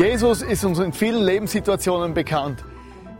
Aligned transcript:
Jesus 0.00 0.40
ist 0.40 0.64
uns 0.64 0.78
in 0.78 0.94
vielen 0.94 1.22
Lebenssituationen 1.22 2.14
bekannt. 2.14 2.64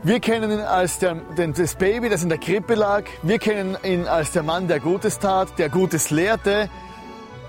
Wir 0.02 0.18
kennen 0.18 0.50
ihn 0.50 0.60
als 0.60 0.98
der, 0.98 1.16
den, 1.36 1.52
das 1.52 1.74
Baby, 1.74 2.08
das 2.08 2.22
in 2.22 2.30
der 2.30 2.38
Krippe 2.38 2.74
lag. 2.74 3.04
Wir 3.22 3.38
kennen 3.38 3.76
ihn 3.84 4.06
als 4.06 4.32
der 4.32 4.42
Mann, 4.42 4.66
der 4.66 4.80
Gutes 4.80 5.18
tat, 5.18 5.58
der 5.58 5.68
Gutes 5.68 6.08
lehrte. 6.08 6.70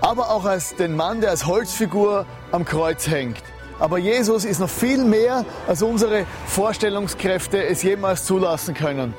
Aber 0.02 0.32
auch 0.32 0.44
als 0.44 0.76
den 0.76 0.96
Mann, 0.96 1.22
der 1.22 1.30
als 1.30 1.46
Holzfigur 1.46 2.26
am 2.50 2.66
Kreuz 2.66 3.08
hängt. 3.08 3.42
Aber 3.78 3.96
Jesus 3.96 4.44
ist 4.44 4.60
noch 4.60 4.68
viel 4.68 5.02
mehr, 5.02 5.46
als 5.66 5.80
unsere 5.80 6.26
Vorstellungskräfte 6.44 7.64
es 7.64 7.82
jemals 7.82 8.26
zulassen 8.26 8.74
können. 8.74 9.14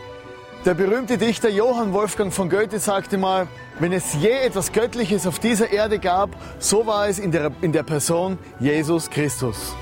Der 0.64 0.76
berühmte 0.76 1.18
Dichter 1.18 1.50
Johann 1.50 1.91
Wolfgang 1.91 2.32
von 2.32 2.52
Goethe 2.52 2.77
sagte 2.77 3.18
mal, 3.18 3.48
wenn 3.80 3.91
es 3.91 4.14
je 4.14 4.30
etwas 4.30 4.72
Göttliches 4.72 5.26
auf 5.26 5.40
dieser 5.40 5.72
Erde 5.72 5.98
gab, 5.98 6.30
so 6.59 6.86
war 6.86 7.08
es 7.08 7.18
in 7.18 7.32
der, 7.32 7.52
in 7.62 7.72
der 7.72 7.82
Person 7.82 8.38
Jesus 8.59 9.09
Christus. 9.09 9.73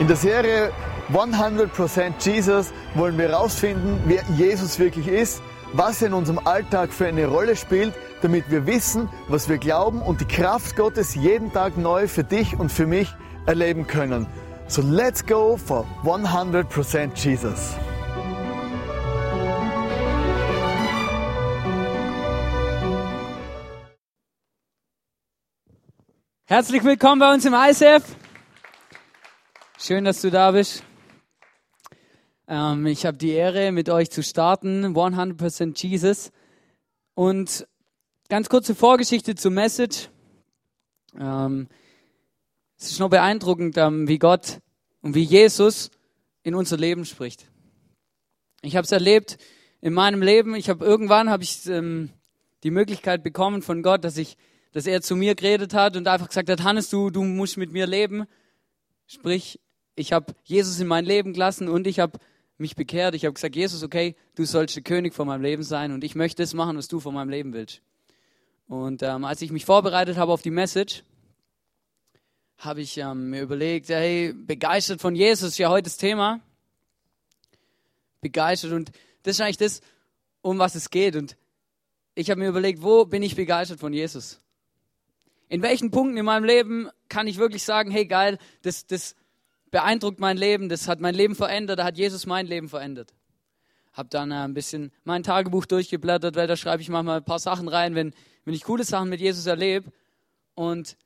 In 0.00 0.06
der 0.06 0.16
Serie 0.16 0.70
100% 1.12 2.12
Jesus 2.20 2.72
wollen 2.94 3.18
wir 3.18 3.30
herausfinden, 3.30 4.00
wer 4.06 4.22
Jesus 4.36 4.78
wirklich 4.78 5.08
ist, 5.08 5.42
was 5.72 6.00
er 6.00 6.08
in 6.08 6.14
unserem 6.14 6.38
Alltag 6.46 6.92
für 6.92 7.08
eine 7.08 7.26
Rolle 7.26 7.56
spielt, 7.56 7.92
damit 8.22 8.48
wir 8.48 8.64
wissen, 8.64 9.08
was 9.26 9.48
wir 9.48 9.58
glauben 9.58 10.00
und 10.00 10.20
die 10.20 10.24
Kraft 10.24 10.76
Gottes 10.76 11.16
jeden 11.16 11.52
Tag 11.52 11.76
neu 11.76 12.06
für 12.06 12.22
dich 12.22 12.56
und 12.56 12.70
für 12.70 12.86
mich 12.86 13.12
erleben 13.46 13.88
können. 13.88 14.28
So 14.68 14.82
let's 14.82 15.26
go 15.26 15.56
for 15.56 15.84
100% 16.04 17.16
Jesus. 17.16 17.74
Herzlich 26.46 26.84
willkommen 26.84 27.18
bei 27.18 27.34
uns 27.34 27.44
im 27.44 27.52
ISF. 27.52 28.04
Schön, 29.80 30.04
dass 30.04 30.22
du 30.22 30.32
da 30.32 30.50
bist. 30.50 30.82
Ähm, 32.48 32.84
ich 32.86 33.06
habe 33.06 33.16
die 33.16 33.30
Ehre, 33.30 33.70
mit 33.70 33.88
euch 33.88 34.10
zu 34.10 34.24
starten, 34.24 34.84
100% 34.86 35.80
Jesus. 35.80 36.32
Und 37.14 37.64
ganz 38.28 38.48
kurze 38.48 38.74
Vorgeschichte 38.74 39.36
zur 39.36 39.52
Message. 39.52 40.08
Ähm, 41.16 41.68
es 42.76 42.90
ist 42.90 42.98
noch 42.98 43.08
beeindruckend, 43.08 43.76
ähm, 43.76 44.08
wie 44.08 44.18
Gott 44.18 44.58
und 45.00 45.14
wie 45.14 45.22
Jesus 45.22 45.92
in 46.42 46.56
unser 46.56 46.76
Leben 46.76 47.04
spricht. 47.04 47.46
Ich 48.62 48.74
habe 48.74 48.84
es 48.84 48.90
erlebt 48.90 49.38
in 49.80 49.92
meinem 49.92 50.22
Leben. 50.22 50.56
Ich 50.56 50.68
habe 50.70 50.84
irgendwann 50.84 51.30
habe 51.30 51.44
ich 51.44 51.68
ähm, 51.68 52.10
die 52.64 52.72
Möglichkeit 52.72 53.22
bekommen 53.22 53.62
von 53.62 53.84
Gott, 53.84 54.02
dass 54.02 54.16
ich, 54.16 54.36
dass 54.72 54.88
er 54.88 55.02
zu 55.02 55.14
mir 55.14 55.36
geredet 55.36 55.72
hat 55.72 55.96
und 55.96 56.08
einfach 56.08 56.26
gesagt 56.26 56.50
hat, 56.50 56.64
Hannes, 56.64 56.90
du, 56.90 57.10
du 57.10 57.22
musst 57.22 57.56
mit 57.56 57.70
mir 57.70 57.86
leben. 57.86 58.26
Sprich, 59.06 59.60
ich 59.98 60.12
habe 60.12 60.34
Jesus 60.44 60.78
in 60.78 60.86
mein 60.86 61.04
Leben 61.04 61.32
gelassen 61.32 61.68
und 61.68 61.86
ich 61.86 61.98
habe 61.98 62.18
mich 62.56 62.76
bekehrt. 62.76 63.14
Ich 63.14 63.24
habe 63.24 63.34
gesagt, 63.34 63.56
Jesus, 63.56 63.82
okay, 63.82 64.14
du 64.36 64.44
sollst 64.44 64.76
der 64.76 64.82
König 64.82 65.12
von 65.12 65.26
meinem 65.26 65.42
Leben 65.42 65.62
sein 65.62 65.92
und 65.92 66.04
ich 66.04 66.14
möchte 66.14 66.42
das 66.42 66.54
machen, 66.54 66.76
was 66.76 66.88
du 66.88 67.00
von 67.00 67.14
meinem 67.14 67.30
Leben 67.30 67.52
willst. 67.52 67.82
Und 68.68 69.02
ähm, 69.02 69.24
als 69.24 69.42
ich 69.42 69.50
mich 69.50 69.64
vorbereitet 69.64 70.16
habe 70.16 70.32
auf 70.32 70.42
die 70.42 70.50
Message, 70.50 71.02
habe 72.58 72.80
ich 72.80 72.96
ähm, 72.98 73.30
mir 73.30 73.42
überlegt, 73.42 73.88
hey, 73.88 74.32
begeistert 74.32 75.00
von 75.00 75.14
Jesus 75.14 75.50
ist 75.50 75.58
ja 75.58 75.68
heute 75.68 75.84
das 75.84 75.96
Thema. 75.96 76.40
Begeistert 78.20 78.72
und 78.72 78.92
das 79.22 79.36
ist 79.36 79.40
eigentlich 79.40 79.58
das, 79.58 79.80
um 80.42 80.58
was 80.58 80.74
es 80.74 80.90
geht. 80.90 81.16
Und 81.16 81.36
ich 82.14 82.30
habe 82.30 82.40
mir 82.40 82.48
überlegt, 82.48 82.82
wo 82.82 83.04
bin 83.04 83.22
ich 83.22 83.36
begeistert 83.36 83.80
von 83.80 83.92
Jesus? 83.92 84.40
In 85.48 85.62
welchen 85.62 85.90
Punkten 85.90 86.16
in 86.18 86.24
meinem 86.24 86.44
Leben 86.44 86.88
kann 87.08 87.26
ich 87.26 87.38
wirklich 87.38 87.62
sagen, 87.64 87.90
hey 87.90 88.06
geil, 88.06 88.38
das, 88.62 88.86
das 88.86 89.14
beeindruckt 89.70 90.20
mein 90.20 90.36
Leben, 90.36 90.68
das 90.68 90.88
hat 90.88 91.00
mein 91.00 91.14
Leben 91.14 91.34
verändert, 91.34 91.78
da 91.78 91.84
hat 91.84 91.98
Jesus 91.98 92.26
mein 92.26 92.46
Leben 92.46 92.68
verändert. 92.68 93.14
Hab 93.92 94.10
dann 94.10 94.30
äh, 94.30 94.36
ein 94.36 94.54
bisschen 94.54 94.92
mein 95.04 95.22
Tagebuch 95.22 95.66
durchgeblättert, 95.66 96.36
weil 96.36 96.46
da 96.46 96.56
schreibe 96.56 96.82
ich 96.82 96.88
manchmal 96.88 97.18
ein 97.18 97.24
paar 97.24 97.38
Sachen 97.38 97.68
rein, 97.68 97.94
wenn, 97.94 98.14
wenn 98.44 98.54
ich 98.54 98.64
coole 98.64 98.84
Sachen 98.84 99.08
mit 99.08 99.20
Jesus 99.20 99.46
erlebe. 99.46 99.90
Und 100.54 100.96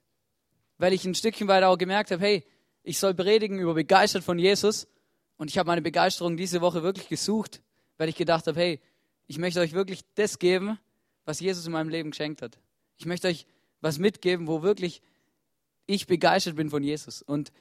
weil 0.79 0.93
ich 0.93 1.05
ein 1.05 1.15
Stückchen 1.15 1.49
weiter 1.49 1.69
auch 1.69 1.79
gemerkt 1.79 2.11
habe, 2.11 2.23
hey, 2.23 2.45
ich 2.83 2.99
soll 2.99 3.15
predigen 3.15 3.59
über 3.59 3.75
begeistert 3.75 4.25
von 4.25 4.39
Jesus. 4.39 4.89
Und 5.37 5.49
ich 5.51 5.59
habe 5.59 5.69
meine 5.69 5.83
Begeisterung 5.83 6.37
diese 6.37 6.61
Woche 6.61 6.83
wirklich 6.83 7.09
gesucht, 7.09 7.63
weil 7.97 8.09
ich 8.09 8.17
gedacht 8.17 8.47
habe, 8.47 8.59
hey, 8.59 8.81
ich 9.27 9.39
möchte 9.39 9.61
euch 9.61 9.73
wirklich 9.73 10.01
das 10.15 10.39
geben, 10.39 10.79
was 11.25 11.41
Jesus 11.41 11.67
in 11.67 11.73
meinem 11.73 11.89
Leben 11.89 12.11
geschenkt 12.11 12.43
hat. 12.43 12.59
Ich 12.99 13.07
möchte 13.07 13.29
euch 13.29 13.47
was 13.81 13.99
mitgeben, 13.99 14.47
wo 14.47 14.63
wirklich 14.63 15.03
ich 15.87 16.07
begeistert 16.07 16.57
bin 16.57 16.71
von 16.71 16.83
Jesus. 16.83 17.23
Und 17.23 17.53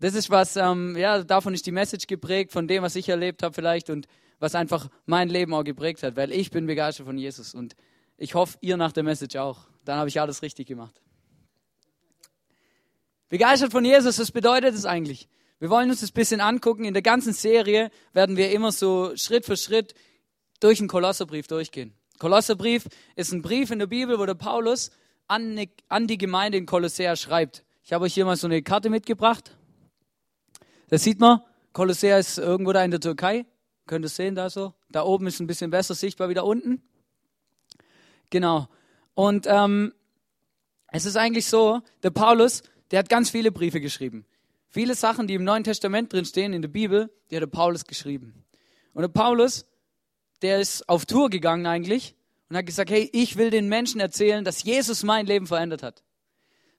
das 0.00 0.14
ist 0.14 0.30
was, 0.30 0.56
ähm, 0.56 0.96
ja, 0.96 1.22
davon 1.22 1.54
ist 1.54 1.66
die 1.66 1.72
Message 1.72 2.06
geprägt, 2.06 2.52
von 2.52 2.66
dem, 2.66 2.82
was 2.82 2.96
ich 2.96 3.08
erlebt 3.08 3.42
habe 3.42 3.54
vielleicht 3.54 3.90
und 3.90 4.06
was 4.38 4.54
einfach 4.54 4.88
mein 5.06 5.28
Leben 5.28 5.52
auch 5.52 5.64
geprägt 5.64 6.02
hat, 6.02 6.16
weil 6.16 6.32
ich 6.32 6.50
bin 6.50 6.66
begeistert 6.66 7.06
von 7.06 7.18
Jesus 7.18 7.54
und 7.54 7.76
ich 8.16 8.34
hoffe, 8.34 8.58
ihr 8.62 8.76
nach 8.76 8.92
der 8.92 9.02
Message 9.02 9.36
auch. 9.36 9.68
Dann 9.84 9.98
habe 9.98 10.08
ich 10.08 10.20
alles 10.20 10.42
richtig 10.42 10.66
gemacht. 10.66 11.00
Begeistert 13.28 13.72
von 13.72 13.84
Jesus, 13.84 14.18
was 14.18 14.32
bedeutet 14.32 14.74
es 14.74 14.86
eigentlich? 14.86 15.28
Wir 15.58 15.68
wollen 15.68 15.90
uns 15.90 16.00
das 16.00 16.10
ein 16.10 16.14
bisschen 16.14 16.40
angucken. 16.40 16.84
In 16.84 16.94
der 16.94 17.02
ganzen 17.02 17.34
Serie 17.34 17.90
werden 18.14 18.36
wir 18.36 18.50
immer 18.50 18.72
so 18.72 19.14
Schritt 19.16 19.44
für 19.44 19.56
Schritt 19.56 19.94
durch 20.58 20.78
den 20.78 20.88
Kolosserbrief 20.88 21.46
durchgehen. 21.46 21.92
Kolosserbrief 22.18 22.88
ist 23.16 23.32
ein 23.32 23.42
Brief 23.42 23.70
in 23.70 23.78
der 23.78 23.86
Bibel, 23.86 24.18
wo 24.18 24.24
der 24.24 24.34
Paulus 24.34 24.90
an, 25.28 25.66
an 25.88 26.06
die 26.06 26.18
Gemeinde 26.18 26.58
in 26.58 26.66
Kolossea 26.66 27.14
schreibt. 27.16 27.64
Ich 27.82 27.92
habe 27.92 28.04
euch 28.06 28.14
hier 28.14 28.24
mal 28.24 28.36
so 28.36 28.46
eine 28.46 28.62
Karte 28.62 28.90
mitgebracht. 28.90 29.56
Das 30.90 31.04
sieht 31.04 31.20
man, 31.20 31.40
Kolossea 31.72 32.18
ist 32.18 32.38
irgendwo 32.38 32.72
da 32.72 32.84
in 32.84 32.90
der 32.90 33.00
Türkei. 33.00 33.46
Könnt 33.86 34.04
ihr 34.04 34.08
sehen 34.08 34.34
da 34.34 34.50
so. 34.50 34.74
Da 34.90 35.04
oben 35.04 35.26
ist 35.28 35.40
ein 35.40 35.46
bisschen 35.46 35.70
besser 35.70 35.94
sichtbar 35.94 36.28
wie 36.28 36.34
da 36.34 36.42
unten. 36.42 36.82
Genau. 38.28 38.68
Und 39.14 39.46
ähm, 39.48 39.94
es 40.88 41.06
ist 41.06 41.16
eigentlich 41.16 41.46
so, 41.46 41.80
der 42.02 42.10
Paulus, 42.10 42.62
der 42.90 42.98
hat 42.98 43.08
ganz 43.08 43.30
viele 43.30 43.52
Briefe 43.52 43.80
geschrieben. 43.80 44.26
Viele 44.68 44.94
Sachen, 44.94 45.26
die 45.26 45.34
im 45.34 45.44
Neuen 45.44 45.64
Testament 45.64 46.12
drin 46.12 46.24
stehen, 46.24 46.52
in 46.52 46.62
der 46.62 46.68
Bibel, 46.68 47.10
die 47.30 47.36
hat 47.36 47.42
der 47.42 47.46
Paulus 47.46 47.84
geschrieben. 47.84 48.44
Und 48.92 49.02
der 49.02 49.08
Paulus, 49.08 49.66
der 50.42 50.60
ist 50.60 50.88
auf 50.88 51.06
Tour 51.06 51.30
gegangen 51.30 51.66
eigentlich 51.66 52.16
und 52.48 52.56
hat 52.56 52.66
gesagt, 52.66 52.90
hey, 52.90 53.08
ich 53.12 53.36
will 53.36 53.50
den 53.50 53.68
Menschen 53.68 54.00
erzählen, 54.00 54.44
dass 54.44 54.64
Jesus 54.64 55.04
mein 55.04 55.26
Leben 55.26 55.46
verändert 55.46 55.84
hat. 55.84 56.02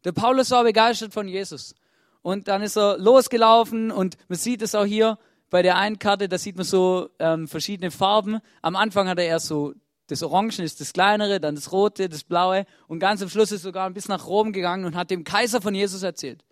Der 0.04 0.12
Paulus 0.12 0.52
war 0.52 0.64
begeistert 0.64 1.14
von 1.14 1.28
Jesus. 1.28 1.76
Und 2.22 2.48
dann 2.48 2.62
ist 2.62 2.78
er 2.78 2.98
losgelaufen 2.98 3.92
und 3.92 4.18
man 4.28 4.38
sieht 4.38 4.62
es 4.62 4.76
auch 4.76 4.86
hier 4.86 5.18
bei 5.50 5.62
der 5.62 5.78
einen 5.78 6.00
Karte, 6.00 6.30
da 6.30 6.38
sieht 6.38 6.56
man 6.56 6.66
so 6.66 7.10
ähm, 7.20 7.48
verschiedene 7.48 7.92
Farben. 7.92 8.40
Am 8.62 8.76
Anfang 8.76 9.10
hat 9.10 9.20
er 9.20 9.26
erst 9.26 9.48
so, 9.48 9.74
das 10.08 10.24
Orange 10.24 10.60
ist 10.60 10.80
das 10.80 10.94
kleinere, 10.94 11.40
dann 11.40 11.56
das 11.56 11.72
Rote, 11.72 12.10
das 12.10 12.24
Blaue 12.24 12.66
und 12.88 13.00
ganz 13.00 13.22
am 13.22 13.30
Schluss 13.30 13.52
ist 13.52 13.64
sogar 13.64 13.90
bis 13.90 14.08
nach 14.08 14.28
Rom 14.28 14.54
gegangen 14.54 14.86
und 14.86 14.96
hat 14.96 15.12
dem 15.12 15.24
Kaiser 15.24 15.62
von 15.62 15.76
Jesus 15.76 16.04
erzählt. 16.04 16.44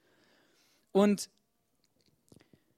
Und 0.91 1.29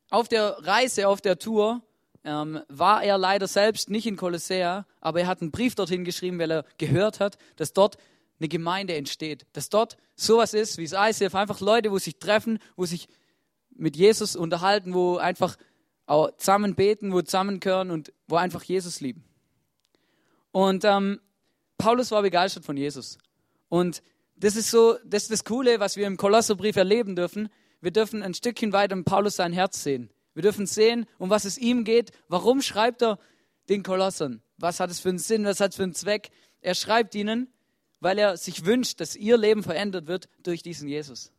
auf 0.09 0.27
der 0.27 0.57
Reise, 0.59 1.07
auf 1.07 1.21
der 1.21 1.39
Tour, 1.39 1.81
ähm, 2.23 2.61
war 2.67 3.03
er 3.03 3.17
leider 3.17 3.47
selbst 3.47 3.89
nicht 3.89 4.05
in 4.05 4.15
Kolossea, 4.15 4.85
aber 4.99 5.21
er 5.21 5.27
hat 5.27 5.41
einen 5.41 5.51
Brief 5.51 5.75
dorthin 5.75 6.03
geschrieben, 6.03 6.37
weil 6.37 6.51
er 6.51 6.65
gehört 6.77 7.19
hat, 7.19 7.37
dass 7.55 7.73
dort 7.73 7.97
eine 8.41 8.49
Gemeinde 8.49 8.95
entsteht. 8.95 9.45
Dass 9.53 9.69
dort 9.69 9.97
sowas 10.15 10.53
ist 10.53 10.77
wie 10.77 10.87
das 10.87 11.19
ICF, 11.19 11.35
einfach 11.35 11.61
Leute, 11.61 11.91
wo 11.91 11.99
sich 11.99 12.17
treffen, 12.17 12.59
wo 12.75 12.85
sich 12.85 13.07
mit 13.69 13.95
Jesus 13.95 14.35
unterhalten, 14.35 14.93
wo 14.93 15.17
einfach 15.17 15.57
auch 16.07 16.35
zusammen 16.37 16.75
beten, 16.75 17.13
wo 17.13 17.21
zusammenkören 17.21 17.91
und 17.91 18.11
wo 18.27 18.35
einfach 18.35 18.63
Jesus 18.63 18.99
lieben. 18.99 19.23
Und 20.51 20.83
ähm, 20.83 21.21
Paulus 21.77 22.11
war 22.11 22.21
begeistert 22.21 22.65
von 22.65 22.75
Jesus. 22.75 23.17
Und 23.69 24.03
das 24.35 24.55
ist 24.55 24.71
so, 24.71 24.97
das 25.05 25.23
ist 25.23 25.31
das 25.31 25.45
Coole, 25.45 25.79
was 25.79 25.95
wir 25.95 26.07
im 26.07 26.17
Kolosserbrief 26.17 26.75
erleben 26.75 27.15
dürfen. 27.15 27.49
Wir 27.79 27.91
dürfen 27.91 28.23
ein 28.23 28.33
Stückchen 28.33 28.73
weiter 28.73 28.93
in 28.93 29.03
Paulus 29.03 29.37
sein 29.37 29.53
Herz 29.53 29.81
sehen. 29.83 30.09
Wir 30.33 30.43
dürfen 30.43 30.65
sehen, 30.65 31.05
um 31.17 31.29
was 31.29 31.45
es 31.45 31.57
ihm 31.57 31.83
geht. 31.83 32.11
Warum 32.27 32.61
schreibt 32.61 33.01
er 33.01 33.19
den 33.69 33.83
Kolossern? 33.83 34.41
Was 34.57 34.79
hat 34.79 34.89
es 34.91 34.99
für 34.99 35.09
einen 35.09 35.19
Sinn? 35.19 35.45
Was 35.45 35.59
hat 35.59 35.71
es 35.71 35.77
für 35.77 35.83
einen 35.83 35.93
Zweck? 35.93 36.29
Er 36.61 36.75
schreibt 36.75 37.15
ihnen, 37.15 37.51
weil 38.01 38.17
er 38.17 38.35
sich 38.35 38.65
wünscht, 38.65 38.99
dass 38.99 39.15
ihr 39.15 39.37
Leben 39.37 39.63
verändert 39.63 40.07
wird 40.07 40.27
durch 40.43 40.63
diesen 40.63 40.89
Jesus. 40.89 41.31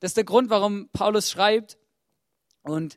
Das 0.00 0.12
ist 0.12 0.16
der 0.16 0.24
Grund, 0.24 0.48
warum 0.48 0.88
Paulus 0.92 1.30
schreibt. 1.30 1.76
Und 2.62 2.96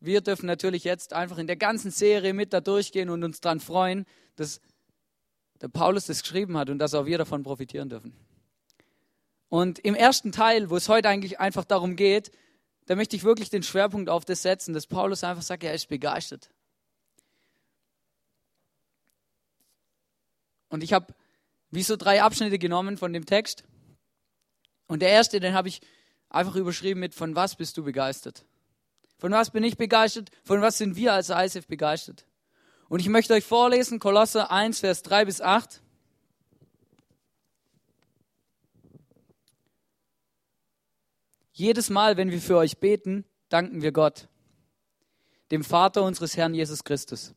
wir 0.00 0.20
dürfen 0.20 0.46
natürlich 0.46 0.84
jetzt 0.84 1.12
einfach 1.12 1.38
in 1.38 1.46
der 1.46 1.56
ganzen 1.56 1.90
Serie 1.90 2.34
mit 2.34 2.52
da 2.52 2.60
durchgehen 2.60 3.08
und 3.08 3.22
uns 3.22 3.40
daran 3.40 3.60
freuen, 3.60 4.06
dass 4.36 4.60
der 5.62 5.68
Paulus 5.68 6.06
das 6.06 6.22
geschrieben 6.22 6.58
hat 6.58 6.68
und 6.68 6.78
dass 6.78 6.94
auch 6.94 7.06
wir 7.06 7.16
davon 7.16 7.44
profitieren 7.44 7.88
dürfen. 7.88 8.12
Und 9.48 9.78
im 9.78 9.94
ersten 9.94 10.32
Teil, 10.32 10.70
wo 10.70 10.76
es 10.76 10.88
heute 10.88 11.08
eigentlich 11.08 11.38
einfach 11.38 11.64
darum 11.64 11.94
geht, 11.94 12.32
da 12.86 12.96
möchte 12.96 13.14
ich 13.14 13.22
wirklich 13.22 13.50
den 13.50 13.62
Schwerpunkt 13.62 14.10
auf 14.10 14.24
das 14.24 14.42
setzen, 14.42 14.74
dass 14.74 14.88
Paulus 14.88 15.22
einfach 15.22 15.44
sagt, 15.44 15.62
er 15.62 15.72
ist 15.72 15.88
begeistert. 15.88 16.50
Und 20.68 20.82
ich 20.82 20.92
habe 20.92 21.14
wie 21.74 21.82
so 21.82 21.96
drei 21.96 22.22
Abschnitte 22.22 22.58
genommen 22.58 22.98
von 22.98 23.12
dem 23.12 23.26
Text. 23.26 23.64
Und 24.86 25.00
der 25.00 25.10
erste, 25.10 25.40
den 25.40 25.54
habe 25.54 25.68
ich 25.68 25.80
einfach 26.28 26.56
überschrieben 26.56 27.00
mit, 27.00 27.14
von 27.14 27.34
was 27.34 27.56
bist 27.56 27.76
du 27.76 27.84
begeistert? 27.84 28.44
Von 29.18 29.32
was 29.32 29.50
bin 29.50 29.64
ich 29.64 29.76
begeistert? 29.76 30.30
Von 30.42 30.60
was 30.60 30.78
sind 30.78 30.96
wir 30.96 31.12
als 31.12 31.30
ISF 31.30 31.66
begeistert? 31.66 32.26
Und 32.88 33.00
ich 33.00 33.08
möchte 33.08 33.34
euch 33.34 33.44
vorlesen, 33.44 33.98
Kolosser 33.98 34.50
1, 34.50 34.80
Vers 34.80 35.02
3 35.02 35.24
bis 35.24 35.40
8. 35.40 35.80
Jedes 41.52 41.88
Mal, 41.88 42.16
wenn 42.16 42.30
wir 42.30 42.40
für 42.40 42.56
euch 42.56 42.78
beten, 42.78 43.24
danken 43.48 43.80
wir 43.80 43.92
Gott, 43.92 44.28
dem 45.52 45.62
Vater 45.62 46.02
unseres 46.02 46.36
Herrn 46.36 46.52
Jesus 46.52 46.82
Christus. 46.82 47.32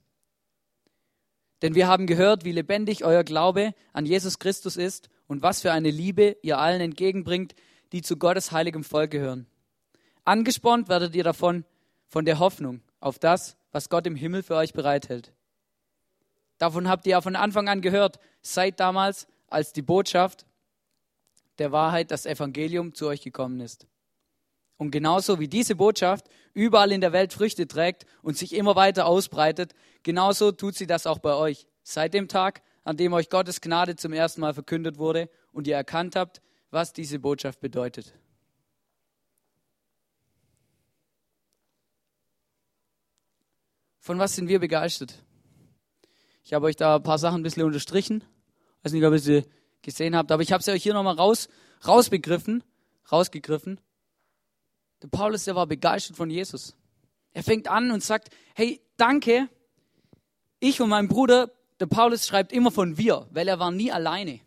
Denn 1.61 1.75
wir 1.75 1.87
haben 1.87 2.07
gehört, 2.07 2.45
wie 2.45 2.51
lebendig 2.51 3.03
euer 3.03 3.23
Glaube 3.23 3.73
an 3.93 4.05
Jesus 4.05 4.39
Christus 4.39 4.77
ist 4.77 5.09
und 5.27 5.41
was 5.41 5.61
für 5.61 5.71
eine 5.71 5.89
Liebe 5.89 6.37
ihr 6.41 6.59
allen 6.59 6.81
entgegenbringt, 6.81 7.55
die 7.91 8.01
zu 8.01 8.17
Gottes 8.17 8.51
heiligem 8.51 8.83
Volk 8.83 9.11
gehören. 9.11 9.47
Angespornt 10.23 10.89
werdet 10.89 11.15
ihr 11.15 11.23
davon, 11.23 11.65
von 12.07 12.25
der 12.25 12.39
Hoffnung 12.39 12.81
auf 12.99 13.19
das, 13.19 13.57
was 13.71 13.89
Gott 13.89 14.07
im 14.07 14.15
Himmel 14.15 14.43
für 14.43 14.55
euch 14.55 14.73
bereithält. 14.73 15.33
Davon 16.57 16.87
habt 16.87 17.05
ihr 17.05 17.11
ja 17.11 17.21
von 17.21 17.35
Anfang 17.35 17.67
an 17.69 17.81
gehört, 17.81 18.19
seit 18.41 18.79
damals, 18.79 19.27
als 19.47 19.73
die 19.73 19.81
Botschaft 19.81 20.45
der 21.59 21.71
Wahrheit, 21.71 22.11
das 22.11 22.25
Evangelium 22.25 22.93
zu 22.93 23.07
euch 23.07 23.21
gekommen 23.21 23.59
ist. 23.59 23.87
Und 24.77 24.91
genauso 24.91 25.39
wie 25.39 25.47
diese 25.47 25.75
Botschaft 25.75 26.27
überall 26.53 26.91
in 26.91 27.01
der 27.01 27.11
Welt 27.11 27.33
Früchte 27.33 27.67
trägt 27.67 28.05
und 28.21 28.37
sich 28.37 28.53
immer 28.53 28.75
weiter 28.75 29.07
ausbreitet, 29.07 29.73
genauso 30.03 30.51
tut 30.51 30.75
sie 30.75 30.87
das 30.87 31.07
auch 31.07 31.19
bei 31.19 31.33
euch. 31.33 31.67
Seit 31.83 32.13
dem 32.13 32.27
Tag, 32.27 32.61
an 32.83 32.97
dem 32.97 33.13
euch 33.13 33.29
Gottes 33.29 33.61
Gnade 33.61 33.95
zum 33.95 34.13
ersten 34.13 34.41
Mal 34.41 34.53
verkündet 34.53 34.97
wurde 34.97 35.29
und 35.51 35.67
ihr 35.67 35.75
erkannt 35.75 36.15
habt, 36.15 36.41
was 36.69 36.93
diese 36.93 37.19
Botschaft 37.19 37.59
bedeutet. 37.59 38.13
Von 43.99 44.19
was 44.19 44.35
sind 44.35 44.47
wir 44.47 44.59
begeistert? 44.59 45.21
Ich 46.43 46.53
habe 46.53 46.67
euch 46.67 46.77
da 46.77 46.95
ein 46.95 47.03
paar 47.03 47.17
Sachen 47.17 47.41
ein 47.41 47.43
bisschen 47.43 47.63
unterstrichen. 47.63 48.23
Ich 48.77 48.85
weiß 48.85 48.93
nicht, 48.93 49.03
ob 49.03 49.11
ihr 49.11 49.19
sie 49.19 49.43
gesehen 49.81 50.15
habt, 50.15 50.31
aber 50.31 50.41
ich 50.43 50.53
habe 50.53 50.63
sie 50.63 50.71
euch 50.71 50.83
hier 50.83 50.93
nochmal 50.93 51.15
raus, 51.15 51.49
rausbegriffen, 51.85 52.63
rausgegriffen. 53.11 53.81
Der 55.01 55.07
Paulus, 55.07 55.45
der 55.45 55.55
war 55.55 55.67
begeistert 55.67 56.17
von 56.17 56.29
Jesus. 56.29 56.75
Er 57.33 57.43
fängt 57.43 57.67
an 57.67 57.91
und 57.91 58.03
sagt, 58.03 58.29
hey, 58.55 58.81
danke, 58.97 59.47
ich 60.59 60.81
und 60.81 60.89
mein 60.89 61.07
Bruder, 61.07 61.51
der 61.79 61.85
Paulus 61.85 62.25
schreibt 62.25 62.51
immer 62.51 62.71
von 62.71 62.97
wir, 62.97 63.27
weil 63.31 63.47
er 63.47 63.59
war 63.59 63.71
nie 63.71 63.91
alleine. 63.91 64.39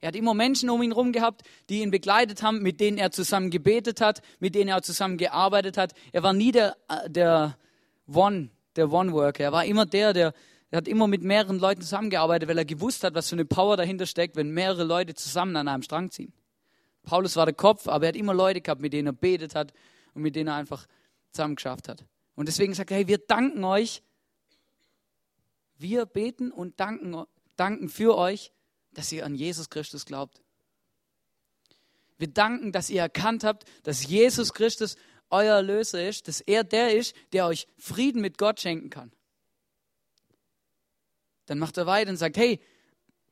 Er 0.00 0.08
hat 0.08 0.16
immer 0.16 0.32
Menschen 0.32 0.70
um 0.70 0.82
ihn 0.82 0.92
herum 0.92 1.12
gehabt, 1.12 1.42
die 1.68 1.82
ihn 1.82 1.90
begleitet 1.90 2.42
haben, 2.42 2.62
mit 2.62 2.80
denen 2.80 2.96
er 2.96 3.10
zusammen 3.10 3.50
gebetet 3.50 4.00
hat, 4.00 4.22
mit 4.38 4.54
denen 4.54 4.70
er 4.70 4.80
zusammen 4.80 5.18
gearbeitet 5.18 5.76
hat. 5.76 5.92
Er 6.12 6.22
war 6.22 6.32
nie 6.32 6.52
der, 6.52 6.76
äh, 6.88 7.10
der 7.10 7.58
One, 8.06 8.48
der 8.76 8.90
One-Worker. 8.90 9.44
Er 9.44 9.52
war 9.52 9.66
immer 9.66 9.84
der, 9.84 10.14
der, 10.14 10.32
der 10.70 10.76
hat 10.78 10.88
immer 10.88 11.06
mit 11.06 11.22
mehreren 11.22 11.58
Leuten 11.58 11.82
zusammengearbeitet, 11.82 12.48
weil 12.48 12.56
er 12.56 12.64
gewusst 12.64 13.04
hat, 13.04 13.14
was 13.14 13.28
für 13.28 13.36
eine 13.36 13.44
Power 13.44 13.76
dahinter 13.76 14.06
steckt, 14.06 14.36
wenn 14.36 14.50
mehrere 14.50 14.84
Leute 14.84 15.14
zusammen 15.14 15.54
an 15.56 15.68
einem 15.68 15.82
Strang 15.82 16.10
ziehen. 16.10 16.32
Paulus 17.02 17.36
war 17.36 17.46
der 17.46 17.54
Kopf, 17.54 17.88
aber 17.88 18.06
er 18.06 18.08
hat 18.08 18.16
immer 18.16 18.34
Leute 18.34 18.60
gehabt, 18.60 18.80
mit 18.80 18.92
denen 18.92 19.08
er 19.08 19.12
betet 19.12 19.54
hat 19.54 19.72
und 20.14 20.22
mit 20.22 20.36
denen 20.36 20.48
er 20.48 20.54
einfach 20.54 20.86
zusammen 21.32 21.56
geschafft 21.56 21.88
hat. 21.88 22.04
Und 22.34 22.46
deswegen 22.46 22.74
sagt 22.74 22.90
er, 22.90 22.98
hey, 22.98 23.08
wir 23.08 23.18
danken 23.18 23.64
euch. 23.64 24.02
Wir 25.78 26.04
beten 26.06 26.50
und 26.52 26.78
danken, 26.78 27.24
danken 27.56 27.88
für 27.88 28.16
euch, 28.16 28.52
dass 28.92 29.10
ihr 29.12 29.24
an 29.24 29.34
Jesus 29.34 29.70
Christus 29.70 30.04
glaubt. 30.04 30.42
Wir 32.18 32.28
danken, 32.28 32.70
dass 32.72 32.90
ihr 32.90 33.00
erkannt 33.00 33.44
habt, 33.44 33.64
dass 33.82 34.06
Jesus 34.06 34.52
Christus 34.52 34.96
euer 35.30 35.56
Erlöser 35.56 36.06
ist, 36.06 36.28
dass 36.28 36.40
er 36.40 36.64
der 36.64 36.94
ist, 36.94 37.14
der 37.32 37.46
euch 37.46 37.66
Frieden 37.78 38.20
mit 38.20 38.36
Gott 38.36 38.60
schenken 38.60 38.90
kann. 38.90 39.12
Dann 41.46 41.58
macht 41.58 41.78
er 41.78 41.86
weiter 41.86 42.10
und 42.10 42.16
sagt, 42.16 42.36
hey, 42.36 42.60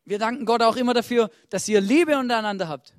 wir 0.04 0.18
danken 0.18 0.46
Gott 0.46 0.62
auch 0.62 0.76
immer 0.76 0.94
dafür, 0.94 1.30
dass 1.50 1.68
ihr 1.68 1.82
Liebe 1.82 2.16
untereinander 2.18 2.68
habt 2.68 2.94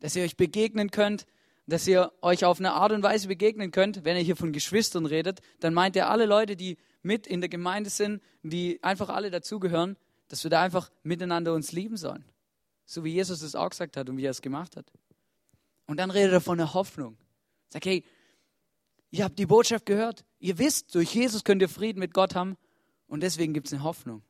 dass 0.00 0.16
ihr 0.16 0.24
euch 0.24 0.36
begegnen 0.36 0.90
könnt, 0.90 1.26
dass 1.66 1.86
ihr 1.86 2.12
euch 2.22 2.44
auf 2.44 2.60
eine 2.60 2.72
Art 2.72 2.92
und 2.92 3.02
Weise 3.02 3.28
begegnen 3.28 3.72
könnt. 3.72 4.04
Wenn 4.04 4.16
ihr 4.16 4.22
hier 4.22 4.36
von 4.36 4.52
Geschwistern 4.52 5.06
redet, 5.06 5.40
dann 5.60 5.74
meint 5.74 5.96
ihr 5.96 6.08
alle 6.08 6.26
Leute, 6.26 6.56
die 6.56 6.76
mit 7.02 7.26
in 7.26 7.40
der 7.40 7.48
Gemeinde 7.48 7.90
sind, 7.90 8.22
die 8.42 8.82
einfach 8.82 9.08
alle 9.08 9.30
dazugehören, 9.30 9.96
dass 10.28 10.44
wir 10.44 10.50
da 10.50 10.62
einfach 10.62 10.90
miteinander 11.02 11.54
uns 11.54 11.72
lieben 11.72 11.96
sollen. 11.96 12.24
So 12.84 13.04
wie 13.04 13.12
Jesus 13.12 13.42
es 13.42 13.54
auch 13.54 13.70
gesagt 13.70 13.96
hat 13.96 14.08
und 14.08 14.16
wie 14.16 14.24
er 14.24 14.30
es 14.30 14.42
gemacht 14.42 14.76
hat. 14.76 14.92
Und 15.86 15.98
dann 15.98 16.10
redet 16.10 16.32
er 16.32 16.40
von 16.40 16.58
der 16.58 16.74
Hoffnung. 16.74 17.16
Sagt, 17.68 17.86
hey, 17.86 18.04
ihr 19.10 19.24
habt 19.24 19.38
die 19.38 19.46
Botschaft 19.46 19.86
gehört. 19.86 20.24
Ihr 20.38 20.58
wisst, 20.58 20.94
durch 20.94 21.14
Jesus 21.14 21.42
könnt 21.42 21.62
ihr 21.62 21.68
Frieden 21.68 21.98
mit 21.98 22.14
Gott 22.14 22.34
haben. 22.34 22.56
Und 23.08 23.22
deswegen 23.22 23.54
gibt 23.54 23.68
es 23.68 23.72
eine 23.72 23.82
Hoffnung. 23.82 24.22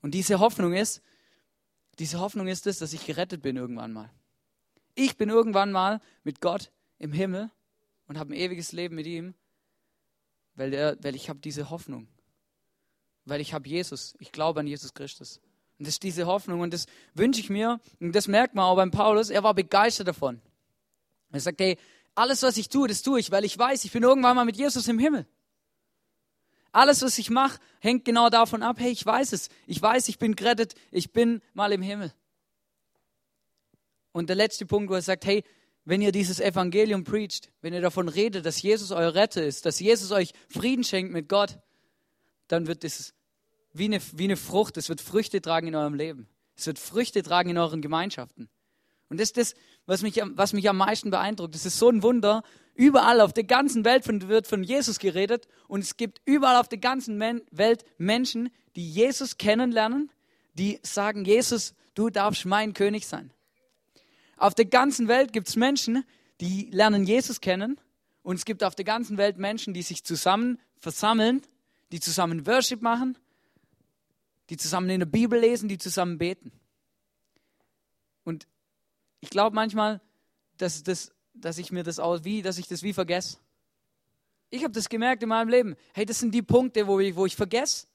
Und 0.00 0.12
diese 0.14 0.38
Hoffnung 0.38 0.74
ist, 0.74 1.02
diese 1.98 2.18
Hoffnung 2.20 2.48
ist 2.48 2.66
es, 2.66 2.78
dass 2.78 2.92
ich 2.92 3.06
gerettet 3.06 3.42
bin 3.42 3.56
irgendwann 3.56 3.92
mal. 3.92 4.10
Ich 4.94 5.16
bin 5.16 5.28
irgendwann 5.28 5.72
mal 5.72 6.00
mit 6.24 6.40
Gott 6.40 6.70
im 6.98 7.12
Himmel 7.12 7.50
und 8.06 8.18
habe 8.18 8.32
ein 8.32 8.36
ewiges 8.36 8.72
Leben 8.72 8.94
mit 8.94 9.06
ihm, 9.06 9.34
weil, 10.54 10.74
er, 10.74 11.02
weil 11.02 11.14
ich 11.14 11.28
habe 11.28 11.40
diese 11.40 11.70
Hoffnung. 11.70 12.08
Weil 13.24 13.40
ich 13.40 13.54
habe 13.54 13.68
Jesus. 13.68 14.14
Ich 14.18 14.32
glaube 14.32 14.60
an 14.60 14.66
Jesus 14.66 14.94
Christus. 14.94 15.40
Und 15.78 15.86
das 15.86 15.94
ist 15.94 16.02
diese 16.02 16.26
Hoffnung 16.26 16.60
und 16.60 16.74
das 16.74 16.86
wünsche 17.14 17.40
ich 17.40 17.50
mir. 17.50 17.80
Und 18.00 18.14
das 18.14 18.28
merkt 18.28 18.54
man 18.54 18.64
auch 18.64 18.76
beim 18.76 18.90
Paulus. 18.90 19.30
Er 19.30 19.42
war 19.42 19.54
begeistert 19.54 20.08
davon. 20.08 20.40
Er 21.30 21.40
sagt, 21.40 21.60
hey, 21.60 21.78
alles, 22.14 22.42
was 22.42 22.56
ich 22.56 22.68
tue, 22.68 22.88
das 22.88 23.02
tue 23.02 23.20
ich, 23.20 23.30
weil 23.30 23.44
ich 23.44 23.58
weiß, 23.58 23.84
ich 23.84 23.92
bin 23.92 24.02
irgendwann 24.02 24.36
mal 24.36 24.44
mit 24.44 24.56
Jesus 24.56 24.86
im 24.88 24.98
Himmel. 24.98 25.26
Alles, 26.70 27.02
was 27.02 27.18
ich 27.18 27.30
mache, 27.30 27.58
hängt 27.80 28.04
genau 28.04 28.30
davon 28.30 28.62
ab, 28.62 28.76
hey, 28.78 28.90
ich 28.90 29.04
weiß 29.04 29.32
es. 29.32 29.48
Ich 29.66 29.80
weiß, 29.80 30.08
ich 30.08 30.18
bin 30.18 30.36
gerettet. 30.36 30.74
Ich 30.90 31.12
bin 31.12 31.42
mal 31.52 31.72
im 31.72 31.82
Himmel. 31.82 32.12
Und 34.12 34.28
der 34.28 34.36
letzte 34.36 34.66
Punkt, 34.66 34.90
wo 34.90 34.94
er 34.94 35.02
sagt, 35.02 35.24
hey, 35.24 35.42
wenn 35.84 36.00
ihr 36.00 36.12
dieses 36.12 36.38
Evangelium 36.38 37.04
preacht, 37.04 37.50
wenn 37.60 37.74
ihr 37.74 37.80
davon 37.80 38.08
redet, 38.08 38.46
dass 38.46 38.62
Jesus 38.62 38.92
euer 38.92 39.14
Retter 39.14 39.44
ist, 39.44 39.66
dass 39.66 39.80
Jesus 39.80 40.12
euch 40.12 40.32
Frieden 40.48 40.84
schenkt 40.84 41.12
mit 41.12 41.28
Gott, 41.28 41.58
dann 42.46 42.66
wird 42.66 42.84
es 42.84 43.14
wie 43.72 43.86
eine, 43.86 44.00
wie 44.12 44.24
eine 44.24 44.36
Frucht, 44.36 44.76
es 44.76 44.88
wird 44.88 45.00
Früchte 45.00 45.40
tragen 45.40 45.68
in 45.68 45.74
eurem 45.74 45.94
Leben. 45.94 46.28
Es 46.56 46.66
wird 46.66 46.78
Früchte 46.78 47.22
tragen 47.22 47.50
in 47.50 47.58
euren 47.58 47.80
Gemeinschaften. 47.80 48.48
Und 49.08 49.18
das 49.18 49.28
ist 49.28 49.36
das, 49.36 49.54
was 49.86 50.02
mich, 50.02 50.20
was 50.22 50.52
mich 50.52 50.68
am 50.68 50.76
meisten 50.76 51.10
beeindruckt. 51.10 51.54
Es 51.54 51.66
ist 51.66 51.78
so 51.78 51.88
ein 51.88 52.02
Wunder. 52.02 52.42
Überall 52.74 53.20
auf 53.20 53.32
der 53.32 53.44
ganzen 53.44 53.84
Welt 53.84 54.06
wird 54.28 54.46
von 54.46 54.62
Jesus 54.62 54.98
geredet 54.98 55.48
und 55.68 55.80
es 55.80 55.96
gibt 55.96 56.20
überall 56.24 56.56
auf 56.56 56.68
der 56.68 56.78
ganzen 56.78 57.20
Welt 57.20 57.84
Menschen, 57.98 58.50
die 58.76 58.88
Jesus 58.88 59.36
kennenlernen, 59.36 60.10
die 60.54 60.78
sagen, 60.82 61.24
Jesus, 61.24 61.74
du 61.94 62.08
darfst 62.08 62.46
mein 62.46 62.72
König 62.72 63.06
sein. 63.06 63.32
Auf 64.36 64.54
der 64.54 64.64
ganzen 64.64 65.08
Welt 65.08 65.32
gibt 65.32 65.48
es 65.48 65.56
Menschen, 65.56 66.04
die 66.40 66.70
lernen 66.70 67.04
Jesus 67.04 67.40
kennen. 67.40 67.80
Und 68.22 68.36
es 68.36 68.44
gibt 68.44 68.64
auf 68.64 68.74
der 68.74 68.84
ganzen 68.84 69.16
Welt 69.16 69.38
Menschen, 69.38 69.74
die 69.74 69.82
sich 69.82 70.04
zusammen 70.04 70.58
versammeln, 70.78 71.42
die 71.90 72.00
zusammen 72.00 72.46
Worship 72.46 72.82
machen, 72.82 73.18
die 74.50 74.56
zusammen 74.56 74.90
in 74.90 75.00
der 75.00 75.06
Bibel 75.06 75.38
lesen, 75.38 75.68
die 75.68 75.78
zusammen 75.78 76.18
beten. 76.18 76.52
Und 78.24 78.46
ich 79.20 79.30
glaube 79.30 79.54
manchmal, 79.54 80.00
dass, 80.56 80.82
das, 80.82 81.12
dass 81.34 81.58
ich 81.58 81.72
mir 81.72 81.82
das 81.82 81.98
auch 81.98 82.24
wie, 82.24 82.42
dass 82.42 82.58
ich 82.58 82.68
das 82.68 82.82
wie 82.82 82.92
vergesse. 82.92 83.38
Ich 84.50 84.64
habe 84.64 84.72
das 84.72 84.88
gemerkt 84.88 85.22
in 85.22 85.30
meinem 85.30 85.48
Leben. 85.48 85.76
Hey, 85.94 86.04
das 86.04 86.18
sind 86.18 86.32
die 86.34 86.42
Punkte, 86.42 86.86
wo 86.86 87.00
ich, 87.00 87.16
wo 87.16 87.26
ich 87.26 87.36
vergesse. 87.36 87.86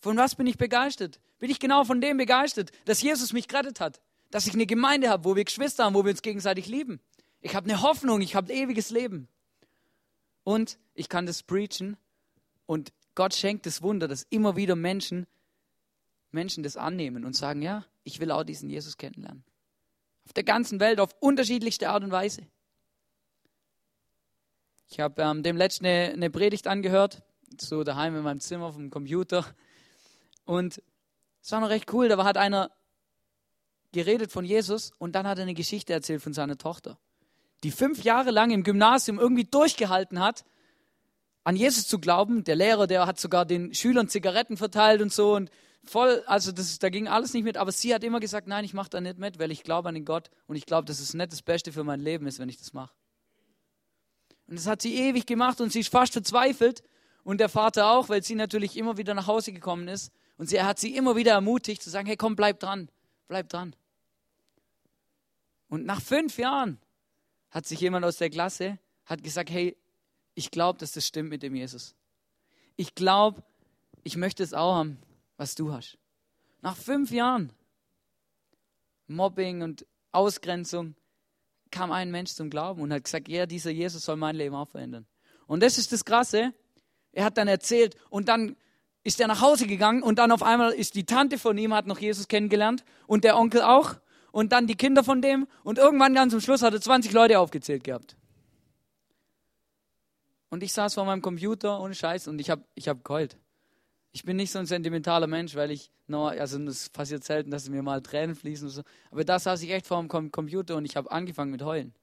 Von 0.00 0.16
was 0.16 0.34
bin 0.34 0.46
ich 0.46 0.58
begeistert? 0.58 1.20
Bin 1.38 1.50
ich 1.50 1.60
genau 1.60 1.84
von 1.84 2.00
dem 2.00 2.16
begeistert, 2.16 2.72
dass 2.84 3.02
Jesus 3.02 3.32
mich 3.32 3.48
gerettet 3.48 3.80
hat? 3.80 4.00
Dass 4.36 4.46
ich 4.46 4.52
eine 4.52 4.66
Gemeinde 4.66 5.08
habe, 5.08 5.24
wo 5.24 5.34
wir 5.34 5.44
Geschwister 5.44 5.84
haben, 5.84 5.94
wo 5.94 6.04
wir 6.04 6.10
uns 6.10 6.20
gegenseitig 6.20 6.66
lieben. 6.66 7.00
Ich 7.40 7.54
habe 7.54 7.70
eine 7.70 7.80
Hoffnung, 7.80 8.20
ich 8.20 8.34
habe 8.34 8.52
ewiges 8.52 8.90
Leben. 8.90 9.28
Und 10.44 10.78
ich 10.92 11.08
kann 11.08 11.24
das 11.24 11.42
preachen 11.42 11.96
und 12.66 12.92
Gott 13.14 13.32
schenkt 13.32 13.64
das 13.64 13.80
Wunder, 13.80 14.08
dass 14.08 14.24
immer 14.24 14.54
wieder 14.54 14.76
Menschen, 14.76 15.26
Menschen 16.32 16.62
das 16.62 16.76
annehmen 16.76 17.24
und 17.24 17.34
sagen, 17.34 17.62
ja, 17.62 17.86
ich 18.04 18.20
will 18.20 18.30
auch 18.30 18.44
diesen 18.44 18.68
Jesus 18.68 18.98
kennenlernen. 18.98 19.42
Auf 20.26 20.34
der 20.34 20.44
ganzen 20.44 20.80
Welt, 20.80 21.00
auf 21.00 21.16
unterschiedlichste 21.20 21.88
Art 21.88 22.04
und 22.04 22.10
Weise. 22.10 22.46
Ich 24.90 25.00
habe 25.00 25.22
ähm, 25.22 25.44
dem 25.44 25.56
letzten 25.56 25.86
eine, 25.86 26.12
eine 26.12 26.28
Predigt 26.28 26.66
angehört, 26.66 27.22
so 27.58 27.84
daheim 27.84 28.14
in 28.14 28.22
meinem 28.22 28.40
Zimmer 28.40 28.70
vom 28.70 28.90
Computer. 28.90 29.46
Und 30.44 30.82
es 31.40 31.52
war 31.52 31.60
noch 31.60 31.70
recht 31.70 31.90
cool, 31.94 32.10
da 32.10 32.22
hat 32.22 32.36
einer 32.36 32.70
geredet 33.96 34.30
von 34.30 34.44
Jesus 34.44 34.92
und 34.98 35.14
dann 35.16 35.26
hat 35.26 35.38
er 35.38 35.42
eine 35.42 35.54
Geschichte 35.54 35.92
erzählt 35.92 36.22
von 36.22 36.34
seiner 36.34 36.58
Tochter, 36.58 36.98
die 37.64 37.70
fünf 37.70 38.04
Jahre 38.04 38.30
lang 38.30 38.50
im 38.50 38.62
Gymnasium 38.62 39.18
irgendwie 39.18 39.44
durchgehalten 39.44 40.20
hat, 40.20 40.44
an 41.44 41.56
Jesus 41.56 41.88
zu 41.88 41.98
glauben. 41.98 42.44
Der 42.44 42.56
Lehrer, 42.56 42.86
der 42.86 43.06
hat 43.06 43.18
sogar 43.18 43.46
den 43.46 43.74
Schülern 43.74 44.08
Zigaretten 44.08 44.56
verteilt 44.56 45.00
und 45.00 45.12
so 45.12 45.34
und 45.34 45.50
voll, 45.84 46.22
also 46.26 46.52
das, 46.52 46.78
da 46.78 46.90
ging 46.90 47.08
alles 47.08 47.32
nicht 47.32 47.44
mit, 47.44 47.56
aber 47.56 47.72
sie 47.72 47.94
hat 47.94 48.04
immer 48.04 48.20
gesagt, 48.20 48.46
nein, 48.46 48.64
ich 48.64 48.74
mache 48.74 48.90
da 48.90 49.00
nicht 49.00 49.18
mit, 49.18 49.38
weil 49.38 49.50
ich 49.50 49.62
glaube 49.62 49.88
an 49.88 49.94
den 49.94 50.04
Gott 50.04 50.30
und 50.46 50.56
ich 50.56 50.66
glaube, 50.66 50.84
dass 50.84 51.00
es 51.00 51.14
nicht 51.14 51.32
das 51.32 51.42
Beste 51.42 51.72
für 51.72 51.84
mein 51.84 52.00
Leben 52.00 52.26
ist, 52.26 52.38
wenn 52.38 52.48
ich 52.48 52.58
das 52.58 52.72
mache. 52.72 52.92
Und 54.46 54.58
das 54.58 54.66
hat 54.66 54.82
sie 54.82 54.94
ewig 54.94 55.26
gemacht 55.26 55.60
und 55.60 55.72
sie 55.72 55.80
ist 55.80 55.90
fast 55.90 56.12
verzweifelt 56.12 56.82
und 57.24 57.38
der 57.40 57.48
Vater 57.48 57.90
auch, 57.90 58.08
weil 58.08 58.22
sie 58.22 58.34
natürlich 58.34 58.76
immer 58.76 58.96
wieder 58.98 59.14
nach 59.14 59.26
Hause 59.26 59.52
gekommen 59.52 59.88
ist 59.88 60.12
und 60.36 60.48
sie, 60.48 60.56
er 60.56 60.66
hat 60.66 60.78
sie 60.78 60.94
immer 60.94 61.16
wieder 61.16 61.32
ermutigt 61.32 61.82
zu 61.82 61.90
sagen, 61.90 62.06
hey 62.06 62.16
komm, 62.16 62.36
bleib 62.36 62.60
dran, 62.60 62.88
bleib 63.28 63.48
dran. 63.48 63.74
Und 65.68 65.84
nach 65.84 66.00
fünf 66.00 66.38
Jahren 66.38 66.78
hat 67.50 67.66
sich 67.66 67.80
jemand 67.80 68.04
aus 68.04 68.18
der 68.18 68.30
Klasse, 68.30 68.78
hat 69.04 69.22
gesagt, 69.22 69.50
hey, 69.50 69.76
ich 70.34 70.50
glaube, 70.50 70.78
dass 70.78 70.92
das 70.92 71.06
stimmt 71.06 71.30
mit 71.30 71.42
dem 71.42 71.54
Jesus. 71.54 71.94
Ich 72.76 72.94
glaube, 72.94 73.42
ich 74.04 74.16
möchte 74.16 74.42
es 74.42 74.52
auch 74.52 74.74
haben, 74.74 74.98
was 75.36 75.54
du 75.54 75.72
hast. 75.72 75.98
Nach 76.60 76.76
fünf 76.76 77.10
Jahren 77.10 77.52
Mobbing 79.08 79.62
und 79.62 79.86
Ausgrenzung 80.12 80.94
kam 81.70 81.92
ein 81.92 82.10
Mensch 82.10 82.32
zum 82.32 82.50
Glauben 82.50 82.82
und 82.82 82.92
hat 82.92 83.04
gesagt, 83.04 83.28
ja, 83.28 83.46
dieser 83.46 83.70
Jesus 83.70 84.04
soll 84.04 84.16
mein 84.16 84.36
Leben 84.36 84.54
auch 84.54 84.68
verändern. 84.68 85.06
Und 85.46 85.62
das 85.62 85.78
ist 85.78 85.92
das 85.92 86.04
Krasse. 86.04 86.52
Er 87.12 87.24
hat 87.24 87.38
dann 87.38 87.48
erzählt 87.48 87.96
und 88.10 88.28
dann 88.28 88.56
ist 89.04 89.20
er 89.20 89.28
nach 89.28 89.40
Hause 89.40 89.66
gegangen 89.66 90.02
und 90.02 90.18
dann 90.18 90.32
auf 90.32 90.42
einmal 90.42 90.72
ist 90.72 90.94
die 90.96 91.04
Tante 91.04 91.38
von 91.38 91.56
ihm, 91.56 91.72
hat 91.72 91.86
noch 91.86 91.98
Jesus 91.98 92.28
kennengelernt 92.28 92.84
und 93.06 93.24
der 93.24 93.36
Onkel 93.36 93.62
auch 93.62 93.96
und 94.36 94.52
dann 94.52 94.66
die 94.66 94.74
Kinder 94.74 95.02
von 95.02 95.22
dem 95.22 95.46
und 95.64 95.78
irgendwann 95.78 96.12
ganz 96.12 96.30
zum 96.30 96.42
Schluss 96.42 96.60
hat 96.60 96.74
er 96.74 96.80
20 96.82 97.10
Leute 97.12 97.38
aufgezählt 97.38 97.84
gehabt. 97.84 98.18
Und 100.50 100.62
ich 100.62 100.74
saß 100.74 100.92
vor 100.92 101.06
meinem 101.06 101.22
Computer 101.22 101.80
ohne 101.80 101.94
Scheiß 101.94 102.28
und 102.28 102.38
ich 102.38 102.50
habe 102.50 102.62
ich 102.74 102.86
hab 102.86 103.02
geheult. 103.02 103.38
Ich 104.12 104.24
bin 104.24 104.36
nicht 104.36 104.52
so 104.52 104.58
ein 104.58 104.66
sentimentaler 104.66 105.26
Mensch, 105.26 105.54
weil 105.54 105.70
ich, 105.70 105.90
no, 106.06 106.26
also 106.26 106.62
es 106.64 106.90
passiert 106.90 107.24
selten, 107.24 107.50
dass 107.50 107.70
mir 107.70 107.82
mal 107.82 108.02
Tränen 108.02 108.36
fließen. 108.36 108.68
So. 108.68 108.82
Aber 109.10 109.24
da 109.24 109.38
saß 109.38 109.62
ich 109.62 109.70
echt 109.70 109.86
vor 109.86 110.02
dem 110.02 110.30
Computer 110.30 110.76
und 110.76 110.84
ich 110.84 110.98
habe 110.98 111.10
angefangen 111.10 111.50
mit 111.50 111.62
heulen. 111.62 111.94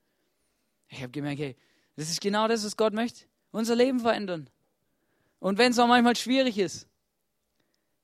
Ich 0.87 1.03
habe 1.03 1.11
gemerkt, 1.11 1.39
hey, 1.39 1.55
das 1.97 2.09
ist 2.09 2.19
genau 2.19 2.47
das, 2.47 2.65
was 2.65 2.75
Gott 2.75 2.93
möchte. 2.93 3.25
Unser 3.51 3.75
Leben 3.75 3.99
verändern. 3.99 4.49
Und 5.37 5.59
wenn 5.59 5.71
es 5.71 5.77
auch 5.77 5.85
manchmal 5.85 6.15
schwierig 6.15 6.57
ist, 6.57 6.87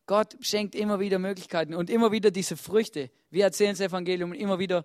Gott 0.10 0.36
schenkt 0.42 0.74
immer 0.74 1.00
wieder 1.00 1.20
Möglichkeiten 1.20 1.76
und 1.76 1.92
immer 1.92 2.12
wieder 2.12 2.32
diese 2.32 2.58
Früchte. 2.58 3.12
Wir 3.30 3.44
erzählen 3.44 3.74
das 3.74 3.80
Evangelium 3.80 4.32
und 4.32 4.38
immer 4.38 4.58
wieder 4.58 4.84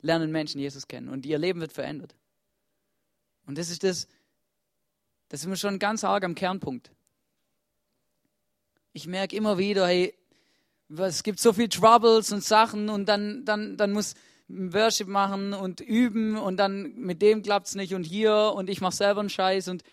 lernen 0.00 0.32
Menschen 0.32 0.60
Jesus 0.60 0.88
kennen 0.88 1.10
und 1.10 1.24
ihr 1.24 1.38
Leben 1.38 1.60
wird 1.60 1.72
verändert. 1.72 2.16
Und 3.46 3.56
das 3.56 3.70
ist 3.70 3.84
das, 3.84 4.08
das 5.28 5.42
ist 5.42 5.46
mir 5.46 5.56
schon 5.56 5.78
ganz 5.78 6.02
arg 6.02 6.24
am 6.24 6.34
Kernpunkt. 6.34 6.90
Ich 8.92 9.06
merke 9.06 9.36
immer 9.36 9.58
wieder, 9.58 9.86
hey, 9.86 10.12
es 10.98 11.22
gibt 11.22 11.38
so 11.38 11.52
viel 11.52 11.68
Troubles 11.68 12.32
und 12.32 12.42
Sachen 12.42 12.88
und 12.88 13.06
dann, 13.06 13.44
dann, 13.44 13.76
dann 13.76 13.92
muss 13.92 14.14
Worship 14.48 15.06
machen 15.06 15.52
und 15.52 15.80
üben 15.80 16.36
und 16.36 16.56
dann 16.56 16.96
mit 16.96 17.22
dem 17.22 17.42
klappt 17.42 17.68
es 17.68 17.76
nicht 17.76 17.94
und 17.94 18.02
hier 18.02 18.52
und 18.56 18.70
ich 18.70 18.80
mache 18.80 18.96
selber 18.96 19.20
einen 19.20 19.30
Scheiß 19.30 19.68
und 19.68 19.84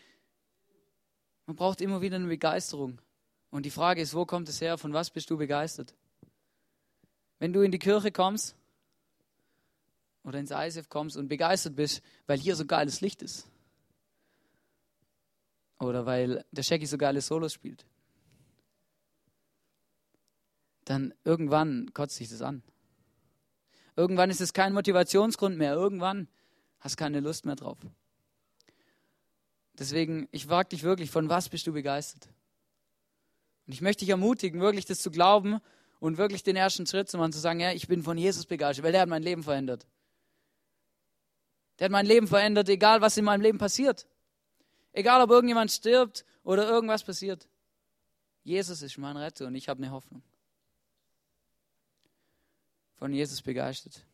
man 1.46 1.56
braucht 1.56 1.82
immer 1.82 2.02
wieder 2.02 2.16
eine 2.16 2.28
Begeisterung. 2.28 3.00
Und 3.54 3.68
die 3.68 3.70
Frage 3.70 4.02
ist, 4.02 4.16
wo 4.16 4.26
kommt 4.26 4.50
es 4.50 4.62
her? 4.62 4.80
Von 4.80 4.94
was 4.94 5.12
bist 5.12 5.30
du 5.30 5.38
begeistert? 5.38 5.94
Wenn 7.38 7.54
du 7.54 7.62
in 7.62 7.72
die 7.72 7.78
Kirche 7.78 8.12
kommst 8.12 8.56
oder 10.24 10.40
ins 10.40 10.50
ISF 10.50 10.90
kommst 10.90 11.18
und 11.18 11.28
begeistert 11.28 11.76
bist, 11.76 12.02
weil 12.26 12.40
hier 12.40 12.56
so 12.56 12.66
geiles 12.66 13.02
Licht 13.02 13.22
ist, 13.22 13.48
oder 15.78 16.08
weil 16.08 16.44
der 16.50 16.64
Shaggy 16.64 16.88
so 16.88 16.98
geile 16.98 17.22
Solos 17.22 17.54
spielt. 17.54 17.86
Dann 20.86 21.14
irgendwann 21.24 21.94
kotzt 21.94 22.16
sich 22.16 22.30
das 22.30 22.42
an. 22.42 22.64
Irgendwann 23.96 24.32
ist 24.32 24.42
es 24.42 24.54
kein 24.54 24.74
Motivationsgrund 24.74 25.60
mehr. 25.60 25.74
Irgendwann 25.74 26.28
hast 26.80 27.00
du 27.00 27.04
keine 27.04 27.20
Lust 27.20 27.46
mehr 27.46 27.56
drauf. 27.56 27.78
Deswegen, 29.78 30.28
ich 30.32 30.48
frage 30.48 30.70
dich 30.70 30.82
wirklich, 30.82 31.12
von 31.12 31.30
was 31.30 31.50
bist 31.50 31.68
du 31.68 31.74
begeistert? 31.74 32.33
Und 33.66 33.74
ich 33.74 33.82
möchte 33.82 34.02
dich 34.02 34.10
ermutigen, 34.10 34.60
wirklich 34.60 34.86
das 34.86 35.00
zu 35.00 35.12
glauben 35.12 35.60
und 36.00 36.18
wirklich 36.18 36.44
den 36.44 36.56
ersten 36.56 36.86
Schritt 36.86 37.10
zu 37.10 37.18
machen, 37.18 37.32
zu 37.32 37.40
sagen, 37.40 37.60
ja, 37.60 37.72
ich 37.72 37.88
bin 37.88 38.04
von 38.04 38.18
Jesus 38.18 38.46
begeistert, 38.46 38.84
weil 38.84 38.92
der 38.92 39.02
hat 39.02 39.10
mein 39.10 39.24
Leben 39.24 39.44
verändert. 39.44 39.88
Der 41.80 41.86
hat 41.86 41.92
mein 41.92 42.06
Leben 42.06 42.28
verändert, 42.28 42.70
egal 42.70 43.02
was 43.02 43.18
in 43.18 43.26
meinem 43.26 43.42
Leben 43.42 43.58
passiert. 43.58 44.06
Egal, 44.92 45.22
ob 45.22 45.32
irgendjemand 45.32 45.72
stirbt 45.72 46.26
oder 46.44 46.68
irgendwas 46.68 47.04
passiert. 47.04 47.48
Jesus 48.44 48.82
ist 48.82 48.98
mein 48.98 49.18
Retter 49.18 49.48
und 49.48 49.56
ich 49.56 49.70
habe 49.70 49.82
eine 49.82 49.92
Hoffnung. 49.92 50.22
Von 52.98 53.14
Jesus 53.14 53.42
begeistert. 53.42 54.06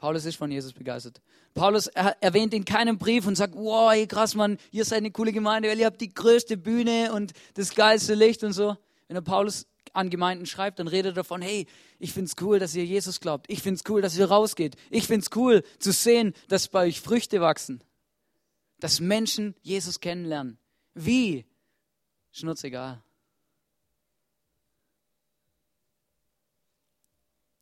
Paulus 0.00 0.24
ist 0.24 0.36
von 0.36 0.50
Jesus 0.50 0.72
begeistert. 0.72 1.20
Paulus 1.54 1.86
erwähnt 1.86 2.54
in 2.54 2.64
keinem 2.64 2.98
Brief 2.98 3.26
und 3.26 3.36
sagt, 3.36 3.54
wow, 3.54 3.92
hey, 3.92 4.06
krass, 4.06 4.34
Mann, 4.34 4.58
ihr 4.72 4.84
seid 4.84 4.98
eine 4.98 5.12
coole 5.12 5.32
Gemeinde, 5.32 5.68
weil 5.68 5.78
ihr 5.78 5.86
habt 5.86 6.00
die 6.00 6.12
größte 6.12 6.56
Bühne 6.56 7.12
und 7.12 7.32
das 7.54 7.74
geilste 7.74 8.14
Licht 8.14 8.42
und 8.42 8.52
so. 8.52 8.76
Wenn 9.06 9.16
er 9.16 9.22
Paulus 9.22 9.66
an 9.92 10.10
Gemeinden 10.10 10.46
schreibt, 10.46 10.78
dann 10.78 10.88
redet 10.88 11.12
er 11.12 11.22
davon, 11.22 11.42
hey, 11.42 11.66
ich 11.98 12.12
finde 12.12 12.30
es 12.30 12.42
cool, 12.42 12.58
dass 12.58 12.74
ihr 12.74 12.84
Jesus 12.84 13.20
glaubt. 13.20 13.46
Ich 13.48 13.62
finde 13.62 13.80
es 13.84 13.90
cool, 13.90 14.00
dass 14.02 14.16
ihr 14.16 14.26
rausgeht. 14.26 14.76
Ich 14.90 15.06
finde 15.06 15.26
es 15.28 15.36
cool 15.36 15.62
zu 15.78 15.92
sehen, 15.92 16.34
dass 16.48 16.68
bei 16.68 16.86
euch 16.86 17.00
Früchte 17.00 17.40
wachsen 17.40 17.82
dass 18.80 19.00
Menschen 19.00 19.54
Jesus 19.62 20.00
kennenlernen. 20.00 20.58
Wie? 20.94 21.46
Schnurzegal. 22.32 23.02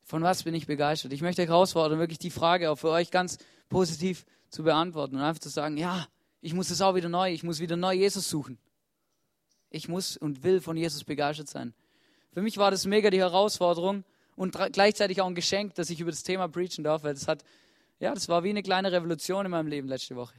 Von 0.09 0.23
was 0.23 0.45
bin 0.45 0.55
ich 0.55 0.67
begeistert? 0.67 1.13
Ich 1.13 1.21
möchte 1.21 1.43
euch 1.43 1.49
herausfordern, 1.49 1.99
wirklich 1.99 2.19
die 2.19 2.31
Frage 2.31 2.71
auch 2.71 2.77
für 2.77 2.89
euch 2.89 3.11
ganz 3.11 3.37
positiv 3.69 4.25
zu 4.49 4.63
beantworten 4.63 5.17
und 5.17 5.21
einfach 5.21 5.39
zu 5.39 5.51
sagen, 5.51 5.77
ja, 5.77 6.09
ich 6.41 6.55
muss 6.55 6.71
es 6.71 6.81
auch 6.81 6.95
wieder 6.95 7.11
neu, 7.11 7.31
ich 7.31 7.43
muss 7.43 7.61
wieder 7.61 7.77
neu 7.77 7.93
Jesus 7.93 8.31
suchen. 8.31 8.59
Ich 9.69 9.87
muss 9.87 10.17
und 10.17 10.45
will 10.45 10.63
von 10.63 10.79
Jesus 10.79 11.05
begeistert 11.05 11.51
sein. 11.51 11.75
Für 12.33 12.41
mich 12.41 12.57
war 12.57 12.71
das 12.71 12.87
mega 12.87 13.11
die 13.11 13.19
Herausforderung 13.19 14.03
und 14.35 14.57
gleichzeitig 14.73 15.21
auch 15.21 15.27
ein 15.27 15.35
Geschenk, 15.35 15.75
dass 15.75 15.91
ich 15.91 16.01
über 16.01 16.11
das 16.11 16.23
Thema 16.23 16.49
preachen 16.49 16.85
darf, 16.85 17.03
weil 17.03 17.13
das 17.13 17.29
hat, 17.29 17.45
ja, 18.01 18.15
das 18.15 18.31
war 18.31 18.45
wie 18.45 18.49
eine 18.49 18.63
kleine 18.63 18.91
Revolution 18.91 19.45
in 19.45 19.51
meinem 19.51 19.67
Leben 19.67 19.89
letzte 19.89 20.17
Woche. 20.17 20.37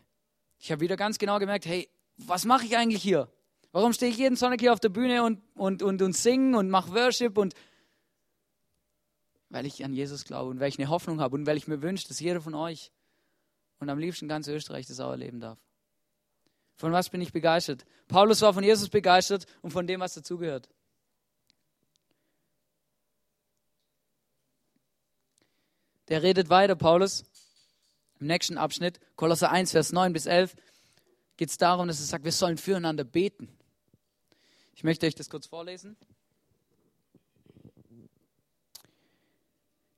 Ich 0.57 0.71
habe 0.71 0.81
wieder 0.81 0.97
ganz 0.97 1.19
genau 1.19 1.37
gemerkt, 1.37 1.67
hey, 1.67 1.87
was 2.17 2.43
mache 2.43 2.65
ich 2.65 2.75
eigentlich 2.75 3.03
hier? 3.03 3.29
Warum 3.71 3.93
stehe 3.93 4.11
ich 4.11 4.17
jeden 4.17 4.35
Sonntag 4.35 4.61
hier 4.61 4.73
auf 4.73 4.79
der 4.79 4.89
Bühne 4.89 5.21
und, 5.23 5.43
und, 5.53 5.83
und, 5.83 6.01
und 6.01 6.17
singe 6.17 6.57
und 6.57 6.71
mache 6.71 6.91
Worship 6.91 7.37
und 7.37 7.53
weil 9.49 9.65
ich 9.65 9.83
an 9.83 9.93
Jesus 9.93 10.25
glaube 10.25 10.49
und 10.49 10.59
weil 10.59 10.69
ich 10.69 10.79
eine 10.79 10.89
Hoffnung 10.89 11.19
habe 11.19 11.35
und 11.35 11.45
weil 11.45 11.57
ich 11.57 11.67
mir 11.67 11.81
wünsche, 11.81 12.07
dass 12.07 12.19
jeder 12.19 12.41
von 12.41 12.53
euch 12.53 12.91
und 13.79 13.89
am 13.89 13.99
liebsten 13.99 14.27
ganz 14.27 14.47
Österreich 14.47 14.87
das 14.87 14.99
auch 14.99 15.11
erleben 15.11 15.39
darf. 15.39 15.59
Von 16.75 16.91
was 16.91 17.09
bin 17.09 17.19
ich 17.21 17.33
begeistert? 17.33 17.85
Paulus 18.07 18.41
war 18.41 18.53
von 18.53 18.63
Jesus 18.63 18.89
begeistert 18.89 19.45
und 19.61 19.71
von 19.71 19.85
dem, 19.85 19.99
was 19.99 20.13
dazugehört. 20.13 20.69
Der 26.07 26.23
redet 26.23 26.49
weiter, 26.49 26.75
Paulus. 26.75 27.23
Im 28.19 28.27
nächsten 28.27 28.57
Abschnitt, 28.57 28.99
Kolosser 29.15 29.51
1, 29.51 29.71
Vers 29.71 29.91
9 29.91 30.11
bis 30.11 30.25
11, 30.25 30.55
geht 31.37 31.49
es 31.49 31.57
darum, 31.57 31.87
dass 31.87 31.99
es 31.99 32.09
sagt, 32.09 32.25
wir 32.25 32.31
sollen 32.31 32.57
füreinander 32.57 33.03
beten. 33.03 33.47
Ich 34.73 34.83
möchte 34.83 35.05
euch 35.05 35.15
das 35.15 35.29
kurz 35.29 35.47
vorlesen. 35.47 35.95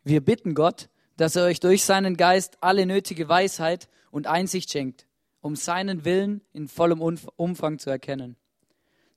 Wir 0.03 0.21
bitten 0.21 0.55
Gott, 0.55 0.89
dass 1.17 1.35
er 1.35 1.43
euch 1.43 1.59
durch 1.59 1.83
seinen 1.85 2.17
Geist 2.17 2.57
alle 2.61 2.85
nötige 2.85 3.29
Weisheit 3.29 3.87
und 4.09 4.27
Einsicht 4.27 4.71
schenkt, 4.71 5.05
um 5.41 5.55
seinen 5.55 6.05
Willen 6.05 6.41
in 6.53 6.67
vollem 6.67 7.01
Umfang 7.01 7.77
zu 7.77 7.89
erkennen. 7.89 8.35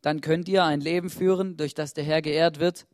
Dann 0.02 0.20
könnt 0.20 0.48
ihr 0.48 0.64
ein 0.64 0.82
Leben 0.82 1.08
führen, 1.08 1.56
durch 1.56 1.72
das 1.74 1.94
der 1.94 2.04
Herr 2.04 2.20
geehrt 2.20 2.60
wird 2.60 2.86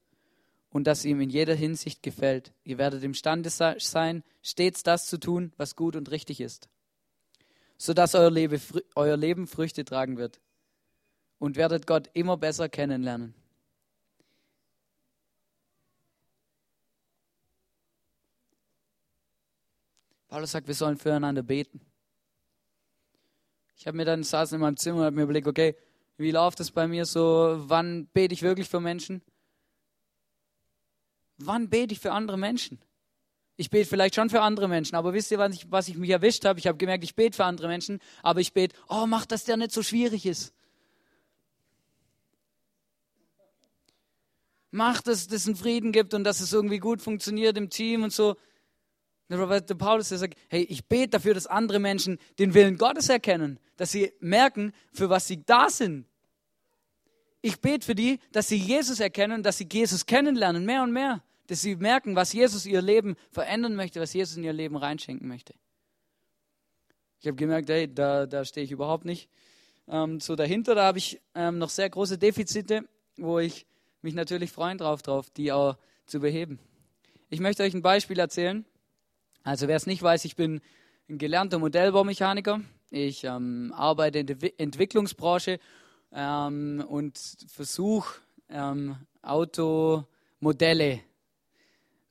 und 0.71 0.87
das 0.87 1.05
ihm 1.05 1.21
in 1.21 1.31
jeder 1.31 1.55
Hinsicht 1.55 2.05
gefällt. 2.05 2.53
Ihr 2.63 2.79
werdet 2.79 3.03
imstande 3.03 3.51
sein, 3.51 4.23
stets 4.43 4.85
das 4.85 5.07
zu 5.07 5.19
tun, 5.19 5.53
was 5.57 5.75
gut 5.75 5.97
und 5.97 6.13
richtig 6.13 6.41
ist, 6.41 6.69
sodass 7.77 8.15
euer 8.15 8.31
Leben, 8.31 8.61
euer 8.95 9.17
Leben 9.17 9.49
Früchte 9.49 9.85
tragen 9.85 10.17
wird 10.17 10.41
und 11.39 11.57
werdet 11.57 11.89
Gott 11.89 12.09
immer 12.13 12.37
besser 12.37 12.69
kennenlernen. 12.69 13.35
Paulus 20.31 20.53
sagt, 20.53 20.69
wir 20.69 20.77
sollen 20.77 20.97
füreinander 20.97 21.43
beten. 21.43 21.81
Ich 23.77 23.89
habe 23.89 23.97
mir 23.97 24.05
dann 24.05 24.23
saßen 24.23 24.55
in 24.55 24.61
meinem 24.61 24.77
Zimmer 24.77 24.99
und 24.99 25.05
habe 25.07 25.17
mir 25.17 25.25
überlegt, 25.25 25.49
okay, 25.49 25.75
wie 26.19 26.31
läuft 26.31 26.61
das 26.61 26.71
bei 26.71 26.87
mir 26.87 27.05
so? 27.05 27.57
Wann 27.67 28.07
bete 28.07 28.33
ich 28.33 28.43
wirklich 28.43 28.69
für 28.69 28.79
Menschen? 28.79 29.23
Wann 31.39 31.69
bete 31.69 31.95
ich 31.95 31.99
für 31.99 32.13
andere 32.13 32.39
Menschen? 32.39 32.79
Ich 33.57 33.71
bete 33.71 33.89
vielleicht 33.89 34.15
schon 34.15 34.31
für 34.31 34.41
andere 34.41 34.69
Menschen, 34.69 34.95
aber 34.95 35.13
wisst 35.15 35.33
ihr, 35.33 35.39
was 35.39 35.53
ich, 35.53 35.69
was 35.69 35.89
ich 35.89 35.97
mich 35.97 36.11
erwischt 36.11 36.45
habe? 36.45 36.61
Ich 36.61 36.69
habe 36.69 36.79
gemerkt, 36.79 37.03
ich 37.03 37.17
bete 37.17 37.37
für 37.37 37.45
andere 37.45 37.67
Menschen, 37.67 37.99
aber 38.23 38.39
ich 38.39 38.53
bete, 38.53 38.77
oh, 38.89 39.07
mach, 39.07 39.27
dass 39.27 39.45
der 39.45 39.57
nicht 39.57 39.73
so 39.73 39.83
schwierig 39.83 40.27
ist. 40.27 40.55
Mach, 44.71 45.03
dass 45.03 45.27
es 45.27 45.47
einen 45.49 45.57
Frieden 45.57 45.91
gibt 45.91 46.15
und 46.15 46.23
dass 46.23 46.41
es 46.41 46.53
irgendwie 46.53 46.79
gut 46.79 47.03
funktioniert 47.03 47.59
im 47.59 47.69
Team 47.69 48.05
und 48.05 48.13
so. 48.13 48.37
Der 49.31 49.75
Paulus 49.77 50.09
der 50.09 50.19
sagt, 50.19 50.37
hey, 50.49 50.63
ich 50.63 50.85
bete 50.87 51.11
dafür, 51.11 51.35
dass 51.35 51.47
andere 51.47 51.79
Menschen 51.79 52.19
den 52.39 52.53
Willen 52.53 52.77
Gottes 52.77 53.09
erkennen, 53.09 53.61
dass 53.77 53.93
sie 53.93 54.13
merken, 54.19 54.73
für 54.93 55.09
was 55.09 55.29
sie 55.29 55.45
da 55.45 55.71
sind. 55.71 56.07
Ich 57.41 57.61
bete 57.61 57.87
für 57.87 57.95
die, 57.95 58.19
dass 58.33 58.49
sie 58.49 58.57
Jesus 58.57 59.01
erkennen, 59.01 59.43
dass 59.43 59.59
sie 59.59 59.69
Jesus 59.71 60.05
kennenlernen, 60.05 60.65
mehr 60.65 60.83
und 60.83 60.93
mehr. 60.93 61.23
Dass 61.47 61.63
sie 61.63 61.77
merken, 61.77 62.17
was 62.17 62.33
Jesus 62.33 62.67
ihr 62.67 62.83
Leben 62.83 63.17
verändern 63.31 63.77
möchte, 63.77 64.01
was 64.01 64.13
Jesus 64.13 64.37
in 64.37 64.45
ihr 64.45 64.53
Leben 64.53 64.77
reinschenken 64.77 65.27
möchte. 65.27 65.55
Ich 67.21 67.27
habe 67.27 67.37
gemerkt, 67.37 67.69
hey, 67.71 67.93
da, 67.93 68.27
da 68.27 68.45
stehe 68.45 68.65
ich 68.65 68.73
überhaupt 68.73 69.05
nicht 69.05 69.29
ähm, 69.89 70.21
so 70.21 70.37
dahinter. 70.37 70.75
Da 70.75 70.85
habe 70.85 70.99
ich 70.99 71.21
ähm, 71.35 71.59
noch 71.59 71.71
sehr 71.71 71.89
große 71.89 72.19
Defizite, 72.19 72.85
wo 73.17 73.39
ich 73.39 73.67
mich 74.03 74.15
natürlich 74.15 74.51
freuen 74.51 74.79
drauf, 74.79 75.03
drauf, 75.03 75.31
die 75.31 75.53
auch 75.53 75.77
zu 76.07 76.21
beheben. 76.21 76.59
Ich 77.29 77.41
möchte 77.41 77.63
euch 77.63 77.75
ein 77.75 77.83
Beispiel 77.83 78.19
erzählen. 78.19 78.65
Also 79.43 79.69
wer 79.69 79.77
es 79.77 79.87
nicht 79.87 80.03
weiß, 80.03 80.25
ich 80.27 80.37
bin 80.37 80.61
ein 81.09 81.19
gelernter 81.19 81.59
Modellbaumechaniker. 81.59 82.61
Ich 82.91 83.25
ähm, 83.25 83.73
arbeite 83.75 84.19
in 84.19 84.27
der 84.27 84.61
Entwicklungsbranche 84.61 85.59
ähm, 86.13 86.85
und 86.89 87.19
versuche 87.49 88.21
ähm, 88.49 88.97
Automodelle, 89.23 91.01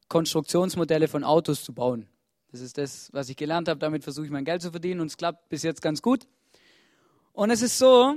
Konstruktionsmodelle 0.07 1.07
von 1.07 1.23
Autos 1.23 1.63
zu 1.63 1.73
bauen. 1.73 2.07
Das 2.51 2.61
ist 2.61 2.77
das, 2.77 3.09
was 3.13 3.29
ich 3.29 3.37
gelernt 3.37 3.67
habe. 3.67 3.79
Damit 3.79 4.03
versuche 4.03 4.25
ich 4.25 4.31
mein 4.31 4.45
Geld 4.45 4.61
zu 4.61 4.71
verdienen 4.71 5.01
und 5.01 5.07
es 5.07 5.17
klappt 5.17 5.49
bis 5.49 5.63
jetzt 5.63 5.81
ganz 5.81 6.01
gut. 6.01 6.27
Und 7.31 7.51
es 7.51 7.61
ist 7.61 7.77
so, 7.77 8.15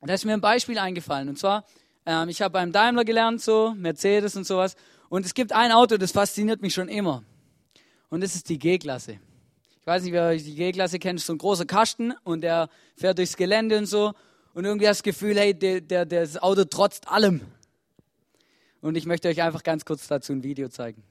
da 0.00 0.14
ist 0.14 0.24
mir 0.24 0.32
ein 0.32 0.40
Beispiel 0.40 0.78
eingefallen. 0.78 1.28
Und 1.28 1.38
zwar, 1.38 1.66
ähm, 2.06 2.30
ich 2.30 2.40
habe 2.40 2.52
beim 2.52 2.72
Daimler 2.72 3.04
gelernt, 3.04 3.42
so 3.42 3.74
Mercedes 3.76 4.34
und 4.34 4.46
sowas. 4.46 4.76
Und 5.10 5.26
es 5.26 5.34
gibt 5.34 5.52
ein 5.52 5.72
Auto, 5.72 5.98
das 5.98 6.12
fasziniert 6.12 6.62
mich 6.62 6.72
schon 6.72 6.88
immer. 6.88 7.22
Und 8.14 8.20
das 8.20 8.36
ist 8.36 8.48
die 8.48 8.60
G-Klasse. 8.60 9.18
Ich 9.80 9.86
weiß 9.88 10.04
nicht, 10.04 10.12
wer 10.12 10.36
die 10.36 10.54
G-Klasse 10.54 11.00
kennt, 11.00 11.20
so 11.20 11.32
ein 11.32 11.38
großer 11.38 11.64
Kasten 11.64 12.12
und 12.22 12.42
der 12.42 12.68
fährt 12.96 13.18
durchs 13.18 13.36
Gelände 13.36 13.76
und 13.76 13.86
so. 13.86 14.12
Und 14.52 14.64
irgendwie 14.64 14.86
hast 14.86 15.04
du 15.04 15.10
das 15.10 15.16
Gefühl, 15.16 15.36
hey, 15.36 15.52
der, 15.52 15.80
der, 15.80 16.06
das 16.06 16.40
Auto 16.40 16.62
trotzt 16.62 17.08
allem. 17.08 17.40
Und 18.80 18.96
ich 18.96 19.04
möchte 19.04 19.26
euch 19.26 19.42
einfach 19.42 19.64
ganz 19.64 19.84
kurz 19.84 20.06
dazu 20.06 20.32
ein 20.32 20.44
Video 20.44 20.68
zeigen. 20.68 21.02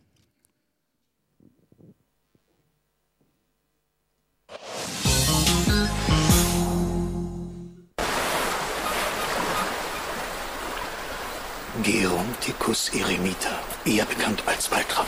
Geronticus 11.83 12.93
eremita, 12.93 13.59
eher 13.83 14.05
bekannt 14.05 14.41
als 14.45 14.71
Waltrapp. 14.71 15.07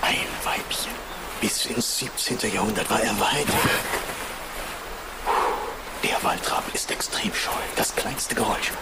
Ein 0.00 0.26
Weibchen. 0.48 0.92
Bis 1.42 1.66
ins 1.66 1.98
17. 1.98 2.50
Jahrhundert 2.54 2.88
war 2.88 3.02
er 3.02 3.20
weit 3.20 3.48
weg. 3.48 3.88
Der 6.02 6.22
Waldrapp 6.22 6.64
ist 6.74 6.90
extrem 6.90 7.34
scheu. 7.34 7.60
Das 7.76 7.94
kleinste 7.94 8.34
Geräusch. 8.34 8.72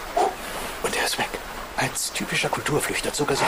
Und 0.84 0.96
er 0.96 1.04
ist 1.04 1.18
weg. 1.18 1.28
Als 1.76 2.12
typischer 2.12 2.50
Kulturflüchter 2.50 3.12
zog 3.12 3.30
er 3.30 3.36
sich. 3.36 3.46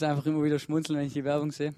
Muss 0.00 0.08
einfach 0.08 0.26
immer 0.26 0.44
wieder 0.44 0.60
schmunzeln, 0.60 0.96
wenn 0.96 1.06
ich 1.06 1.12
die 1.12 1.24
Werbung 1.24 1.50
sehe. 1.50 1.74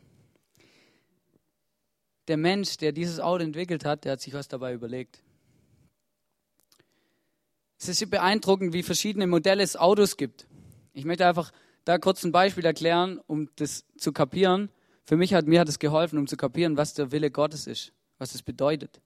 Der 2.28 2.36
Mensch, 2.36 2.76
der 2.76 2.92
dieses 2.92 3.18
Auto 3.18 3.42
entwickelt 3.42 3.86
hat, 3.86 4.04
der 4.04 4.12
hat 4.12 4.20
sich 4.20 4.34
was 4.34 4.46
dabei 4.46 4.74
überlegt. 4.74 5.22
Es 7.78 7.88
ist 7.88 8.10
beeindruckend, 8.10 8.74
wie 8.74 8.82
verschiedene 8.82 9.26
Modelle 9.26 9.62
es 9.62 9.74
Autos 9.74 10.18
gibt. 10.18 10.46
Ich 10.92 11.06
möchte 11.06 11.26
einfach 11.26 11.50
da 11.86 11.96
kurz 11.96 12.22
ein 12.22 12.30
Beispiel 12.30 12.66
erklären, 12.66 13.20
um 13.26 13.48
das 13.56 13.86
zu 13.96 14.12
kapieren. 14.12 14.68
Für 15.04 15.16
mich 15.16 15.32
hat 15.32 15.46
mir 15.46 15.60
hat 15.60 15.70
es 15.70 15.78
geholfen, 15.78 16.18
um 16.18 16.26
zu 16.26 16.36
kapieren, 16.36 16.76
was 16.76 16.92
der 16.92 17.12
Wille 17.12 17.30
Gottes 17.30 17.66
ist, 17.66 17.94
was 18.18 18.34
es 18.34 18.42
bedeutet. 18.42 19.00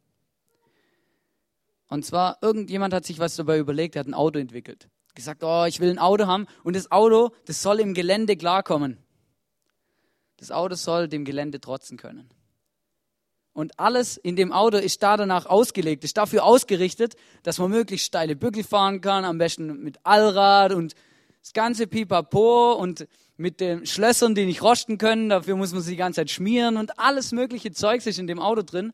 Und 1.89 2.05
zwar, 2.05 2.39
irgendjemand 2.43 2.93
hat 2.93 3.05
sich 3.05 3.21
was 3.21 3.37
dabei 3.37 3.59
überlegt, 3.59 3.95
er 3.95 4.01
hat 4.01 4.09
ein 4.09 4.15
Auto 4.15 4.41
entwickelt 4.41 4.89
gesagt, 5.15 5.45
oh, 5.45 5.65
ich 5.65 5.81
will 5.81 5.91
ein 5.91 5.99
Auto 5.99 6.27
haben 6.27 6.47
und 6.63 6.77
das 6.77 6.91
Auto, 6.91 7.31
das 7.47 7.63
soll 7.63 7.81
im 7.81 7.95
Gelände 7.95 8.37
klarkommen. 8.37 8.99
Das 10.37 10.51
Auto 10.51 10.75
soll 10.75 11.09
dem 11.09 11.25
Gelände 11.25 11.61
trotzen 11.61 11.97
können. 11.97 12.29
Und 13.53 13.79
alles 13.79 14.17
in 14.17 14.35
dem 14.35 14.53
Auto 14.53 14.79
ist 14.79 15.03
da 15.03 15.17
danach 15.17 15.47
ausgelegt, 15.47 16.03
ist 16.03 16.17
dafür 16.17 16.45
ausgerichtet, 16.45 17.15
dass 17.45 17.59
man 17.59 17.71
möglichst 17.71 18.07
steile 18.07 18.35
Bügel 18.35 18.65
fahren 18.65 19.01
kann, 19.01 19.25
am 19.25 19.39
besten 19.39 19.83
mit 19.83 19.99
Allrad 20.03 20.73
und 20.73 20.95
das 21.41 21.53
ganze 21.53 21.87
Pipapo 21.87 22.73
und 22.73 23.07
mit 23.37 23.61
den 23.61 23.87
Schlössern, 23.87 24.35
die 24.35 24.47
nicht 24.47 24.63
rosten 24.63 24.99
können, 24.99 25.29
dafür 25.29 25.57
muss 25.57 25.73
man 25.73 25.83
sie 25.83 25.93
die 25.93 25.97
ganze 25.97 26.23
Zeit 26.23 26.31
schmieren 26.31 26.77
und 26.77 26.99
alles 26.99 27.31
mögliche 27.33 27.71
Zeugs 27.73 28.07
ist 28.07 28.19
in 28.19 28.27
dem 28.27 28.41
Auto 28.41 28.63
drin, 28.63 28.93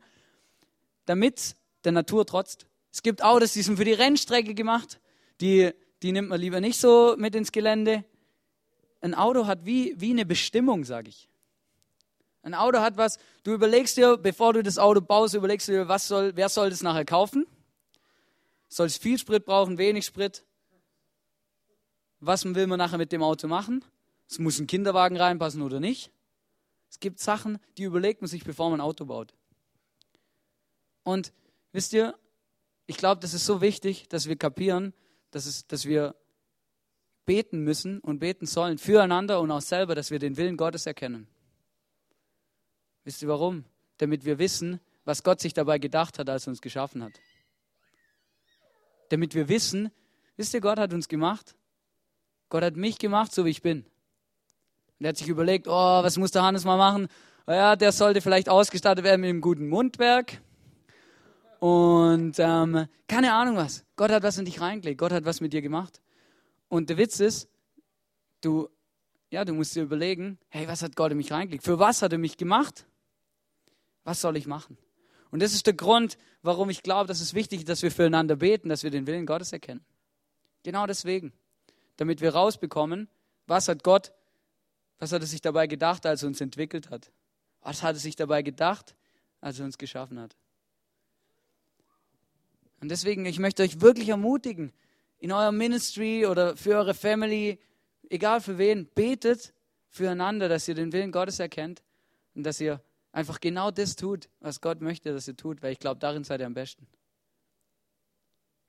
damit 1.05 1.55
der 1.83 1.91
Natur 1.91 2.25
trotzt. 2.25 2.67
Es 2.91 3.01
gibt 3.01 3.23
Autos, 3.23 3.53
die 3.53 3.63
sind 3.63 3.77
für 3.77 3.85
die 3.85 3.93
Rennstrecke 3.93 4.53
gemacht, 4.53 4.99
die 5.39 5.71
die 6.01 6.11
nimmt 6.11 6.29
man 6.29 6.39
lieber 6.39 6.61
nicht 6.61 6.79
so 6.79 7.15
mit 7.17 7.35
ins 7.35 7.51
Gelände. 7.51 8.03
Ein 9.01 9.13
Auto 9.13 9.45
hat 9.45 9.65
wie, 9.65 9.95
wie 9.99 10.11
eine 10.11 10.25
Bestimmung, 10.25 10.83
sage 10.83 11.09
ich. 11.09 11.29
Ein 12.43 12.55
Auto 12.55 12.79
hat 12.79 12.97
was, 12.97 13.19
du 13.43 13.53
überlegst 13.53 13.97
dir, 13.97 14.17
bevor 14.17 14.53
du 14.53 14.63
das 14.63 14.79
Auto 14.79 15.01
baust, 15.01 15.35
überlegst 15.35 15.67
du 15.67 15.73
dir, 15.73 15.87
was 15.87 16.07
soll, 16.07 16.35
wer 16.35 16.49
soll 16.49 16.69
das 16.69 16.81
nachher 16.81 17.05
kaufen? 17.05 17.45
Soll 18.67 18.87
es 18.87 18.97
viel 18.97 19.17
Sprit 19.17 19.45
brauchen, 19.45 19.77
wenig 19.77 20.05
Sprit? 20.05 20.43
Was 22.19 22.45
will 22.45 22.67
man 22.67 22.77
nachher 22.77 22.97
mit 22.97 23.11
dem 23.11 23.21
Auto 23.21 23.47
machen? 23.47 23.83
Es 24.27 24.39
muss 24.39 24.59
ein 24.59 24.67
Kinderwagen 24.67 25.17
reinpassen 25.17 25.61
oder 25.61 25.79
nicht? 25.79 26.11
Es 26.89 26.99
gibt 26.99 27.19
Sachen, 27.19 27.59
die 27.77 27.83
überlegt 27.83 28.21
man 28.21 28.27
sich, 28.27 28.43
bevor 28.43 28.69
man 28.69 28.79
ein 28.79 28.85
Auto 28.85 29.05
baut. 29.05 29.33
Und 31.03 31.31
wisst 31.71 31.93
ihr, 31.93 32.15
ich 32.85 32.97
glaube, 32.97 33.21
das 33.21 33.33
ist 33.33 33.45
so 33.45 33.61
wichtig, 33.61 34.07
dass 34.09 34.27
wir 34.27 34.35
kapieren, 34.35 34.93
dass, 35.31 35.45
es, 35.45 35.67
dass 35.67 35.85
wir 35.85 36.15
beten 37.25 37.63
müssen 37.63 37.99
und 37.99 38.19
beten 38.19 38.45
sollen 38.45 38.77
füreinander 38.77 39.39
und 39.41 39.51
auch 39.51 39.61
selber, 39.61 39.95
dass 39.95 40.11
wir 40.11 40.19
den 40.19 40.37
Willen 40.37 40.57
Gottes 40.57 40.85
erkennen. 40.85 41.27
Wisst 43.03 43.21
ihr 43.21 43.27
warum? 43.27 43.65
Damit 43.97 44.25
wir 44.25 44.39
wissen, 44.39 44.79
was 45.05 45.23
Gott 45.23 45.39
sich 45.39 45.53
dabei 45.53 45.79
gedacht 45.79 46.19
hat, 46.19 46.29
als 46.29 46.47
er 46.47 46.51
uns 46.51 46.61
geschaffen 46.61 47.03
hat. 47.03 47.13
Damit 49.09 49.35
wir 49.35 49.49
wissen, 49.49 49.91
wisst 50.37 50.53
ihr, 50.53 50.61
Gott 50.61 50.79
hat 50.79 50.93
uns 50.93 51.07
gemacht. 51.07 51.55
Gott 52.49 52.63
hat 52.63 52.75
mich 52.75 52.99
gemacht, 52.99 53.33
so 53.33 53.45
wie 53.45 53.49
ich 53.49 53.61
bin. 53.61 53.85
Und 54.99 55.05
er 55.05 55.09
hat 55.09 55.17
sich 55.17 55.27
überlegt, 55.27 55.67
oh, 55.67 55.71
was 56.03 56.17
muss 56.17 56.31
der 56.31 56.43
Hannes 56.43 56.63
mal 56.63 56.77
machen? 56.77 57.07
Oh 57.47 57.51
ja, 57.51 57.75
der 57.75 57.91
sollte 57.91 58.21
vielleicht 58.21 58.49
ausgestattet 58.49 59.03
werden 59.03 59.21
mit 59.21 59.29
einem 59.29 59.41
guten 59.41 59.67
Mundwerk. 59.67 60.41
Und 61.59 62.35
ähm, 62.39 62.87
keine 63.07 63.33
Ahnung 63.33 63.55
was. 63.55 63.83
Gott 63.95 64.11
hat 64.11 64.23
was 64.23 64.37
in 64.37 64.45
dich 64.45 64.61
reingelegt. 64.61 64.99
Gott 64.99 65.11
hat 65.11 65.25
was 65.25 65.41
mit 65.41 65.53
dir 65.53 65.61
gemacht. 65.61 66.01
Und 66.69 66.89
der 66.89 66.97
Witz 66.97 67.19
ist, 67.19 67.49
du, 68.41 68.69
ja, 69.29 69.43
du 69.45 69.53
musst 69.53 69.75
dir 69.75 69.83
überlegen, 69.83 70.37
hey, 70.49 70.67
was 70.67 70.81
hat 70.83 70.95
Gott 70.95 71.11
in 71.11 71.17
mich 71.17 71.31
reingelegt? 71.31 71.63
Für 71.63 71.79
was 71.79 72.01
hat 72.01 72.11
er 72.13 72.17
mich 72.17 72.37
gemacht? 72.37 72.85
Was 74.03 74.21
soll 74.21 74.37
ich 74.37 74.47
machen? 74.47 74.77
Und 75.31 75.41
das 75.41 75.53
ist 75.53 75.65
der 75.65 75.73
Grund, 75.73 76.17
warum 76.41 76.69
ich 76.69 76.83
glaube, 76.83 77.07
dass 77.07 77.21
es 77.21 77.33
wichtig 77.33 77.61
ist, 77.61 77.69
dass 77.69 77.81
wir 77.81 77.91
füreinander 77.91 78.35
beten, 78.35 78.69
dass 78.69 78.83
wir 78.83 78.91
den 78.91 79.07
Willen 79.07 79.25
Gottes 79.25 79.53
erkennen. 79.53 79.83
Genau 80.63 80.85
deswegen. 80.85 81.33
Damit 81.97 82.21
wir 82.21 82.33
rausbekommen, 82.33 83.07
was 83.47 83.67
hat 83.67 83.83
Gott, 83.83 84.11
was 84.99 85.11
hat 85.11 85.21
er 85.21 85.27
sich 85.27 85.41
dabei 85.41 85.67
gedacht, 85.67 86.05
als 86.05 86.23
er 86.23 86.27
uns 86.27 86.41
entwickelt 86.41 86.89
hat? 86.89 87.11
Was 87.61 87.83
hat 87.83 87.95
er 87.95 87.99
sich 87.99 88.15
dabei 88.15 88.41
gedacht, 88.41 88.95
als 89.39 89.59
er 89.59 89.65
uns 89.65 89.77
geschaffen 89.77 90.19
hat? 90.19 90.35
Und 92.81 92.89
deswegen, 92.89 93.25
ich 93.25 93.39
möchte 93.39 93.63
euch 93.63 93.79
wirklich 93.79 94.09
ermutigen, 94.09 94.73
in 95.19 95.31
eurem 95.31 95.57
Ministry 95.57 96.25
oder 96.25 96.57
für 96.57 96.75
eure 96.75 96.95
Family, 96.95 97.59
egal 98.09 98.41
für 98.41 98.57
wen, 98.57 98.87
betet 98.87 99.53
füreinander, 99.89 100.49
dass 100.49 100.67
ihr 100.67 100.73
den 100.73 100.91
Willen 100.91 101.11
Gottes 101.11 101.39
erkennt 101.39 101.83
und 102.33 102.43
dass 102.43 102.59
ihr 102.59 102.81
einfach 103.11 103.39
genau 103.39 103.71
das 103.71 103.95
tut, 103.95 104.29
was 104.39 104.61
Gott 104.61 104.81
möchte, 104.81 105.13
dass 105.13 105.27
ihr 105.27 105.35
tut, 105.35 105.61
weil 105.61 105.73
ich 105.73 105.79
glaube, 105.79 105.99
darin 105.99 106.23
seid 106.23 106.39
ihr 106.39 106.45
am 106.45 106.53
besten. 106.53 106.87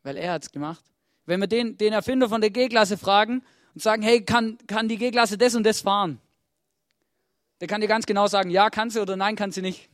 Weil 0.02 0.16
er 0.16 0.32
hat 0.32 0.42
es 0.42 0.50
gemacht. 0.50 0.84
Wenn 1.26 1.40
wir 1.40 1.46
den, 1.46 1.76
den 1.78 1.92
Erfinder 1.92 2.28
von 2.28 2.40
der 2.40 2.50
G-Klasse 2.50 2.98
fragen 2.98 3.44
und 3.74 3.82
sagen, 3.82 4.02
hey, 4.02 4.24
kann, 4.24 4.58
kann 4.66 4.88
die 4.88 4.98
G-Klasse 4.98 5.38
das 5.38 5.54
und 5.54 5.64
das 5.64 5.80
fahren? 5.80 6.20
Der 7.60 7.68
kann 7.68 7.80
dir 7.80 7.86
ganz 7.86 8.06
genau 8.06 8.26
sagen, 8.26 8.50
ja, 8.50 8.70
kann 8.70 8.90
sie 8.90 9.00
oder 9.00 9.16
nein, 9.16 9.36
kann 9.36 9.52
sie 9.52 9.62
nicht. 9.62 9.88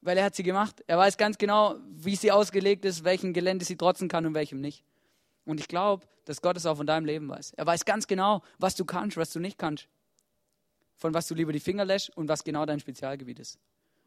Weil 0.00 0.16
er 0.16 0.24
hat 0.24 0.36
sie 0.36 0.44
gemacht. 0.44 0.84
Er 0.86 0.96
weiß 0.96 1.16
ganz 1.16 1.36
genau, 1.36 1.74
wie 1.90 2.14
sie 2.14 2.30
ausgelegt 2.30 2.84
ist, 2.84 3.02
welchem 3.02 3.32
Gelände 3.32 3.64
sie 3.64 3.76
trotzen 3.76 4.08
kann 4.08 4.24
und 4.24 4.34
welchem 4.34 4.60
nicht. 4.60 4.84
Und 5.44 5.58
ich 5.58 5.66
glaube, 5.66 6.06
dass 6.26 6.40
Gott 6.40 6.56
es 6.56 6.66
auch 6.66 6.76
von 6.76 6.86
deinem 6.86 7.06
Leben 7.06 7.28
weiß. 7.28 7.54
Er 7.56 7.66
weiß 7.66 7.84
ganz 7.84 8.06
genau, 8.06 8.42
was 8.58 8.76
du 8.76 8.84
kannst, 8.84 9.16
was 9.16 9.32
du 9.32 9.40
nicht 9.40 9.58
kannst. 9.58 9.88
Von 10.98 11.14
was 11.14 11.26
du 11.26 11.34
lieber 11.34 11.52
die 11.52 11.60
Finger 11.60 11.84
lässt 11.84 12.14
und 12.16 12.28
was 12.28 12.44
genau 12.44 12.66
dein 12.66 12.80
Spezialgebiet 12.80 13.38
ist. 13.38 13.58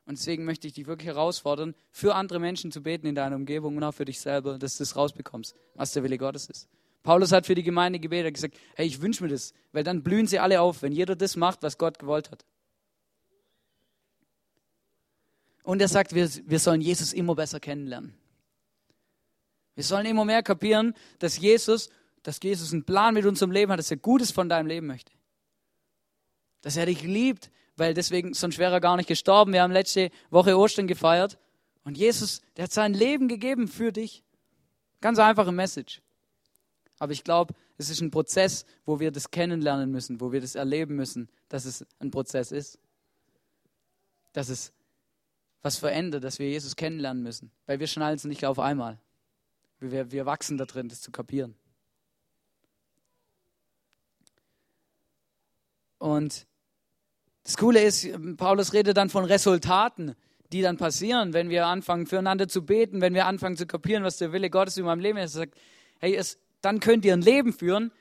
Und 0.05 0.17
deswegen 0.17 0.45
möchte 0.45 0.67
ich 0.67 0.73
dich 0.73 0.87
wirklich 0.87 1.07
herausfordern, 1.07 1.73
für 1.89 2.15
andere 2.15 2.39
Menschen 2.39 2.71
zu 2.71 2.83
beten 2.83 3.07
in 3.07 3.15
deiner 3.15 3.35
Umgebung 3.35 3.77
und 3.77 3.83
auch 3.83 3.93
für 3.93 4.05
dich 4.05 4.19
selber, 4.19 4.59
dass 4.59 4.77
du 4.77 4.83
das 4.83 4.95
rausbekommst, 4.95 5.55
was 5.75 5.93
der 5.93 6.03
Wille 6.03 6.17
Gottes 6.17 6.49
ist. 6.49 6.67
Paulus 7.03 7.31
hat 7.31 7.45
für 7.47 7.55
die 7.55 7.63
Gemeinde 7.63 7.99
gebetet 7.99 8.27
und 8.27 8.33
gesagt, 8.33 8.57
hey, 8.75 8.85
ich 8.85 9.01
wünsche 9.01 9.23
mir 9.23 9.29
das, 9.29 9.53
weil 9.71 9.83
dann 9.83 10.03
blühen 10.03 10.27
sie 10.27 10.39
alle 10.39 10.61
auf, 10.61 10.81
wenn 10.81 10.91
jeder 10.91 11.15
das 11.15 11.35
macht, 11.35 11.63
was 11.63 11.77
Gott 11.77 11.97
gewollt 11.97 12.29
hat. 12.29 12.45
Und 15.63 15.81
er 15.81 15.87
sagt, 15.87 16.13
wir, 16.13 16.29
wir 16.45 16.59
sollen 16.59 16.81
Jesus 16.81 17.13
immer 17.13 17.35
besser 17.35 17.59
kennenlernen. 17.59 18.13
Wir 19.75 19.83
sollen 19.83 20.05
immer 20.05 20.25
mehr 20.25 20.43
kapieren, 20.43 20.93
dass 21.19 21.37
Jesus, 21.37 21.89
dass 22.23 22.39
Jesus 22.41 22.73
einen 22.73 22.83
Plan 22.83 23.13
mit 23.13 23.25
unserem 23.25 23.51
Leben 23.51 23.71
hat, 23.71 23.79
dass 23.79 23.91
er 23.91 23.97
Gutes 23.97 24.31
von 24.31 24.49
deinem 24.49 24.67
Leben 24.67 24.87
möchte. 24.87 25.11
Dass 26.61 26.77
er 26.77 26.85
dich 26.85 27.03
liebt, 27.03 27.51
weil 27.75 27.93
deswegen, 27.93 28.33
sonst 28.33 28.57
wäre 28.57 28.73
er 28.73 28.81
gar 28.81 28.97
nicht 28.97 29.07
gestorben. 29.07 29.53
Wir 29.53 29.63
haben 29.63 29.71
letzte 29.71 30.11
Woche 30.29 30.57
Ostern 30.57 30.87
gefeiert. 30.87 31.37
Und 31.83 31.97
Jesus, 31.97 32.41
der 32.55 32.65
hat 32.65 32.71
sein 32.71 32.93
Leben 32.93 33.27
gegeben 33.27 33.67
für 33.67 33.91
dich. 33.91 34.23
Ganz 34.99 35.17
einfache 35.17 35.51
Message. 35.51 36.01
Aber 36.99 37.11
ich 37.11 37.23
glaube, 37.23 37.55
es 37.77 37.89
ist 37.89 38.01
ein 38.01 38.11
Prozess, 38.11 38.65
wo 38.85 38.99
wir 38.99 39.11
das 39.11 39.31
kennenlernen 39.31 39.89
müssen, 39.89 40.21
wo 40.21 40.31
wir 40.31 40.41
das 40.41 40.53
erleben 40.53 40.95
müssen, 40.95 41.29
dass 41.49 41.65
es 41.65 41.85
ein 41.99 42.11
Prozess 42.11 42.51
ist. 42.51 42.77
Dass 44.33 44.49
es 44.49 44.71
was 45.63 45.77
verändert, 45.77 46.23
dass 46.23 46.37
wir 46.37 46.47
Jesus 46.47 46.75
kennenlernen 46.75 47.23
müssen. 47.23 47.51
Weil 47.65 47.79
wir 47.79 47.87
schnallen 47.87 48.15
es 48.15 48.23
nicht 48.25 48.45
auf 48.45 48.59
einmal. 48.59 48.99
Wir, 49.79 50.11
wir 50.11 50.27
wachsen 50.27 50.59
da 50.59 50.65
drin, 50.65 50.89
das 50.89 51.01
zu 51.01 51.11
kapieren. 51.11 51.55
Und 55.97 56.45
das 57.43 57.57
Coole 57.57 57.83
ist, 57.83 58.07
Paulus 58.37 58.73
redet 58.73 58.97
dann 58.97 59.09
von 59.09 59.25
Resultaten, 59.25 60.15
die 60.51 60.61
dann 60.61 60.77
passieren, 60.77 61.33
wenn 61.33 61.49
wir 61.49 61.65
anfangen, 61.65 62.05
füreinander 62.05 62.47
zu 62.47 62.65
beten, 62.65 63.01
wenn 63.01 63.13
wir 63.13 63.25
anfangen 63.25 63.57
zu 63.57 63.65
kapieren, 63.65 64.03
was 64.03 64.17
der 64.17 64.31
Wille 64.31 64.49
Gottes 64.49 64.77
in 64.77 64.85
meinem 64.85 64.99
Leben 64.99 65.17
ist. 65.17 65.35
Er 65.35 65.41
sagt, 65.41 65.55
hey, 65.99 66.15
es, 66.15 66.37
dann 66.61 66.79
könnt 66.79 67.05
ihr 67.05 67.13
ein 67.13 67.21
Leben 67.21 67.53
führen, 67.53 67.91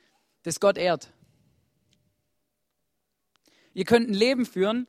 das 0.43 0.59
Gott 0.59 0.77
ehrt. 0.77 1.11
Ihr 3.73 3.85
könnt 3.85 4.09
ein 4.09 4.13
Leben 4.13 4.45
führen, 4.45 4.87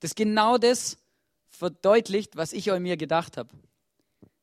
das 0.00 0.14
genau 0.14 0.58
das 0.58 0.98
verdeutlicht, 1.48 2.36
was 2.36 2.52
ich 2.52 2.70
euch 2.72 2.80
mir 2.80 2.96
gedacht 2.96 3.36
habe. 3.36 3.50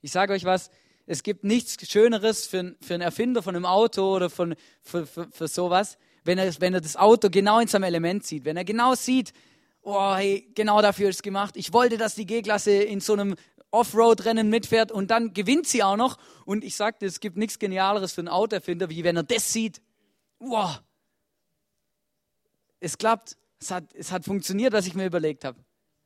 Ich 0.02 0.12
sage 0.12 0.34
euch 0.34 0.46
was, 0.46 0.70
es 1.06 1.24
gibt 1.24 1.44
nichts 1.44 1.90
Schöneres 1.90 2.46
für, 2.46 2.76
für 2.82 2.94
einen 2.94 3.02
Erfinder 3.02 3.42
von 3.42 3.56
einem 3.56 3.66
Auto 3.66 4.16
oder 4.16 4.30
von, 4.30 4.56
für, 4.82 5.06
für, 5.06 5.30
für 5.32 5.48
sowas, 5.48 5.98
wenn 6.24 6.38
er, 6.38 6.54
wenn 6.60 6.74
er 6.74 6.82
das 6.82 6.96
Auto 6.96 7.30
genau 7.30 7.60
in 7.60 7.68
seinem 7.68 7.84
Element 7.84 8.26
sieht. 8.26 8.46
Wenn 8.46 8.58
er 8.58 8.64
genau 8.64 8.96
sieht, 8.96 9.34
oh, 9.82 10.16
hey, 10.16 10.50
genau 10.56 10.82
dafür 10.82 11.10
ist 11.10 11.18
es 11.18 11.22
gemacht. 11.24 11.56
Ich 11.58 11.74
wollte, 11.74 11.98
dass 11.98 12.16
die 12.16 12.26
G-Klasse 12.26 12.72
in 12.72 13.00
so 13.00 13.14
einem 13.14 13.36
Offroad-Rennen 13.72 14.50
mitfährt 14.50 14.92
und 14.92 15.10
dann 15.10 15.34
gewinnt 15.34 15.68
sie 15.68 15.84
auch 15.84 15.98
noch. 15.98 16.18
Und 16.46 16.64
ich 16.64 16.76
sagte, 16.76 17.06
es 17.06 17.20
gibt 17.20 17.38
nichts 17.38 17.60
Genialeres 17.60 18.14
für 18.14 18.22
einen 18.22 18.28
Autoerfinder, 18.28 18.90
wie 18.90 19.04
wenn 19.04 19.18
er 19.18 19.24
das 19.24 19.52
sieht. 19.52 19.82
Wow. 20.40 20.82
Es 22.80 22.98
klappt. 22.98 23.38
Es 23.60 23.72
hat, 23.72 23.94
es 23.94 24.12
hat 24.12 24.26
funktioniert, 24.26 24.74
was 24.74 24.86
ich 24.86 24.94
mir 24.94 25.06
überlegt 25.06 25.46
habe. 25.46 25.58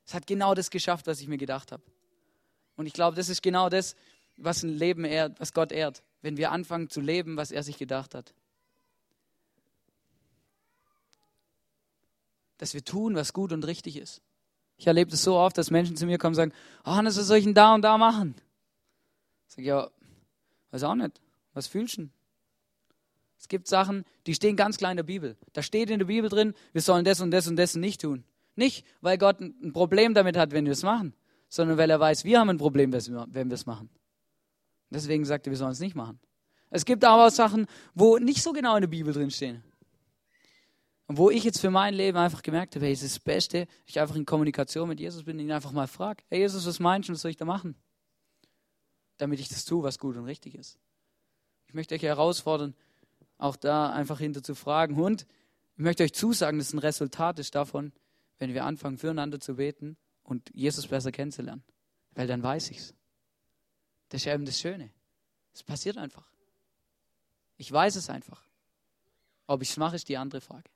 Es 0.05 0.13
hat 0.13 0.27
genau 0.27 0.53
das 0.53 0.69
geschafft, 0.69 1.07
was 1.07 1.19
ich 1.19 1.27
mir 1.27 1.37
gedacht 1.37 1.71
habe. 1.71 1.83
Und 2.75 2.85
ich 2.85 2.93
glaube, 2.93 3.17
das 3.17 3.29
ist 3.29 3.41
genau 3.41 3.67
das, 3.67 3.95
was 4.37 4.63
ein 4.63 4.69
Leben 4.69 5.03
ehrt, 5.03 5.39
was 5.39 5.53
Gott 5.53 5.71
ehrt, 5.71 6.03
wenn 6.21 6.37
wir 6.37 6.51
anfangen 6.51 6.89
zu 6.89 7.01
leben, 7.01 7.35
was 7.35 7.51
er 7.51 7.63
sich 7.63 7.77
gedacht 7.77 8.13
hat. 8.13 8.33
Dass 12.57 12.73
wir 12.73 12.83
tun, 12.83 13.15
was 13.15 13.33
gut 13.33 13.51
und 13.51 13.65
richtig 13.65 13.97
ist. 13.97 14.21
Ich 14.77 14.87
erlebe 14.87 15.09
das 15.11 15.23
so 15.23 15.35
oft, 15.35 15.57
dass 15.57 15.71
Menschen 15.71 15.95
zu 15.95 16.05
mir 16.05 16.17
kommen 16.17 16.31
und 16.31 16.35
sagen, 16.35 16.53
oh 16.85 16.91
Hannes, 16.91 17.17
was 17.17 17.27
soll 17.27 17.37
ich 17.37 17.45
denn 17.45 17.53
da 17.53 17.73
und 17.73 17.81
da 17.81 17.97
machen? 17.97 18.35
Ich 19.47 19.55
sage, 19.55 19.67
ja, 19.67 19.89
weiß 20.71 20.83
auch 20.83 20.95
nicht. 20.95 21.19
Was 21.53 21.67
fühlst 21.67 21.97
du? 21.97 22.09
Es 23.39 23.47
gibt 23.47 23.67
Sachen, 23.67 24.03
die 24.25 24.33
stehen 24.33 24.55
ganz 24.55 24.77
klar 24.77 24.91
in 24.91 24.97
der 24.97 25.03
Bibel. 25.03 25.37
Da 25.53 25.61
steht 25.61 25.89
in 25.89 25.99
der 25.99 26.05
Bibel 26.05 26.29
drin, 26.29 26.53
wir 26.73 26.81
sollen 26.81 27.05
das 27.05 27.21
und 27.21 27.31
das 27.31 27.47
und 27.47 27.55
das 27.55 27.75
nicht 27.75 28.01
tun. 28.01 28.23
Nicht, 28.55 28.85
weil 29.01 29.17
Gott 29.17 29.39
ein 29.39 29.71
Problem 29.73 30.13
damit 30.13 30.37
hat, 30.37 30.51
wenn 30.51 30.65
wir 30.65 30.73
es 30.73 30.83
machen, 30.83 31.13
sondern 31.49 31.77
weil 31.77 31.89
er 31.89 31.99
weiß, 31.99 32.23
wir 32.25 32.39
haben 32.39 32.49
ein 32.49 32.57
Problem, 32.57 32.91
wenn 32.91 33.49
wir 33.49 33.53
es 33.53 33.65
machen. 33.65 33.89
Deswegen 34.89 35.25
sagt 35.25 35.47
er, 35.47 35.51
wir 35.51 35.57
sollen 35.57 35.71
es 35.71 35.79
nicht 35.79 35.95
machen. 35.95 36.19
Es 36.69 36.83
gibt 36.83 37.03
aber 37.05 37.27
auch 37.27 37.31
Sachen, 37.31 37.67
wo 37.93 38.17
nicht 38.17 38.41
so 38.41 38.51
genau 38.53 38.75
in 38.75 38.81
der 38.81 38.87
Bibel 38.87 39.13
drin 39.13 39.31
stehen. 39.31 39.63
Und 41.07 41.17
wo 41.17 41.29
ich 41.29 41.43
jetzt 41.45 41.61
für 41.61 41.69
mein 41.69 41.93
Leben 41.93 42.17
einfach 42.17 42.43
gemerkt 42.43 42.75
habe, 42.75 42.85
hey, 42.85 42.93
es 42.93 43.01
ist 43.01 43.15
das 43.15 43.23
Beste, 43.23 43.67
ich 43.85 43.99
einfach 43.99 44.15
in 44.15 44.25
Kommunikation 44.25 44.89
mit 44.89 44.99
Jesus 44.99 45.23
bin 45.23 45.37
und 45.37 45.45
ihn 45.45 45.51
einfach 45.51 45.71
mal 45.71 45.87
frage, 45.87 46.23
hey 46.27 46.39
Jesus, 46.39 46.65
was 46.65 46.79
meinst 46.79 47.07
du, 47.07 47.13
was 47.13 47.21
soll 47.21 47.31
ich 47.31 47.37
da 47.37 47.45
machen? 47.45 47.75
Damit 49.15 49.39
ich 49.39 49.47
das 49.47 49.63
tue, 49.63 49.83
was 49.83 49.99
gut 49.99 50.17
und 50.17 50.25
richtig 50.25 50.55
ist. 50.55 50.77
Ich 51.67 51.73
möchte 51.73 51.95
euch 51.95 52.03
herausfordern, 52.03 52.75
auch 53.37 53.55
da 53.55 53.91
einfach 53.91 54.19
hinter 54.19 54.43
zu 54.43 54.53
fragen. 54.53 54.99
Und 55.01 55.25
ich 55.77 55.83
möchte 55.83 56.03
euch 56.03 56.13
zusagen, 56.13 56.59
dass 56.59 56.73
ein 56.73 56.79
Resultat 56.79 57.39
ist 57.39 57.55
davon, 57.55 57.93
wenn 58.37 58.53
wir 58.53 58.65
anfangen, 58.65 58.97
füreinander 58.97 59.39
zu 59.39 59.55
beten 59.55 59.97
und 60.23 60.49
Jesus 60.53 60.87
besser 60.87 61.11
kennenzulernen. 61.11 61.63
Weil 62.15 62.27
dann 62.27 62.43
weiß 62.43 62.69
ich 62.71 62.79
es. 62.79 62.93
Das 64.09 64.21
ist 64.21 64.27
eben 64.27 64.45
das 64.45 64.59
Schöne. 64.59 64.91
Es 65.53 65.63
passiert 65.63 65.97
einfach. 65.97 66.29
Ich 67.57 67.71
weiß 67.71 67.95
es 67.95 68.09
einfach. 68.09 68.43
Ob 69.47 69.61
ich 69.61 69.69
es 69.69 69.77
mache, 69.77 69.95
ist 69.95 70.09
die 70.09 70.17
andere 70.17 70.41
Frage. 70.41 70.69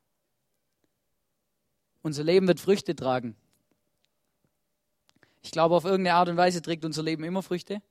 Unser 2.02 2.24
Leben 2.24 2.48
wird 2.48 2.60
Früchte 2.60 2.96
tragen. 2.96 3.36
Ich 5.44 5.52
glaube, 5.52 5.76
auf 5.76 5.86
irgendeine 5.86 6.16
Art 6.16 6.30
und 6.30 6.38
Weise 6.38 6.62
trägt 6.62 6.86
unser 6.86 7.04
Leben 7.04 7.24
immer 7.24 7.44
Früchte. 7.44 7.82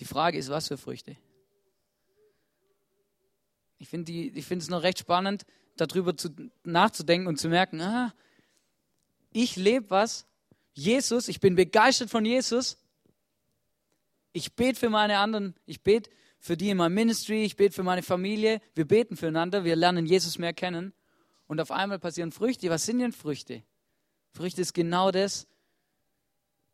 Die 0.00 0.04
Frage 0.04 0.38
ist, 0.38 0.48
was 0.48 0.68
für 0.68 0.78
Früchte. 0.78 1.16
Ich 3.78 3.88
finde 3.88 4.32
es 4.38 4.68
noch 4.68 4.82
recht 4.82 4.98
spannend, 4.98 5.44
darüber 5.76 6.16
zu, 6.16 6.30
nachzudenken 6.64 7.28
und 7.28 7.38
zu 7.38 7.48
merken, 7.48 7.80
ah, 7.80 8.14
ich 9.32 9.56
lebe 9.56 9.90
was, 9.90 10.26
Jesus, 10.72 11.28
ich 11.28 11.40
bin 11.40 11.56
begeistert 11.56 12.10
von 12.10 12.24
Jesus. 12.24 12.78
Ich 14.32 14.54
bete 14.54 14.78
für 14.78 14.90
meine 14.90 15.18
anderen, 15.18 15.54
ich 15.66 15.82
bete 15.82 16.10
für 16.38 16.56
die 16.56 16.70
in 16.70 16.76
meinem 16.76 16.94
Ministry, 16.94 17.44
ich 17.44 17.56
bete 17.56 17.74
für 17.74 17.82
meine 17.82 18.02
Familie. 18.02 18.60
Wir 18.74 18.86
beten 18.86 19.16
füreinander, 19.16 19.64
wir 19.64 19.76
lernen 19.76 20.06
Jesus 20.06 20.38
mehr 20.38 20.52
kennen. 20.52 20.92
Und 21.46 21.60
auf 21.60 21.70
einmal 21.70 21.98
passieren 21.98 22.32
Früchte. 22.32 22.70
Was 22.70 22.86
sind 22.86 22.98
denn 22.98 23.12
Früchte? 23.12 23.62
Früchte 24.32 24.60
ist 24.60 24.74
genau 24.74 25.10
das, 25.10 25.46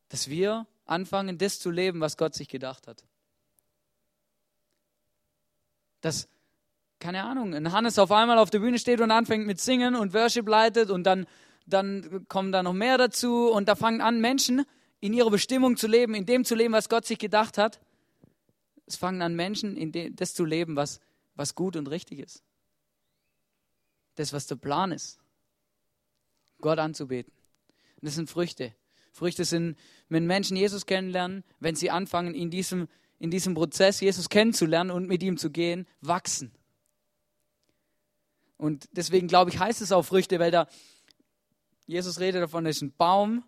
dass 0.08 0.28
wir 0.28 0.66
anfangen, 0.84 1.38
das 1.38 1.58
zu 1.58 1.70
leben, 1.70 2.00
was 2.00 2.16
Gott 2.16 2.34
sich 2.34 2.48
gedacht 2.48 2.86
hat. 2.86 3.04
Dass, 6.00 6.28
keine 6.98 7.24
Ahnung, 7.24 7.54
ein 7.54 7.72
Hannes 7.72 7.98
auf 7.98 8.10
einmal 8.10 8.38
auf 8.38 8.50
der 8.50 8.58
Bühne 8.58 8.78
steht 8.78 9.00
und 9.00 9.10
anfängt 9.10 9.46
mit 9.46 9.60
Singen 9.60 9.94
und 9.94 10.14
Worship 10.14 10.48
leitet 10.48 10.90
und 10.90 11.04
dann, 11.04 11.26
dann 11.66 12.26
kommen 12.28 12.50
da 12.50 12.62
noch 12.62 12.72
mehr 12.72 12.98
dazu 12.98 13.50
und 13.50 13.68
da 13.68 13.76
fangen 13.76 14.00
an 14.00 14.20
Menschen 14.20 14.64
in 15.00 15.12
ihrer 15.12 15.30
Bestimmung 15.30 15.76
zu 15.76 15.86
leben, 15.86 16.14
in 16.14 16.26
dem 16.26 16.44
zu 16.44 16.54
leben, 16.54 16.72
was 16.72 16.88
Gott 16.88 17.06
sich 17.06 17.18
gedacht 17.18 17.58
hat. 17.58 17.80
Es 18.86 18.96
fangen 18.96 19.22
an 19.22 19.34
Menschen, 19.34 19.76
in 19.76 20.16
das 20.16 20.34
zu 20.34 20.44
leben, 20.44 20.76
was, 20.76 21.00
was 21.34 21.54
gut 21.54 21.76
und 21.76 21.88
richtig 21.88 22.18
ist 22.18 22.42
das, 24.14 24.32
was 24.32 24.46
der 24.46 24.56
Plan 24.56 24.92
ist. 24.92 25.18
Gott 26.60 26.78
anzubeten. 26.78 27.32
Und 27.96 28.06
das 28.06 28.14
sind 28.14 28.30
Früchte. 28.30 28.74
Früchte 29.12 29.44
sind, 29.44 29.76
wenn 30.08 30.26
Menschen 30.26 30.56
Jesus 30.56 30.86
kennenlernen, 30.86 31.44
wenn 31.60 31.74
sie 31.74 31.90
anfangen, 31.90 32.34
in 32.34 32.50
diesem, 32.50 32.88
in 33.18 33.30
diesem 33.30 33.54
Prozess 33.54 34.00
Jesus 34.00 34.28
kennenzulernen 34.28 34.90
und 34.90 35.06
mit 35.06 35.22
ihm 35.22 35.36
zu 35.36 35.50
gehen, 35.50 35.86
wachsen. 36.00 36.52
Und 38.56 38.88
deswegen 38.92 39.28
glaube 39.28 39.50
ich, 39.50 39.58
heißt 39.58 39.82
es 39.82 39.92
auch 39.92 40.02
Früchte, 40.02 40.38
weil 40.38 40.50
da 40.50 40.68
Jesus 41.86 42.20
redet 42.20 42.42
davon, 42.42 42.64
das 42.64 42.76
ist 42.76 42.82
ein 42.82 42.92
Baum 42.96 43.44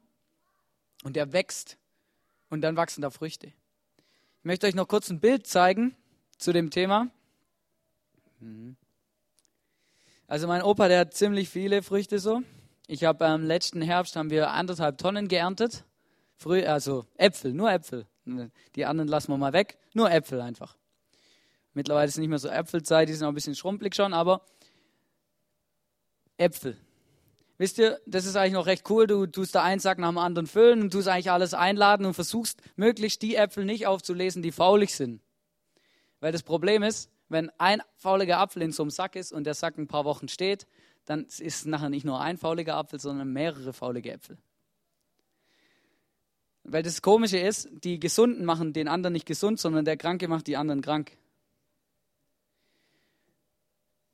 und 1.03 1.17
der 1.17 1.33
wächst 1.33 1.79
und 2.51 2.61
dann 2.61 2.77
wachsen 2.77 3.01
da 3.01 3.11
Früchte. 3.11 3.47
Ich 3.47 4.45
möchte 4.45 4.67
euch 4.67 4.75
noch 4.75 4.89
kurz 4.89 5.09
ein 5.11 5.21
Bild 5.21 5.47
zeigen 5.47 5.97
zu 6.37 6.53
dem 6.53 6.71
Thema. 6.71 7.11
Mhm. 8.41 8.77
Also 10.35 10.49
mein 10.49 10.63
Opa, 10.63 10.89
der 10.89 10.99
hat 10.99 11.15
ziemlich 11.15 11.49
viele 11.49 11.81
Früchte 11.81 12.19
so. 12.19 12.43
Ich 12.89 13.05
habe 13.05 13.25
am 13.25 13.43
ähm, 13.43 13.47
letzten 13.47 13.81
Herbst 13.81 14.17
haben 14.17 14.31
wir 14.31 14.51
anderthalb 14.51 14.99
Tonnen 14.99 15.29
geerntet. 15.29 15.85
Früh, 16.35 16.65
also 16.65 17.07
Äpfel, 17.17 17.55
nur 17.55 17.71
Äpfel. 17.71 18.09
Die 18.75 18.85
anderen 18.85 19.07
lassen 19.07 19.31
wir 19.31 19.37
mal 19.37 19.53
weg. 19.53 19.79
Nur 19.93 20.11
Äpfel 20.11 20.41
einfach. 20.41 20.77
Mittlerweile 21.73 22.09
ist 22.09 22.15
es 22.15 22.19
nicht 22.19 22.31
mehr 22.31 22.41
so 22.41 22.49
Äpfelzeit, 22.49 23.09
die 23.09 23.13
sind 23.13 23.25
auch 23.25 23.29
ein 23.29 23.37
bisschen 23.37 23.55
schrumpelig 23.55 23.95
schon, 23.95 24.13
aber 24.13 24.45
Äpfel. 26.37 26.79
wisst 27.57 27.79
ihr, 27.79 28.01
das 28.05 28.27
ist 28.27 28.35
eigentlich 28.35 28.55
noch 28.55 28.67
recht 28.67 28.91
cool. 28.91 29.07
Du 29.07 29.27
tust 29.27 29.55
da 29.55 29.63
einen 29.63 29.79
Sack 29.79 29.99
nach 29.99 30.09
dem 30.09 30.19
anderen 30.19 30.49
füllen 30.49 30.83
und 30.83 30.93
tust 30.93 31.07
eigentlich 31.07 31.31
alles 31.31 31.55
einladen 31.55 32.07
und 32.07 32.15
versuchst 32.15 32.61
möglichst 32.75 33.23
die 33.23 33.37
Äpfel 33.37 33.65
nicht 33.65 33.87
aufzulesen, 33.87 34.43
die 34.43 34.51
faulig 34.51 34.97
sind. 34.97 35.23
Weil 36.19 36.33
das 36.33 36.43
Problem 36.43 36.83
ist, 36.83 37.09
wenn 37.29 37.51
ein 37.59 37.83
fauliger 37.97 38.39
Apfel 38.39 38.63
in 38.63 38.73
so 38.73 38.83
einem 38.83 38.91
Sack 38.91 39.17
ist 39.17 39.33
und 39.33 39.45
der 39.45 39.55
Sack 39.55 39.79
ein 39.79 39.89
paar 39.89 40.05
Wochen 40.05 40.29
steht, 40.29 40.67
dann 41.05 41.25
ist 41.25 41.41
es 41.41 41.65
nachher 41.65 41.91
nicht 41.91 42.05
nur 42.05 42.21
ein 42.21 42.39
fauliger 42.39 42.77
Apfel, 42.77 43.01
sondern 43.01 43.33
mehrere 43.33 43.73
faulige 43.73 44.13
Äpfel. 44.13 44.39
Weil 46.65 46.83
das 46.83 47.03
Komische 47.03 47.39
ist, 47.39 47.69
die 47.85 48.01
Gesunden 48.01 48.45
machen 48.45 48.73
den 48.73 48.89
anderen 48.89 49.13
nicht 49.13 49.27
gesund, 49.27 49.61
sondern 49.61 49.85
der 49.85 49.99
Kranke 49.99 50.29
macht 50.29 50.47
die 50.47 50.57
anderen 50.57 50.81
krank. 50.81 51.13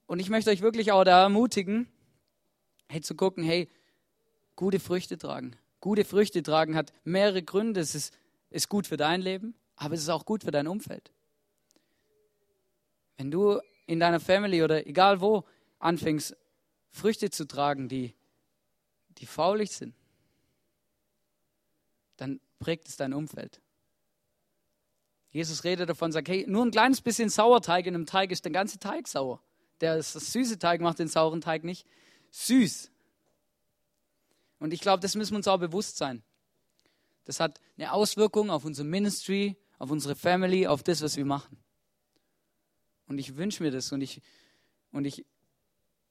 Und 0.07 0.19
ich 0.19 0.31
möchte 0.31 0.51
euch 0.51 0.61
wirklich 0.61 0.91
auch 0.91 1.05
da 1.05 1.23
ermutigen, 1.23 1.87
hey, 2.89 3.01
zu 3.01 3.15
gucken, 3.15 3.45
hey, 3.45 3.69
gute 4.57 4.81
Früchte 4.81 5.17
tragen. 5.17 5.55
Gute 5.81 6.05
Früchte 6.05 6.43
tragen 6.43 6.75
hat 6.75 6.93
mehrere 7.05 7.45
Gründe. 7.45 7.81
Es 7.81 7.95
ist, 7.95 8.13
ist 8.51 8.69
gut 8.69 8.89
für 8.89 8.97
dein 8.97 9.21
Leben, 9.21 9.55
aber 9.77 9.95
es 9.95 10.01
ist 10.01 10.09
auch 10.09 10.25
gut 10.25 10.43
für 10.43 10.51
dein 10.51 10.67
Umfeld. 10.67 11.13
Wenn 13.21 13.31
du 13.31 13.61
in 13.85 14.01
deiner 14.01 14.19
Family 14.19 14.63
oder 14.63 14.87
egal 14.87 15.21
wo 15.21 15.45
anfängst, 15.79 16.35
Früchte 16.89 17.29
zu 17.29 17.47
tragen, 17.47 17.87
die, 17.87 18.15
die 19.19 19.27
faulig 19.27 19.73
sind, 19.73 19.95
dann 22.17 22.41
prägt 22.61 22.89
es 22.89 22.97
dein 22.97 23.13
Umfeld. 23.13 23.61
Jesus 25.33 25.65
redet 25.65 25.91
davon, 25.91 26.13
sagt, 26.13 26.31
hey, 26.31 26.47
nur 26.49 26.65
ein 26.65 26.71
kleines 26.71 27.03
bisschen 27.03 27.29
Sauerteig 27.29 27.85
in 27.85 27.95
einem 27.95 28.07
Teig 28.07 28.33
ist 28.33 28.47
der 28.47 28.53
ganze 28.53 28.79
Teig 28.79 29.07
sauer. 29.07 29.43
Der 29.83 29.99
das 29.99 30.15
süße 30.15 30.59
Teig 30.59 30.81
macht 30.81 30.99
den 30.99 31.09
sauren 31.09 31.43
Teig 31.43 31.63
nicht 31.63 31.87
süß. 32.31 32.91
Und 34.61 34.73
ich 34.73 34.81
glaube, 34.81 35.01
das 35.01 35.15
müssen 35.15 35.33
wir 35.33 35.37
uns 35.37 35.49
auch 35.49 35.59
bewusst 35.59 35.99
sein. 35.99 36.23
Das 37.27 37.39
hat 37.39 37.61
eine 37.77 37.93
Auswirkung 37.93 38.49
auf 38.49 38.65
unser 38.65 38.85
Ministry, 38.85 39.59
auf 39.79 39.91
unsere 39.91 40.17
Family, 40.17 40.67
auf 40.67 40.83
das, 40.83 41.03
was 41.03 41.19
wir 41.19 41.27
machen. 41.27 41.63
Und 43.11 43.19
ich 43.19 43.37
wünsche 43.37 43.65
mir 43.65 43.73
das 43.73 43.91
und 43.91 44.03
ich, 44.03 44.23
und 44.93 45.05
ich, 45.05 45.27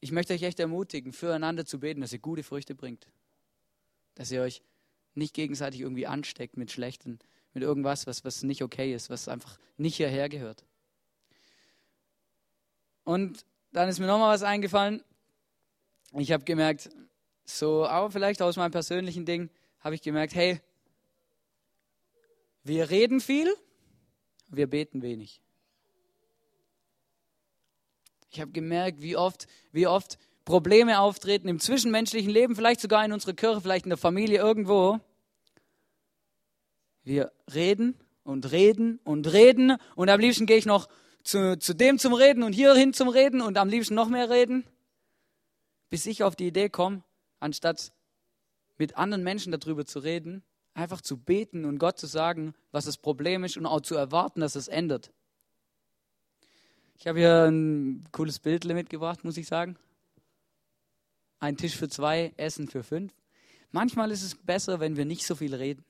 ich 0.01 0.11
möchte 0.11 0.33
euch 0.33 0.43
echt 0.43 0.59
ermutigen, 0.59 1.13
füreinander 1.13 1.65
zu 1.65 1.79
beten, 1.79 2.01
dass 2.01 2.11
ihr 2.11 2.19
gute 2.19 2.43
Früchte 2.43 2.75
bringt. 2.75 3.07
Dass 4.15 4.31
ihr 4.31 4.41
euch 4.41 4.61
nicht 5.13 5.33
gegenseitig 5.33 5.79
irgendwie 5.79 6.07
ansteckt 6.07 6.57
mit 6.57 6.73
schlechten, 6.73 7.19
mit 7.53 7.63
irgendwas, 7.63 8.05
was, 8.05 8.25
was 8.25 8.43
nicht 8.43 8.61
okay 8.63 8.93
ist, 8.93 9.09
was 9.09 9.29
einfach 9.29 9.57
nicht 9.77 9.95
hierher 9.95 10.27
gehört. 10.27 10.65
Und 13.05 13.45
dann 13.71 13.87
ist 13.87 13.99
mir 13.99 14.07
nochmal 14.07 14.33
was 14.33 14.43
eingefallen. 14.43 15.01
Ich 16.17 16.33
habe 16.33 16.43
gemerkt, 16.43 16.89
so, 17.45 17.85
aber 17.85 18.11
vielleicht 18.11 18.41
aus 18.41 18.57
meinem 18.57 18.71
persönlichen 18.71 19.25
Ding, 19.25 19.49
habe 19.79 19.95
ich 19.95 20.01
gemerkt, 20.01 20.35
hey, 20.35 20.59
wir 22.65 22.89
reden 22.89 23.21
viel, 23.21 23.55
wir 24.49 24.67
beten 24.67 25.01
wenig. 25.01 25.41
Ich 28.29 28.39
habe 28.39 28.51
gemerkt, 28.51 29.01
wie 29.01 29.17
oft, 29.17 29.47
wie 29.71 29.87
oft 29.87 30.17
Probleme 30.45 30.99
auftreten 30.99 31.47
im 31.47 31.59
zwischenmenschlichen 31.59 32.31
Leben, 32.31 32.55
vielleicht 32.55 32.81
sogar 32.81 33.03
in 33.03 33.11
unserer 33.11 33.33
Kirche, 33.33 33.61
vielleicht 33.61 33.85
in 33.85 33.89
der 33.89 33.97
Familie 33.97 34.39
irgendwo. 34.39 34.99
Wir 37.03 37.31
reden 37.53 37.95
und 38.23 38.51
reden 38.51 38.99
und 39.03 39.31
reden 39.31 39.77
und 39.95 40.09
am 40.09 40.19
liebsten 40.19 40.45
gehe 40.45 40.57
ich 40.57 40.65
noch 40.65 40.87
zu, 41.23 41.57
zu 41.57 41.73
dem 41.73 41.97
zum 41.97 42.13
Reden 42.13 42.43
und 42.43 42.53
hierhin 42.53 42.93
zum 42.93 43.09
Reden 43.09 43.41
und 43.41 43.57
am 43.57 43.69
liebsten 43.69 43.95
noch 43.95 44.09
mehr 44.09 44.29
reden, 44.29 44.65
bis 45.89 46.05
ich 46.05 46.23
auf 46.23 46.35
die 46.35 46.47
Idee 46.47 46.69
komme, 46.69 47.03
anstatt 47.39 47.91
mit 48.77 48.97
anderen 48.97 49.23
Menschen 49.23 49.51
darüber 49.51 49.85
zu 49.85 49.99
reden, 49.99 50.43
einfach 50.73 51.01
zu 51.01 51.17
beten 51.17 51.65
und 51.65 51.77
Gott 51.79 51.97
zu 51.97 52.07
sagen, 52.07 52.53
was 52.71 52.85
das 52.85 52.97
Problem 52.97 53.43
ist 53.43 53.57
und 53.57 53.65
auch 53.65 53.81
zu 53.81 53.95
erwarten, 53.95 54.39
dass 54.41 54.55
es 54.55 54.67
ändert. 54.67 55.11
Ich 56.99 57.07
habe 57.07 57.19
hier 57.19 57.45
ein 57.45 58.03
cooles 58.11 58.39
Bild 58.39 58.65
mitgebracht, 58.65 59.23
muss 59.23 59.37
ich 59.37 59.47
sagen. 59.47 59.77
Ein 61.39 61.55
Tisch 61.55 61.77
für 61.77 61.87
zwei, 61.87 62.33
Essen 62.35 62.67
für 62.67 62.83
fünf. 62.83 63.13
Manchmal 63.71 64.11
ist 64.11 64.21
es 64.21 64.35
besser, 64.35 64.81
wenn 64.81 64.97
wir 64.97 65.05
nicht 65.05 65.25
so 65.25 65.35
viel 65.35 65.55
reden. 65.55 65.85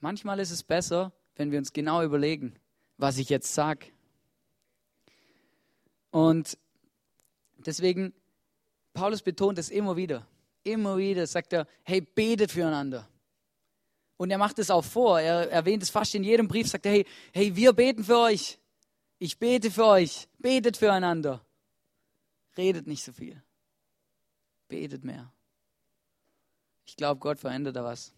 Manchmal 0.00 0.40
ist 0.40 0.50
es 0.50 0.64
besser, 0.64 1.12
wenn 1.36 1.52
wir 1.52 1.60
uns 1.60 1.72
genau 1.72 2.02
überlegen, 2.02 2.56
was 2.98 3.18
ich 3.18 3.28
jetzt 3.28 3.54
sage. 3.54 3.86
Und 6.10 6.58
deswegen, 7.58 8.12
Paulus 8.94 9.22
betont 9.22 9.60
es 9.60 9.70
immer 9.70 9.96
wieder. 9.96 10.26
Immer 10.64 10.96
wieder 10.96 11.28
sagt 11.28 11.52
er, 11.52 11.68
hey, 11.84 12.00
betet 12.00 12.50
füreinander. 12.50 13.08
Und 14.22 14.30
er 14.30 14.38
macht 14.38 14.60
es 14.60 14.70
auch 14.70 14.84
vor. 14.84 15.18
Er 15.18 15.50
erwähnt 15.50 15.82
es 15.82 15.90
fast 15.90 16.14
in 16.14 16.22
jedem 16.22 16.46
Brief, 16.46 16.68
sagt 16.68 16.86
er, 16.86 16.92
hey, 16.92 17.06
hey, 17.32 17.56
wir 17.56 17.72
beten 17.72 18.04
für 18.04 18.18
euch. 18.18 18.56
Ich 19.18 19.36
bete 19.36 19.68
für 19.68 19.84
euch. 19.84 20.28
Betet 20.38 20.76
füreinander. 20.76 21.44
Redet 22.56 22.86
nicht 22.86 23.02
so 23.02 23.12
viel. 23.12 23.42
Betet 24.68 25.02
mehr. 25.02 25.32
Ich 26.84 26.94
glaube, 26.94 27.18
Gott 27.18 27.40
verändert 27.40 27.74
da 27.74 27.82
was. 27.82 28.14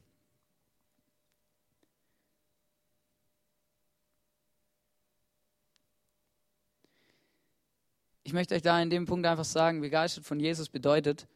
Ich 8.24 8.34
möchte 8.34 8.54
euch 8.54 8.62
da 8.62 8.78
in 8.78 8.90
dem 8.90 9.06
Punkt 9.06 9.24
einfach 9.24 9.46
sagen, 9.46 9.80
begeistert 9.80 10.26
von 10.26 10.38
Jesus 10.38 10.68
bedeutet, 10.68 11.26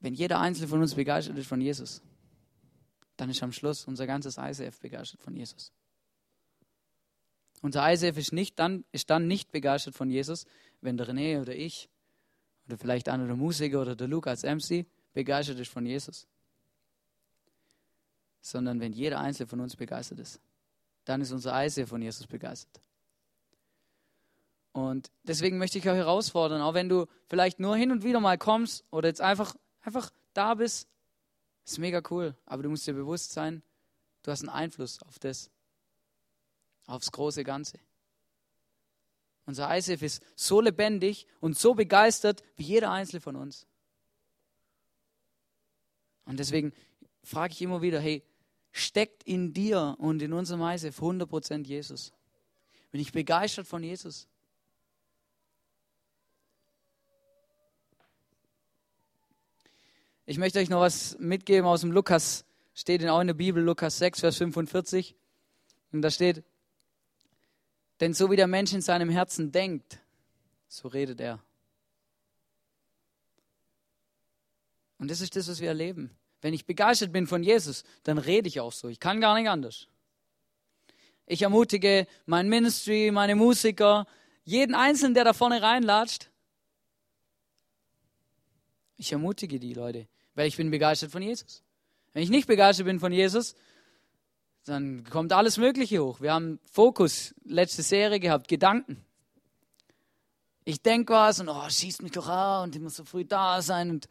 wenn 0.00 0.14
jeder 0.14 0.40
Einzelne 0.40 0.68
von 0.68 0.80
uns 0.80 0.94
begeistert 0.94 1.36
ist 1.36 1.48
von 1.48 1.60
Jesus, 1.60 2.00
dann 3.16 3.30
ist 3.30 3.42
am 3.42 3.52
Schluss 3.52 3.86
unser 3.86 4.06
ganzes 4.06 4.36
ICF 4.38 4.78
begeistert 4.80 5.22
von 5.22 5.34
Jesus. 5.34 5.72
Unser 7.62 7.90
ICF 7.90 8.16
ist, 8.18 8.32
nicht 8.32 8.58
dann, 8.58 8.84
ist 8.92 9.10
dann 9.10 9.26
nicht 9.26 9.50
begeistert 9.50 9.94
von 9.94 10.10
Jesus, 10.10 10.46
wenn 10.80 10.96
der 10.96 11.08
René 11.08 11.40
oder 11.40 11.54
ich 11.54 11.88
oder 12.66 12.78
vielleicht 12.78 13.08
einer 13.08 13.26
der 13.26 13.36
Musiker 13.36 13.80
oder 13.80 13.96
der 13.96 14.08
Luke 14.08 14.28
als 14.28 14.42
MC 14.42 14.86
begeistert 15.14 15.58
ist 15.58 15.70
von 15.70 15.86
Jesus. 15.86 16.26
Sondern 18.40 18.80
wenn 18.80 18.92
jeder 18.92 19.18
Einzelne 19.18 19.48
von 19.48 19.60
uns 19.60 19.76
begeistert 19.76 20.18
ist, 20.20 20.40
dann 21.04 21.20
ist 21.20 21.32
unser 21.32 21.64
ICF 21.64 21.88
von 21.88 22.02
Jesus 22.02 22.26
begeistert. 22.26 22.80
Und 24.72 25.10
deswegen 25.22 25.56
möchte 25.56 25.78
ich 25.78 25.88
euch 25.88 25.96
herausfordern, 25.96 26.60
auch 26.60 26.74
wenn 26.74 26.90
du 26.90 27.06
vielleicht 27.28 27.60
nur 27.60 27.76
hin 27.76 27.90
und 27.90 28.04
wieder 28.04 28.20
mal 28.20 28.36
kommst 28.36 28.84
oder 28.90 29.08
jetzt 29.08 29.22
einfach, 29.22 29.56
einfach 29.80 30.10
da 30.34 30.54
bist 30.54 30.86
ist 31.72 31.78
mega 31.78 32.00
cool, 32.10 32.34
aber 32.46 32.62
du 32.62 32.68
musst 32.68 32.86
dir 32.86 32.94
bewusst 32.94 33.32
sein, 33.32 33.62
du 34.22 34.30
hast 34.30 34.40
einen 34.40 34.50
Einfluss 34.50 35.02
auf 35.02 35.18
das, 35.18 35.50
aufs 36.86 37.10
große 37.10 37.44
Ganze. 37.44 37.78
Unser 39.46 39.76
ISF 39.76 40.02
ist 40.02 40.22
so 40.34 40.60
lebendig 40.60 41.26
und 41.40 41.56
so 41.56 41.74
begeistert 41.74 42.42
wie 42.56 42.64
jeder 42.64 42.90
Einzelne 42.90 43.20
von 43.20 43.36
uns. 43.36 43.66
Und 46.24 46.38
deswegen 46.38 46.72
frage 47.22 47.52
ich 47.52 47.62
immer 47.62 47.82
wieder, 47.82 48.00
hey, 48.00 48.24
steckt 48.72 49.22
in 49.22 49.52
dir 49.52 49.96
und 49.98 50.20
in 50.22 50.32
unserem 50.32 50.62
ISF 50.62 51.00
100% 51.00 51.64
Jesus? 51.64 52.12
Bin 52.90 53.00
ich 53.00 53.12
begeistert 53.12 53.66
von 53.66 53.82
Jesus? 53.82 54.28
Ich 60.28 60.38
möchte 60.38 60.58
euch 60.58 60.68
noch 60.68 60.80
was 60.80 61.16
mitgeben 61.20 61.68
aus 61.68 61.82
dem 61.82 61.92
Lukas, 61.92 62.44
steht 62.74 63.00
in 63.00 63.08
auch 63.08 63.22
der 63.22 63.32
Bibel, 63.32 63.62
Lukas 63.62 63.98
6, 63.98 64.20
Vers 64.20 64.36
45. 64.38 65.14
Und 65.92 66.02
da 66.02 66.10
steht, 66.10 66.42
denn 68.00 68.12
so 68.12 68.28
wie 68.28 68.36
der 68.36 68.48
Mensch 68.48 68.72
in 68.72 68.80
seinem 68.80 69.08
Herzen 69.08 69.52
denkt, 69.52 70.00
so 70.66 70.88
redet 70.88 71.20
er. 71.20 71.40
Und 74.98 75.12
das 75.12 75.20
ist 75.20 75.36
das, 75.36 75.46
was 75.46 75.60
wir 75.60 75.68
erleben. 75.68 76.10
Wenn 76.40 76.54
ich 76.54 76.66
begeistert 76.66 77.12
bin 77.12 77.28
von 77.28 77.44
Jesus, 77.44 77.84
dann 78.02 78.18
rede 78.18 78.48
ich 78.48 78.58
auch 78.58 78.72
so. 78.72 78.88
Ich 78.88 78.98
kann 78.98 79.20
gar 79.20 79.38
nicht 79.38 79.48
anders. 79.48 79.86
Ich 81.26 81.42
ermutige 81.42 82.08
mein 82.24 82.48
Ministry, 82.48 83.12
meine 83.12 83.36
Musiker, 83.36 84.08
jeden 84.42 84.74
Einzelnen, 84.74 85.14
der 85.14 85.22
da 85.22 85.32
vorne 85.32 85.62
reinlatscht. 85.62 86.30
Ich 88.96 89.12
ermutige 89.12 89.60
die 89.60 89.74
Leute 89.74 90.08
weil 90.36 90.46
ich 90.46 90.56
bin 90.56 90.70
begeistert 90.70 91.10
von 91.10 91.22
Jesus. 91.22 91.64
Wenn 92.12 92.22
ich 92.22 92.30
nicht 92.30 92.46
begeistert 92.46 92.86
bin 92.86 93.00
von 93.00 93.12
Jesus, 93.12 93.56
dann 94.64 95.04
kommt 95.04 95.32
alles 95.32 95.56
Mögliche 95.56 96.04
hoch. 96.04 96.20
Wir 96.20 96.32
haben 96.32 96.60
Fokus, 96.70 97.34
letzte 97.44 97.82
Serie 97.82 98.20
gehabt, 98.20 98.46
Gedanken. 98.46 99.04
Ich 100.64 100.82
denke 100.82 101.14
was 101.14 101.40
und 101.40 101.48
oh, 101.48 101.68
schießt 101.68 102.02
mich 102.02 102.12
doch 102.12 102.28
an 102.28 102.64
und 102.64 102.76
ich 102.76 102.82
muss 102.82 102.96
so 102.96 103.04
früh 103.04 103.24
da 103.24 103.62
sein 103.62 103.90
und 103.90 104.08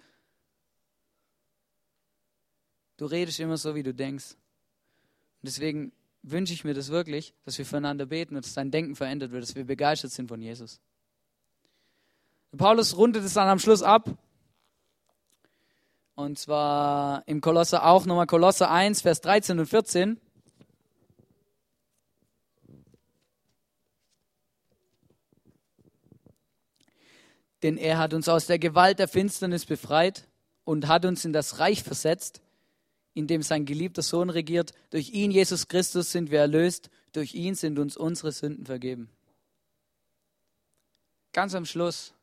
du 2.97 3.05
redest 3.05 3.39
immer 3.39 3.57
so, 3.57 3.75
wie 3.75 3.83
du 3.83 3.93
denkst. 3.93 4.31
Und 4.31 5.47
deswegen 5.47 5.91
wünsche 6.23 6.53
ich 6.53 6.63
mir 6.63 6.73
das 6.73 6.89
wirklich, 6.89 7.33
dass 7.43 7.57
wir 7.57 7.65
füreinander 7.65 8.05
beten 8.05 8.35
und 8.35 8.45
dass 8.45 8.53
dein 8.53 8.71
Denken 8.71 8.95
verändert 8.95 9.31
wird, 9.31 9.43
dass 9.43 9.55
wir 9.55 9.65
begeistert 9.65 10.11
sind 10.11 10.27
von 10.27 10.41
Jesus. 10.41 10.79
Paulus 12.55 12.95
rundet 12.95 13.23
es 13.25 13.33
dann 13.33 13.49
am 13.49 13.59
Schluss 13.59 13.83
ab. 13.83 14.17
Und 16.15 16.39
zwar 16.39 17.23
im 17.27 17.41
Kolosser 17.41 17.85
auch 17.85 18.05
nochmal 18.05 18.25
Kolosser 18.25 18.71
1, 18.71 19.01
Vers 19.01 19.19
13 19.21 19.59
und 19.59 19.65
14. 19.67 20.19
Denn 27.63 27.77
er 27.77 27.97
hat 27.97 28.13
uns 28.13 28.29
aus 28.29 28.45
der 28.45 28.59
Gewalt 28.59 28.99
der 28.99 29.07
Finsternis 29.09 29.65
befreit 29.65 30.27
und 30.63 30.87
hat 30.87 31.03
uns 31.03 31.25
in 31.25 31.33
das 31.33 31.59
Reich 31.59 31.83
versetzt, 31.83 32.41
in 33.13 33.27
dem 33.27 33.41
sein 33.41 33.65
geliebter 33.65 34.01
Sohn 34.01 34.29
regiert. 34.29 34.71
Durch 34.91 35.09
ihn, 35.09 35.31
Jesus 35.31 35.67
Christus, 35.67 36.11
sind 36.11 36.31
wir 36.31 36.39
erlöst. 36.39 36.89
Durch 37.11 37.33
ihn 37.33 37.55
sind 37.55 37.77
uns 37.79 37.97
unsere 37.97 38.31
Sünden 38.31 38.65
vergeben. 38.65 39.09
Ganz 41.33 41.55
am 41.55 41.65
Schluss 41.65 42.13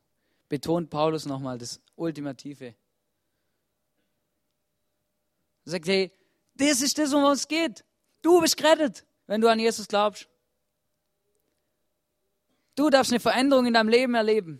betont 0.49 0.89
Paulus 0.89 1.25
nochmal 1.25 1.57
das 1.57 1.79
Ultimative. 1.95 2.73
Sagt, 5.65 5.87
hey, 5.87 6.11
das 6.55 6.81
ist 6.81 6.97
das, 6.97 7.13
um 7.13 7.23
was 7.23 7.39
es 7.39 7.47
geht. 7.47 7.83
Du 8.21 8.39
bist 8.41 8.57
gerettet, 8.57 9.05
wenn 9.27 9.41
du 9.41 9.49
an 9.49 9.59
Jesus 9.59 9.87
glaubst. 9.87 10.27
Du 12.75 12.89
darfst 12.89 13.11
eine 13.11 13.19
Veränderung 13.19 13.65
in 13.65 13.73
deinem 13.73 13.89
Leben 13.89 14.15
erleben. 14.15 14.59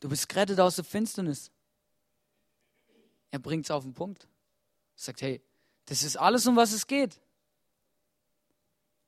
Du 0.00 0.08
bist 0.08 0.28
gerettet 0.28 0.60
aus 0.60 0.76
der 0.76 0.84
Finsternis. 0.84 1.50
Er 3.30 3.38
bringt 3.38 3.64
es 3.64 3.70
auf 3.70 3.84
den 3.84 3.94
Punkt. 3.94 4.24
Er 4.24 4.28
sagt, 4.96 5.22
hey, 5.22 5.42
das 5.86 6.02
ist 6.02 6.16
alles, 6.16 6.46
um 6.46 6.56
was 6.56 6.72
es 6.72 6.86
geht. 6.86 7.20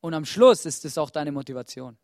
Und 0.00 0.14
am 0.14 0.24
Schluss 0.24 0.66
ist 0.66 0.84
es 0.84 0.98
auch 0.98 1.10
deine 1.10 1.32
Motivation. 1.32 1.96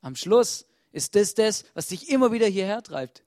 Am 0.00 0.14
Schluss 0.16 0.66
ist 0.90 1.14
das 1.14 1.34
das, 1.34 1.64
was 1.74 1.88
dich 1.88 2.08
immer 2.10 2.32
wieder 2.32 2.46
hierher 2.46 2.82
treibt. 2.82 3.24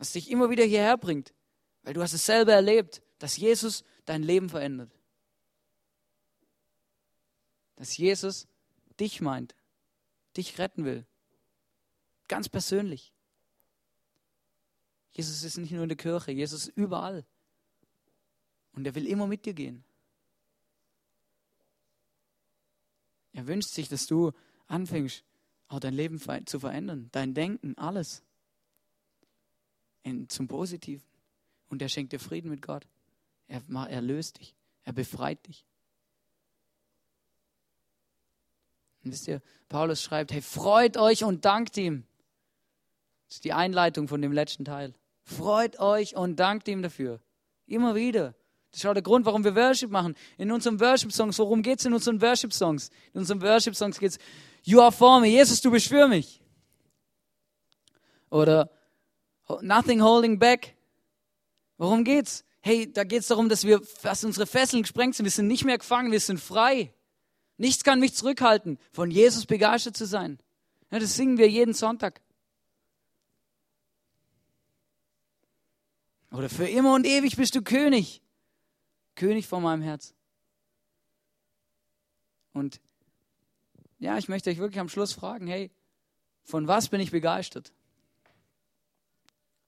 Was 0.00 0.12
dich 0.12 0.30
immer 0.30 0.48
wieder 0.48 0.64
hierher 0.64 0.96
bringt. 0.96 1.34
Weil 1.82 1.92
du 1.92 2.00
hast 2.00 2.14
es 2.14 2.24
selber 2.24 2.54
erlebt, 2.54 3.02
dass 3.18 3.36
Jesus 3.36 3.84
dein 4.06 4.22
Leben 4.22 4.48
verändert. 4.48 4.90
Dass 7.76 7.98
Jesus 7.98 8.48
dich 8.98 9.20
meint, 9.20 9.54
dich 10.38 10.58
retten 10.58 10.86
will. 10.86 11.04
Ganz 12.28 12.48
persönlich. 12.48 13.12
Jesus 15.12 15.42
ist 15.42 15.58
nicht 15.58 15.72
nur 15.72 15.82
in 15.82 15.90
der 15.90 15.98
Kirche, 15.98 16.32
Jesus 16.32 16.68
ist 16.68 16.76
überall. 16.78 17.26
Und 18.72 18.86
er 18.86 18.94
will 18.94 19.06
immer 19.06 19.26
mit 19.26 19.44
dir 19.44 19.52
gehen. 19.52 19.84
Er 23.34 23.46
wünscht 23.46 23.68
sich, 23.68 23.90
dass 23.90 24.06
du 24.06 24.32
anfängst, 24.66 25.24
auch 25.68 25.78
dein 25.78 25.92
Leben 25.92 26.18
zu 26.46 26.58
verändern, 26.58 27.10
dein 27.12 27.34
Denken, 27.34 27.76
alles 27.76 28.22
in, 30.02 30.28
zum 30.28 30.48
Positiven. 30.48 31.06
Und 31.68 31.82
er 31.82 31.88
schenkt 31.88 32.12
dir 32.12 32.18
Frieden 32.18 32.50
mit 32.50 32.62
Gott. 32.62 32.86
Er, 33.48 34.00
löst 34.00 34.38
dich, 34.38 34.54
er 34.84 34.92
befreit 34.92 35.46
dich. 35.46 35.64
Und 39.02 39.12
wisst 39.12 39.28
ihr, 39.28 39.40
Paulus 39.68 40.02
schreibt, 40.02 40.32
hey, 40.32 40.42
freut 40.42 40.96
euch 40.96 41.24
und 41.24 41.44
dankt 41.44 41.76
ihm. 41.76 42.04
Das 43.26 43.36
ist 43.36 43.44
die 43.44 43.52
Einleitung 43.52 44.08
von 44.08 44.20
dem 44.22 44.32
letzten 44.32 44.64
Teil. 44.64 44.94
Freut 45.22 45.78
euch 45.78 46.16
und 46.16 46.36
dankt 46.36 46.68
ihm 46.68 46.82
dafür. 46.82 47.20
Immer 47.66 47.94
wieder. 47.94 48.34
Das 48.70 48.80
ist 48.80 48.86
auch 48.86 48.92
der 48.92 49.02
Grund, 49.02 49.26
warum 49.26 49.42
wir 49.42 49.54
Worship 49.56 49.90
machen. 49.90 50.14
In 50.38 50.52
unseren 50.52 50.78
Worship-Songs, 50.78 51.38
worum 51.38 51.62
geht 51.62 51.80
es 51.80 51.86
in 51.86 51.92
unseren 51.92 52.20
Worship-Songs? 52.20 52.90
In 53.12 53.20
unseren 53.20 53.42
Worship-Songs 53.42 53.98
geht 53.98 54.12
es, 54.12 54.18
You 54.62 54.80
are 54.80 54.92
for 54.92 55.20
me. 55.20 55.28
Jesus, 55.28 55.60
du 55.60 55.70
bist 55.70 55.88
für 55.88 56.06
mich. 56.06 56.40
Oder 58.28 58.70
Nothing 59.60 60.00
holding 60.00 60.38
back. 60.38 60.74
Worum 61.78 62.04
geht's? 62.04 62.44
Hey, 62.60 62.92
da 62.92 63.04
geht 63.04 63.20
es 63.20 63.28
darum, 63.28 63.48
dass 63.48 63.64
wir, 63.64 63.80
dass 64.02 64.22
unsere 64.22 64.46
Fesseln 64.46 64.82
gesprengt 64.82 65.14
sind. 65.14 65.24
Wir 65.24 65.30
sind 65.30 65.46
nicht 65.46 65.64
mehr 65.64 65.78
gefangen, 65.78 66.12
wir 66.12 66.20
sind 66.20 66.38
frei. 66.38 66.92
Nichts 67.56 67.84
kann 67.84 68.00
mich 68.00 68.14
zurückhalten, 68.14 68.78
von 68.92 69.10
Jesus 69.10 69.46
begeistert 69.46 69.96
zu 69.96 70.06
sein. 70.06 70.38
Ja, 70.90 70.98
das 70.98 71.16
singen 71.16 71.38
wir 71.38 71.48
jeden 71.48 71.74
Sonntag. 71.74 72.20
Oder 76.32 76.48
für 76.48 76.68
immer 76.68 76.94
und 76.94 77.06
ewig 77.06 77.36
bist 77.36 77.54
du 77.54 77.62
König. 77.62 78.22
König 79.14 79.46
vor 79.46 79.60
meinem 79.60 79.82
Herz. 79.82 80.14
Und 82.52 82.80
ja, 83.98 84.16
ich 84.16 84.28
möchte 84.28 84.50
euch 84.50 84.58
wirklich 84.58 84.80
am 84.80 84.88
Schluss 84.88 85.12
fragen, 85.12 85.46
hey, 85.46 85.70
von 86.44 86.66
was 86.66 86.88
bin 86.88 87.00
ich 87.00 87.10
begeistert? 87.10 87.72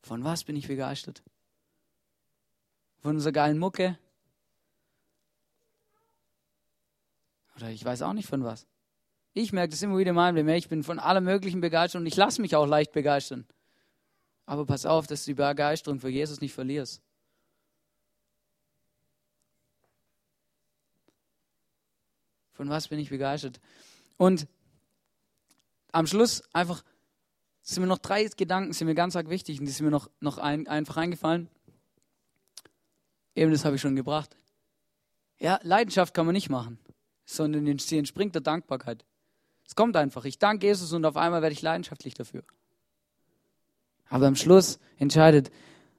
Von 0.03 0.25
was 0.25 0.45
bin 0.45 0.57
ich 0.57 0.69
begeistert? 0.69 1.23
Von 3.01 3.17
unserer 3.17 3.33
geilen 3.33 3.59
Mucke? 3.59 3.99
Oder 7.57 7.71
ich 7.71 7.85
weiß 7.85 8.03
auch 8.03 8.13
nicht 8.13 8.29
von 8.29 8.45
was. 8.45 8.67
Ich 9.35 9.53
merke 9.53 9.71
das 9.71 9.83
immer 9.83 9.97
wieder 9.97 10.13
Leben. 10.35 10.49
Ich 10.51 10.69
bin 10.69 10.83
von 10.83 10.99
allem 10.99 11.25
Möglichen 11.25 11.61
begeistert 11.61 12.01
und 12.01 12.07
ich 12.07 12.17
lasse 12.17 12.41
mich 12.41 12.55
auch 12.57 12.67
leicht 12.67 12.93
begeistern. 12.93 13.47
Aber 14.45 14.67
pass 14.67 14.85
auf, 14.85 15.07
dass 15.07 15.25
du 15.25 15.31
die 15.31 15.35
Begeisterung 15.35 16.01
für 16.01 16.09
Jesus 16.09 16.41
nicht 16.41 16.53
verlierst. 16.53 17.01
Von 22.53 22.69
was 22.69 22.89
bin 22.89 22.99
ich 22.99 23.09
begeistert? 23.09 23.61
Und 24.19 24.47
am 25.93 26.07
Schluss 26.07 26.43
einfach 26.53 26.85
sind 27.63 27.83
mir 27.83 27.87
noch 27.89 27.99
drei 27.99 28.25
Gedanken, 28.25 28.73
sind 28.73 28.87
mir 28.87 28.95
ganz 28.95 29.17
arg 29.17 29.29
wichtig 29.29 29.61
und 29.61 29.67
die 29.67 29.73
sind 29.73 29.85
mir 29.85 29.91
noch, 29.91 30.11
noch 30.21 30.39
ein, 30.39 30.67
einfach 30.67 30.97
eingefallen. 30.97 31.49
Eben 33.35 33.53
das 33.53 33.65
habe 33.65 33.77
ich 33.77 33.81
schon 33.81 33.97
gebracht. 33.97 34.37
Ja, 35.39 35.59
Leidenschaft 35.63 36.15
kann 36.15 36.27
man 36.27 36.35
nicht 36.35 36.51
machen, 36.51 36.79
sondern 37.25 37.79
sie 37.79 37.99
entspringt 37.99 38.35
der 38.35 38.43
Dankbarkeit. 38.43 39.05
Es 39.67 39.75
kommt 39.75 39.97
einfach. 39.97 40.25
Ich 40.25 40.39
danke 40.39 40.67
Jesus 40.67 40.93
und 40.93 41.05
auf 41.05 41.17
einmal 41.17 41.41
werde 41.41 41.53
ich 41.53 41.63
leidenschaftlich 41.63 42.15
dafür. 42.15 42.45
Aber 44.09 44.27
am 44.27 44.37
Schluss 44.37 44.79
entscheidet, 44.99 45.51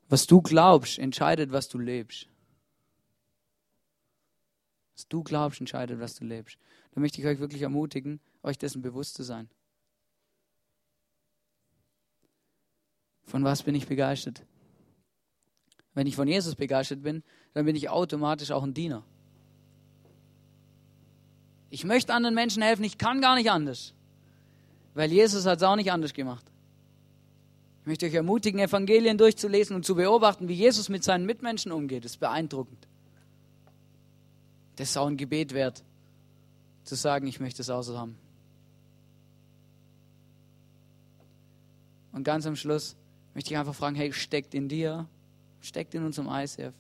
was 0.08 0.28
du 0.28 0.42
glaubst, 0.42 1.00
entscheidet, 1.00 1.52
was 1.52 1.70
du 1.70 1.80
lebst. 1.80 2.28
Was 4.96 5.08
du 5.08 5.24
glaubst, 5.24 5.60
entscheidet, 5.60 6.00
was 6.00 6.16
du 6.16 6.26
lebst. 6.26 6.58
Da 6.92 7.02
möchte 7.02 7.20
ich 7.20 7.26
euch 7.26 7.40
wirklich 7.40 7.64
ermutigen, 7.64 8.20
euch 8.44 8.58
dessen 8.58 8.84
bewusst 8.84 9.16
zu 9.16 9.24
sein. 9.24 9.50
Von 13.26 13.44
was 13.44 13.64
bin 13.64 13.76
ich 13.76 13.88
begeistert? 13.88 14.44
Wenn 15.94 16.08
ich 16.08 16.16
von 16.16 16.28
Jesus 16.28 16.56
begeistert 16.56 17.04
bin, 17.04 17.24
dann 17.54 17.66
bin 17.66 17.76
ich 17.76 17.90
automatisch 17.90 18.52
auch 18.52 18.64
ein 18.64 18.74
Diener. 18.74 19.04
Ich 21.70 21.86
möchte 21.86 22.14
anderen 22.14 22.36
Menschen 22.36 22.62
helfen, 22.62 22.84
ich 22.84 22.98
kann 22.98 23.22
gar 23.22 23.36
nicht 23.36 23.50
anders. 23.50 23.94
Weil 24.94 25.12
Jesus 25.12 25.46
hat 25.46 25.58
es 25.58 25.64
auch 25.64 25.76
nicht 25.76 25.92
anders 25.92 26.14
gemacht. 26.14 26.46
Ich 27.82 27.88
möchte 27.88 28.06
euch 28.06 28.14
ermutigen, 28.14 28.60
Evangelien 28.60 29.18
durchzulesen 29.18 29.76
und 29.76 29.84
zu 29.84 29.96
beobachten, 29.96 30.48
wie 30.48 30.54
Jesus 30.54 30.88
mit 30.90 31.04
seinen 31.04 31.26
Mitmenschen 31.26 31.72
umgeht. 31.72 32.06
Das 32.06 32.14
ist 32.14 32.20
beeindruckend. 32.20 32.88
Das 34.76 34.90
ist 34.90 34.98
auch 34.98 35.08
ein 35.08 35.18
Gebet 35.18 35.54
wert, 35.54 35.84
zu 36.84 36.96
sagen, 36.96 37.28
ich 37.28 37.40
möchte 37.40 37.62
es 37.62 37.70
auch 37.70 37.82
so 37.82 37.98
haben. 37.98 38.18
Und 42.12 42.24
ganz 42.24 42.46
am 42.46 42.56
Schluss 42.56 42.96
möchte 43.34 43.54
ich 43.54 43.58
einfach 43.58 43.76
fragen, 43.76 43.96
hey, 43.96 44.14
steckt 44.14 44.54
in 44.54 44.70
dir, 44.70 45.08
steckt 45.62 45.96
in 45.96 46.04
unserem 46.04 46.30
ICF 46.30 46.74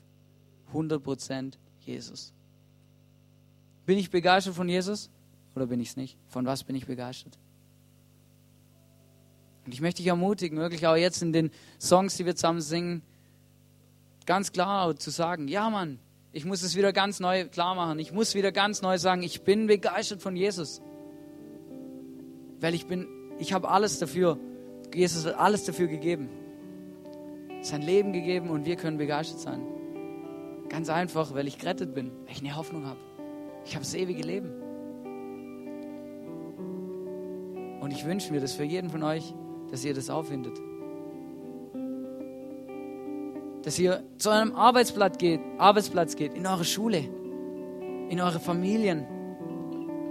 100% 0.73 1.53
Jesus. 1.81 2.33
Bin 3.85 3.97
ich 3.97 4.09
begeistert 4.09 4.55
von 4.55 4.69
Jesus 4.69 5.09
oder 5.55 5.67
bin 5.67 5.79
ich 5.79 5.89
es 5.89 5.97
nicht? 5.97 6.17
Von 6.27 6.45
was 6.45 6.63
bin 6.63 6.75
ich 6.75 6.85
begeistert? 6.85 7.37
Und 9.65 9.73
ich 9.73 9.81
möchte 9.81 10.01
dich 10.01 10.07
ermutigen, 10.07 10.57
wirklich 10.57 10.85
auch 10.87 10.95
jetzt 10.95 11.21
in 11.21 11.31
den 11.31 11.51
Songs, 11.79 12.17
die 12.17 12.25
wir 12.25 12.35
zusammen 12.35 12.61
singen, 12.61 13.01
ganz 14.25 14.51
klar 14.51 14.95
zu 14.95 15.09
sagen, 15.09 15.47
ja 15.47 15.69
Mann, 15.69 15.99
ich 16.35 16.45
muss 16.45 16.63
es 16.63 16.75
wieder 16.75 16.91
ganz 16.91 17.19
neu 17.19 17.45
klar 17.47 17.75
machen. 17.75 17.99
Ich 17.99 18.11
muss 18.11 18.33
wieder 18.33 18.51
ganz 18.51 18.81
neu 18.81 18.97
sagen, 18.97 19.21
ich 19.21 19.43
bin 19.43 19.67
begeistert 19.67 20.21
von 20.21 20.35
Jesus. 20.35 20.81
Weil 22.59 22.73
ich 22.73 22.87
bin, 22.87 23.07
ich 23.37 23.53
habe 23.53 23.69
alles 23.69 23.99
dafür, 23.99 24.39
Jesus 24.91 25.25
hat 25.25 25.35
alles 25.35 25.63
dafür 25.65 25.87
gegeben. 25.87 26.29
Sein 27.63 27.81
Leben 27.81 28.11
gegeben 28.11 28.49
und 28.49 28.65
wir 28.65 28.75
können 28.75 28.97
begeistert 28.97 29.39
sein. 29.39 29.61
Ganz 30.67 30.89
einfach, 30.89 31.33
weil 31.33 31.47
ich 31.47 31.57
gerettet 31.57 31.95
bin, 31.95 32.11
weil 32.25 32.33
ich 32.33 32.41
eine 32.41 32.55
Hoffnung 32.55 32.85
habe. 32.85 32.99
Ich 33.65 33.73
habe 33.73 33.85
das 33.85 33.93
ewige 33.93 34.21
Leben. 34.21 34.51
Und 37.79 37.91
ich 37.91 38.05
wünsche 38.05 38.33
mir 38.33 38.41
das 38.41 38.53
für 38.53 38.63
jeden 38.63 38.89
von 38.89 39.01
euch, 39.03 39.33
dass 39.71 39.85
ihr 39.85 39.93
das 39.93 40.09
auffindet. 40.09 40.59
Dass 43.63 43.79
ihr 43.79 44.03
zu 44.17 44.29
einem 44.29 44.55
Arbeitsplatz 44.55 45.17
geht, 45.17 45.39
Arbeitsplatz 45.57 46.17
geht, 46.17 46.33
in 46.33 46.45
eure 46.45 46.65
Schule, 46.65 47.05
in 48.09 48.19
eure 48.19 48.41
Familien, 48.41 49.05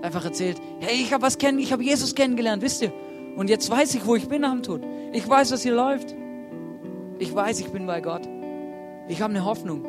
einfach 0.01 0.25
erzählt, 0.25 0.57
hey, 0.81 1.03
ich 1.03 1.13
habe 1.13 1.23
was 1.23 1.37
kennen, 1.37 1.59
ich 1.59 1.73
habe 1.73 1.83
Jesus 1.83 2.15
kennengelernt, 2.15 2.63
wisst 2.63 2.83
ihr? 2.83 2.93
Und 3.37 3.51
jetzt 3.51 3.71
weiß 3.71 3.95
ich, 3.95 4.07
wo 4.07 4.17
ich 4.17 4.27
bin 4.27 4.45
am 4.45 4.63
Tod. 4.63 4.83
Ich 5.13 5.29
weiß, 5.29 5.53
was 5.53 5.63
hier 5.63 5.75
läuft. 5.75 6.15
Ich 7.23 7.33
weiß, 7.33 7.61
ich 7.61 7.69
bin 7.69 7.87
bei 7.87 8.01
Gott. 8.01 8.29
Ich 9.07 9.23
habe 9.23 9.33
eine 9.33 9.45
Hoffnung. 9.45 9.87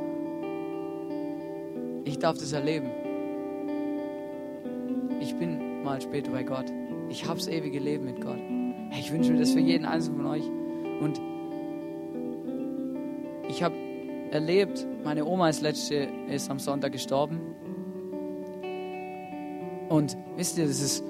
Ich 2.06 2.20
darf 2.20 2.38
das 2.38 2.54
erleben. 2.54 2.92
Ich 5.20 5.36
bin 5.36 5.82
mal 5.84 6.00
später 6.00 6.30
bei 6.30 6.44
Gott. 6.44 6.66
Ich 7.10 7.26
habe 7.26 7.40
das 7.40 7.48
ewige 7.48 7.80
Leben 7.80 8.06
mit 8.06 8.22
Gott. 8.22 8.38
Ich 8.92 9.12
wünsche 9.12 9.32
mir 9.32 9.40
das 9.40 9.50
für 9.50 9.60
jeden 9.62 9.84
einzelnen 9.84 10.22
von 10.22 10.28
euch. 10.28 10.44
Und 11.02 11.20
ich 13.50 13.64
habe 13.64 13.76
erlebt, 14.30 14.86
meine 15.04 15.26
Oma 15.26 15.50
ist 15.50 15.64
letzte 15.64 16.08
ist 16.30 16.52
am 16.52 16.60
Sonntag 16.60 16.92
gestorben. 16.92 17.42
Und 19.90 20.16
wisst 20.36 20.60
ihr, 20.60 20.68
das 20.68 20.84
ist, 20.84 21.04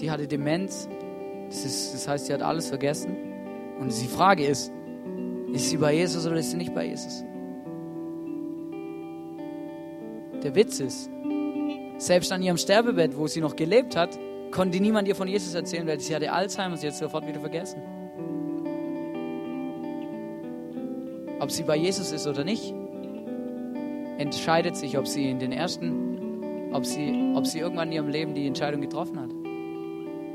die 0.00 0.10
hatte 0.10 0.26
Demenz. 0.26 0.88
Das, 1.46 1.64
ist, 1.64 1.94
das 1.94 2.08
heißt, 2.08 2.26
sie 2.26 2.34
hat 2.34 2.42
alles 2.42 2.66
vergessen. 2.66 3.33
Und 3.80 3.88
die 3.88 4.06
Frage 4.06 4.46
ist, 4.46 4.72
ist 5.52 5.70
sie 5.70 5.76
bei 5.76 5.94
Jesus 5.94 6.26
oder 6.26 6.36
ist 6.36 6.50
sie 6.50 6.56
nicht 6.56 6.74
bei 6.74 6.86
Jesus? 6.86 7.24
Der 10.42 10.54
Witz 10.54 10.80
ist, 10.80 11.10
selbst 11.98 12.32
an 12.32 12.42
ihrem 12.42 12.58
Sterbebett, 12.58 13.16
wo 13.16 13.26
sie 13.26 13.40
noch 13.40 13.56
gelebt 13.56 13.96
hat, 13.96 14.18
konnte 14.50 14.80
niemand 14.80 15.08
ihr 15.08 15.16
von 15.16 15.28
Jesus 15.28 15.54
erzählen, 15.54 15.86
weil 15.86 16.00
sie 16.00 16.14
hatte 16.14 16.32
Alzheimer, 16.32 16.76
sie 16.76 16.86
hat 16.86 16.94
es 16.94 16.98
sofort 17.00 17.26
wieder 17.26 17.40
vergessen. 17.40 17.82
ob 21.44 21.50
sie 21.50 21.62
bei 21.62 21.76
Jesus 21.76 22.10
ist 22.10 22.26
oder 22.26 22.42
nicht, 22.42 22.74
entscheidet 24.16 24.76
sich, 24.76 24.96
ob 24.96 25.06
sie 25.06 25.28
in 25.28 25.38
den 25.38 25.52
ersten, 25.52 26.72
ob 26.72 26.86
sie, 26.86 27.34
ob 27.34 27.46
sie 27.46 27.58
irgendwann 27.58 27.88
in 27.88 27.94
ihrem 27.94 28.08
Leben 28.08 28.34
die 28.34 28.46
Entscheidung 28.46 28.80
getroffen 28.80 29.20
hat. 29.20 29.30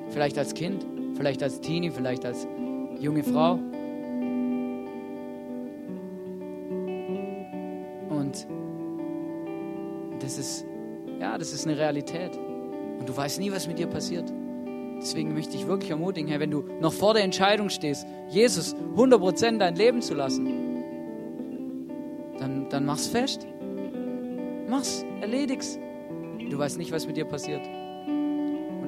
Vielleicht 0.10 0.38
als 0.38 0.54
Kind, 0.54 0.86
vielleicht 1.16 1.42
als 1.42 1.62
Teenie, 1.62 1.90
vielleicht 1.90 2.26
als 2.26 2.48
junge 3.00 3.24
Frau. 3.24 3.54
Und 8.10 8.48
das 10.20 10.38
ist, 10.38 10.66
ja, 11.20 11.38
das 11.38 11.54
ist 11.54 11.66
eine 11.66 11.78
Realität. 11.78 12.38
Und 13.00 13.08
du 13.08 13.16
weißt 13.16 13.40
nie, 13.40 13.52
was 13.52 13.68
mit 13.68 13.80
dir 13.80 13.88
passiert. 13.88 14.32
Deswegen 14.98 15.34
möchte 15.34 15.56
ich 15.56 15.66
wirklich 15.66 15.92
ermutigen, 15.92 16.30
Herr, 16.30 16.42
wenn 16.42 16.52
du 16.52 16.66
noch 16.82 16.92
vor 16.92 17.14
der 17.14 17.24
Entscheidung 17.24 17.70
stehst, 17.70 18.06
Jesus 18.28 18.76
100% 18.96 19.58
dein 19.58 19.76
Leben 19.76 20.02
zu 20.02 20.14
lassen, 20.14 20.70
dann 22.70 22.86
mach's 22.86 23.08
fest. 23.08 23.48
Mach's, 24.68 25.06
erledig's. 25.22 25.80
Du 26.50 26.58
weißt 26.58 26.78
nicht, 26.78 26.92
was 26.92 27.08
mit 27.08 27.18
dir 27.18 27.26
passiert. 27.26 27.62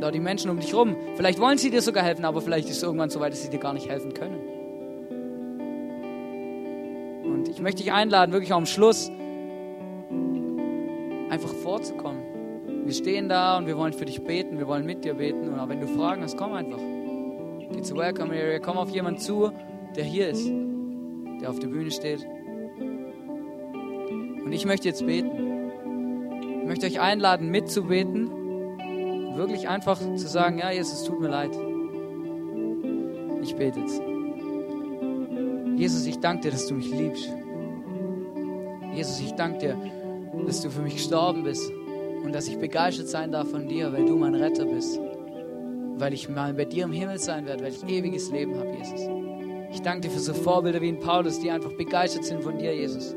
Und 0.02 0.08
auch 0.08 0.12
die 0.12 0.20
Menschen 0.20 0.50
um 0.50 0.60
dich 0.60 0.74
rum. 0.74 0.96
Vielleicht 1.14 1.40
wollen 1.40 1.60
sie 1.60 1.70
dir 1.70 1.84
sogar 1.84 2.04
helfen, 2.04 2.26
aber 2.26 2.42
vielleicht 2.42 2.68
ist 2.68 2.78
es 2.78 2.84
irgendwann 2.84 3.12
so 3.12 3.20
weit, 3.20 3.34
dass 3.34 3.44
sie 3.44 3.52
dir 3.52 3.60
gar 3.60 3.72
nicht 3.72 3.88
helfen 3.88 4.16
können. 4.16 4.40
Und 7.24 7.48
ich 7.48 7.62
möchte 7.62 7.84
dich 7.84 7.92
einladen, 7.92 8.32
wirklich 8.32 8.52
auch 8.52 8.58
am 8.58 8.66
Schluss 8.66 9.12
einfach 11.30 11.54
vorzukommen. 11.54 12.24
Wir 12.84 12.96
stehen 12.96 13.30
da 13.30 13.60
und 13.60 13.68
wir 13.68 13.78
wollen 13.78 13.94
für 13.94 14.06
dich 14.06 14.24
beten, 14.24 14.58
wir 14.58 14.66
wollen 14.66 14.88
mit 14.88 15.06
dir 15.06 15.14
beten. 15.14 15.48
Und 15.50 15.60
auch 15.60 15.70
wenn 15.70 15.82
du 15.82 15.88
Fragen 15.88 16.24
hast, 16.24 16.36
komm 16.36 16.54
einfach. 16.54 16.80
Geh 17.72 17.84
zur 17.84 17.98
Welcome 17.98 18.34
Area, 18.34 18.58
komm 18.58 18.78
auf 18.78 18.90
jemanden 18.90 19.20
zu, 19.20 19.52
der 19.96 20.04
hier 20.04 20.30
ist, 20.30 20.50
der 21.42 21.52
auf 21.52 21.60
der 21.60 21.68
Bühne 21.68 21.92
steht. 21.92 22.26
Und 24.44 24.52
ich 24.52 24.66
möchte 24.66 24.88
jetzt 24.88 25.06
beten. 25.06 25.70
Ich 26.62 26.68
möchte 26.68 26.88
euch 26.88 27.00
einladen, 27.00 27.52
mitzubeten. 27.52 28.41
Wirklich 29.36 29.68
einfach 29.68 30.00
zu 30.00 30.28
sagen, 30.28 30.60
ja, 30.60 30.72
Jesus, 30.72 31.04
tut 31.04 31.20
mir 31.20 31.30
leid. 31.30 31.52
Ich 33.42 33.56
bete 33.56 33.80
jetzt. 33.80 34.02
Jesus, 35.78 36.06
ich 36.06 36.20
danke 36.20 36.44
dir, 36.44 36.52
dass 36.52 36.68
du 36.68 36.76
mich 36.76 36.92
liebst. 36.92 37.30
Jesus, 38.94 39.20
ich 39.20 39.32
danke 39.34 39.58
dir, 39.60 39.78
dass 40.46 40.62
du 40.62 40.70
für 40.70 40.82
mich 40.82 40.96
gestorben 40.96 41.44
bist 41.44 41.72
und 42.24 42.34
dass 42.34 42.48
ich 42.48 42.58
begeistert 42.60 43.08
sein 43.08 43.32
darf 43.32 43.50
von 43.50 43.68
dir, 43.68 43.92
weil 43.94 44.06
du 44.06 44.16
mein 44.16 44.36
Retter 44.36 44.66
bist. 44.66 45.00
Weil 45.98 46.14
ich 46.14 46.30
mal 46.30 46.54
bei 46.54 46.66
dir 46.66 46.86
im 46.86 46.92
Himmel 46.92 47.20
sein 47.20 47.46
werde, 47.46 47.64
weil 47.64 47.72
ich 47.72 47.84
ewiges 47.88 48.32
Leben 48.32 48.58
habe, 48.60 48.72
Jesus. 48.78 49.10
Ich 49.72 49.82
danke 49.82 50.02
dir 50.02 50.12
für 50.12 50.20
so 50.20 50.34
Vorbilder 50.34 50.82
wie 50.82 50.90
in 50.90 51.00
Paulus, 51.00 51.40
die 51.40 51.50
einfach 51.50 51.72
begeistert 51.72 52.26
sind 52.26 52.44
von 52.44 52.58
dir, 52.58 52.76
Jesus. 52.76 53.16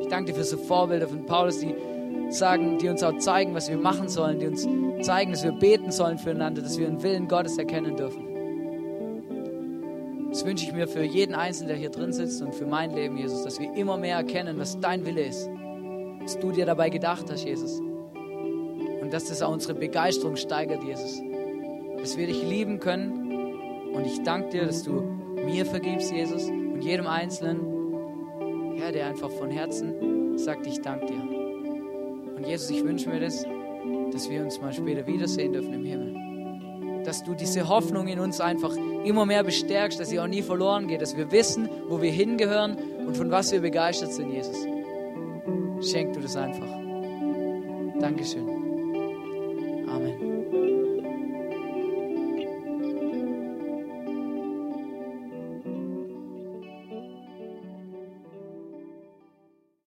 Ich 0.00 0.08
danke 0.08 0.32
dir 0.32 0.38
für 0.38 0.44
so 0.44 0.58
Vorbilder 0.58 1.08
von 1.08 1.24
Paulus, 1.24 1.60
die 1.60 1.74
sagen, 2.34 2.78
die 2.78 2.88
uns 2.88 3.02
auch 3.02 3.18
zeigen, 3.18 3.54
was 3.54 3.68
wir 3.68 3.76
machen 3.76 4.08
sollen, 4.08 4.38
die 4.38 4.46
uns 4.46 4.66
zeigen, 5.02 5.32
dass 5.32 5.44
wir 5.44 5.52
beten 5.52 5.90
sollen 5.90 6.18
füreinander, 6.18 6.62
dass 6.62 6.78
wir 6.78 6.86
den 6.86 7.02
Willen 7.02 7.28
Gottes 7.28 7.58
erkennen 7.58 7.96
dürfen. 7.96 8.34
Das 10.30 10.44
wünsche 10.44 10.66
ich 10.66 10.72
mir 10.72 10.88
für 10.88 11.04
jeden 11.04 11.34
Einzelnen, 11.34 11.68
der 11.68 11.76
hier 11.76 11.90
drin 11.90 12.12
sitzt 12.12 12.42
und 12.42 12.54
für 12.54 12.66
mein 12.66 12.92
Leben, 12.92 13.16
Jesus, 13.16 13.44
dass 13.44 13.60
wir 13.60 13.72
immer 13.74 13.96
mehr 13.96 14.16
erkennen, 14.16 14.58
was 14.58 14.80
dein 14.80 15.06
Wille 15.06 15.22
ist. 15.22 15.48
Was 16.20 16.38
du 16.40 16.50
dir 16.50 16.66
dabei 16.66 16.90
gedacht 16.90 17.26
hast, 17.30 17.44
Jesus. 17.44 17.78
Und 17.80 19.12
dass 19.12 19.26
das 19.26 19.42
auch 19.42 19.52
unsere 19.52 19.74
Begeisterung 19.74 20.34
steigert, 20.34 20.82
Jesus. 20.82 21.22
Dass 21.98 22.16
wir 22.16 22.26
dich 22.26 22.42
lieben 22.42 22.80
können. 22.80 23.92
Und 23.94 24.06
ich 24.06 24.22
danke 24.24 24.48
dir, 24.48 24.66
dass 24.66 24.82
du 24.82 25.02
mir 25.44 25.64
vergibst, 25.66 26.10
Jesus, 26.12 26.48
und 26.48 26.80
jedem 26.80 27.06
Einzelnen 27.06 27.60
Herr, 28.76 28.90
der 28.90 29.06
einfach 29.06 29.30
von 29.30 29.50
Herzen 29.50 30.36
sagt, 30.36 30.66
ich 30.66 30.80
danke 30.80 31.06
dir. 31.06 31.33
Und 32.36 32.46
Jesus, 32.46 32.70
ich 32.70 32.84
wünsche 32.84 33.08
mir 33.08 33.20
das, 33.20 33.44
dass 34.12 34.28
wir 34.30 34.42
uns 34.42 34.60
mal 34.60 34.72
später 34.72 35.06
wiedersehen 35.06 35.52
dürfen 35.52 35.72
im 35.74 35.84
Himmel. 35.84 37.04
Dass 37.04 37.22
du 37.22 37.34
diese 37.34 37.68
Hoffnung 37.68 38.08
in 38.08 38.18
uns 38.18 38.40
einfach 38.40 38.74
immer 39.04 39.26
mehr 39.26 39.44
bestärkst, 39.44 40.00
dass 40.00 40.08
sie 40.08 40.20
auch 40.20 40.26
nie 40.26 40.42
verloren 40.42 40.88
geht, 40.88 41.02
dass 41.02 41.16
wir 41.16 41.30
wissen, 41.30 41.68
wo 41.88 42.00
wir 42.00 42.10
hingehören 42.10 42.76
und 43.06 43.16
von 43.16 43.30
was 43.30 43.52
wir 43.52 43.60
begeistert 43.60 44.12
sind, 44.12 44.30
Jesus. 44.30 44.56
Schenk 45.90 46.14
du 46.14 46.20
das 46.20 46.36
einfach. 46.36 46.68
Dankeschön. 48.00 48.53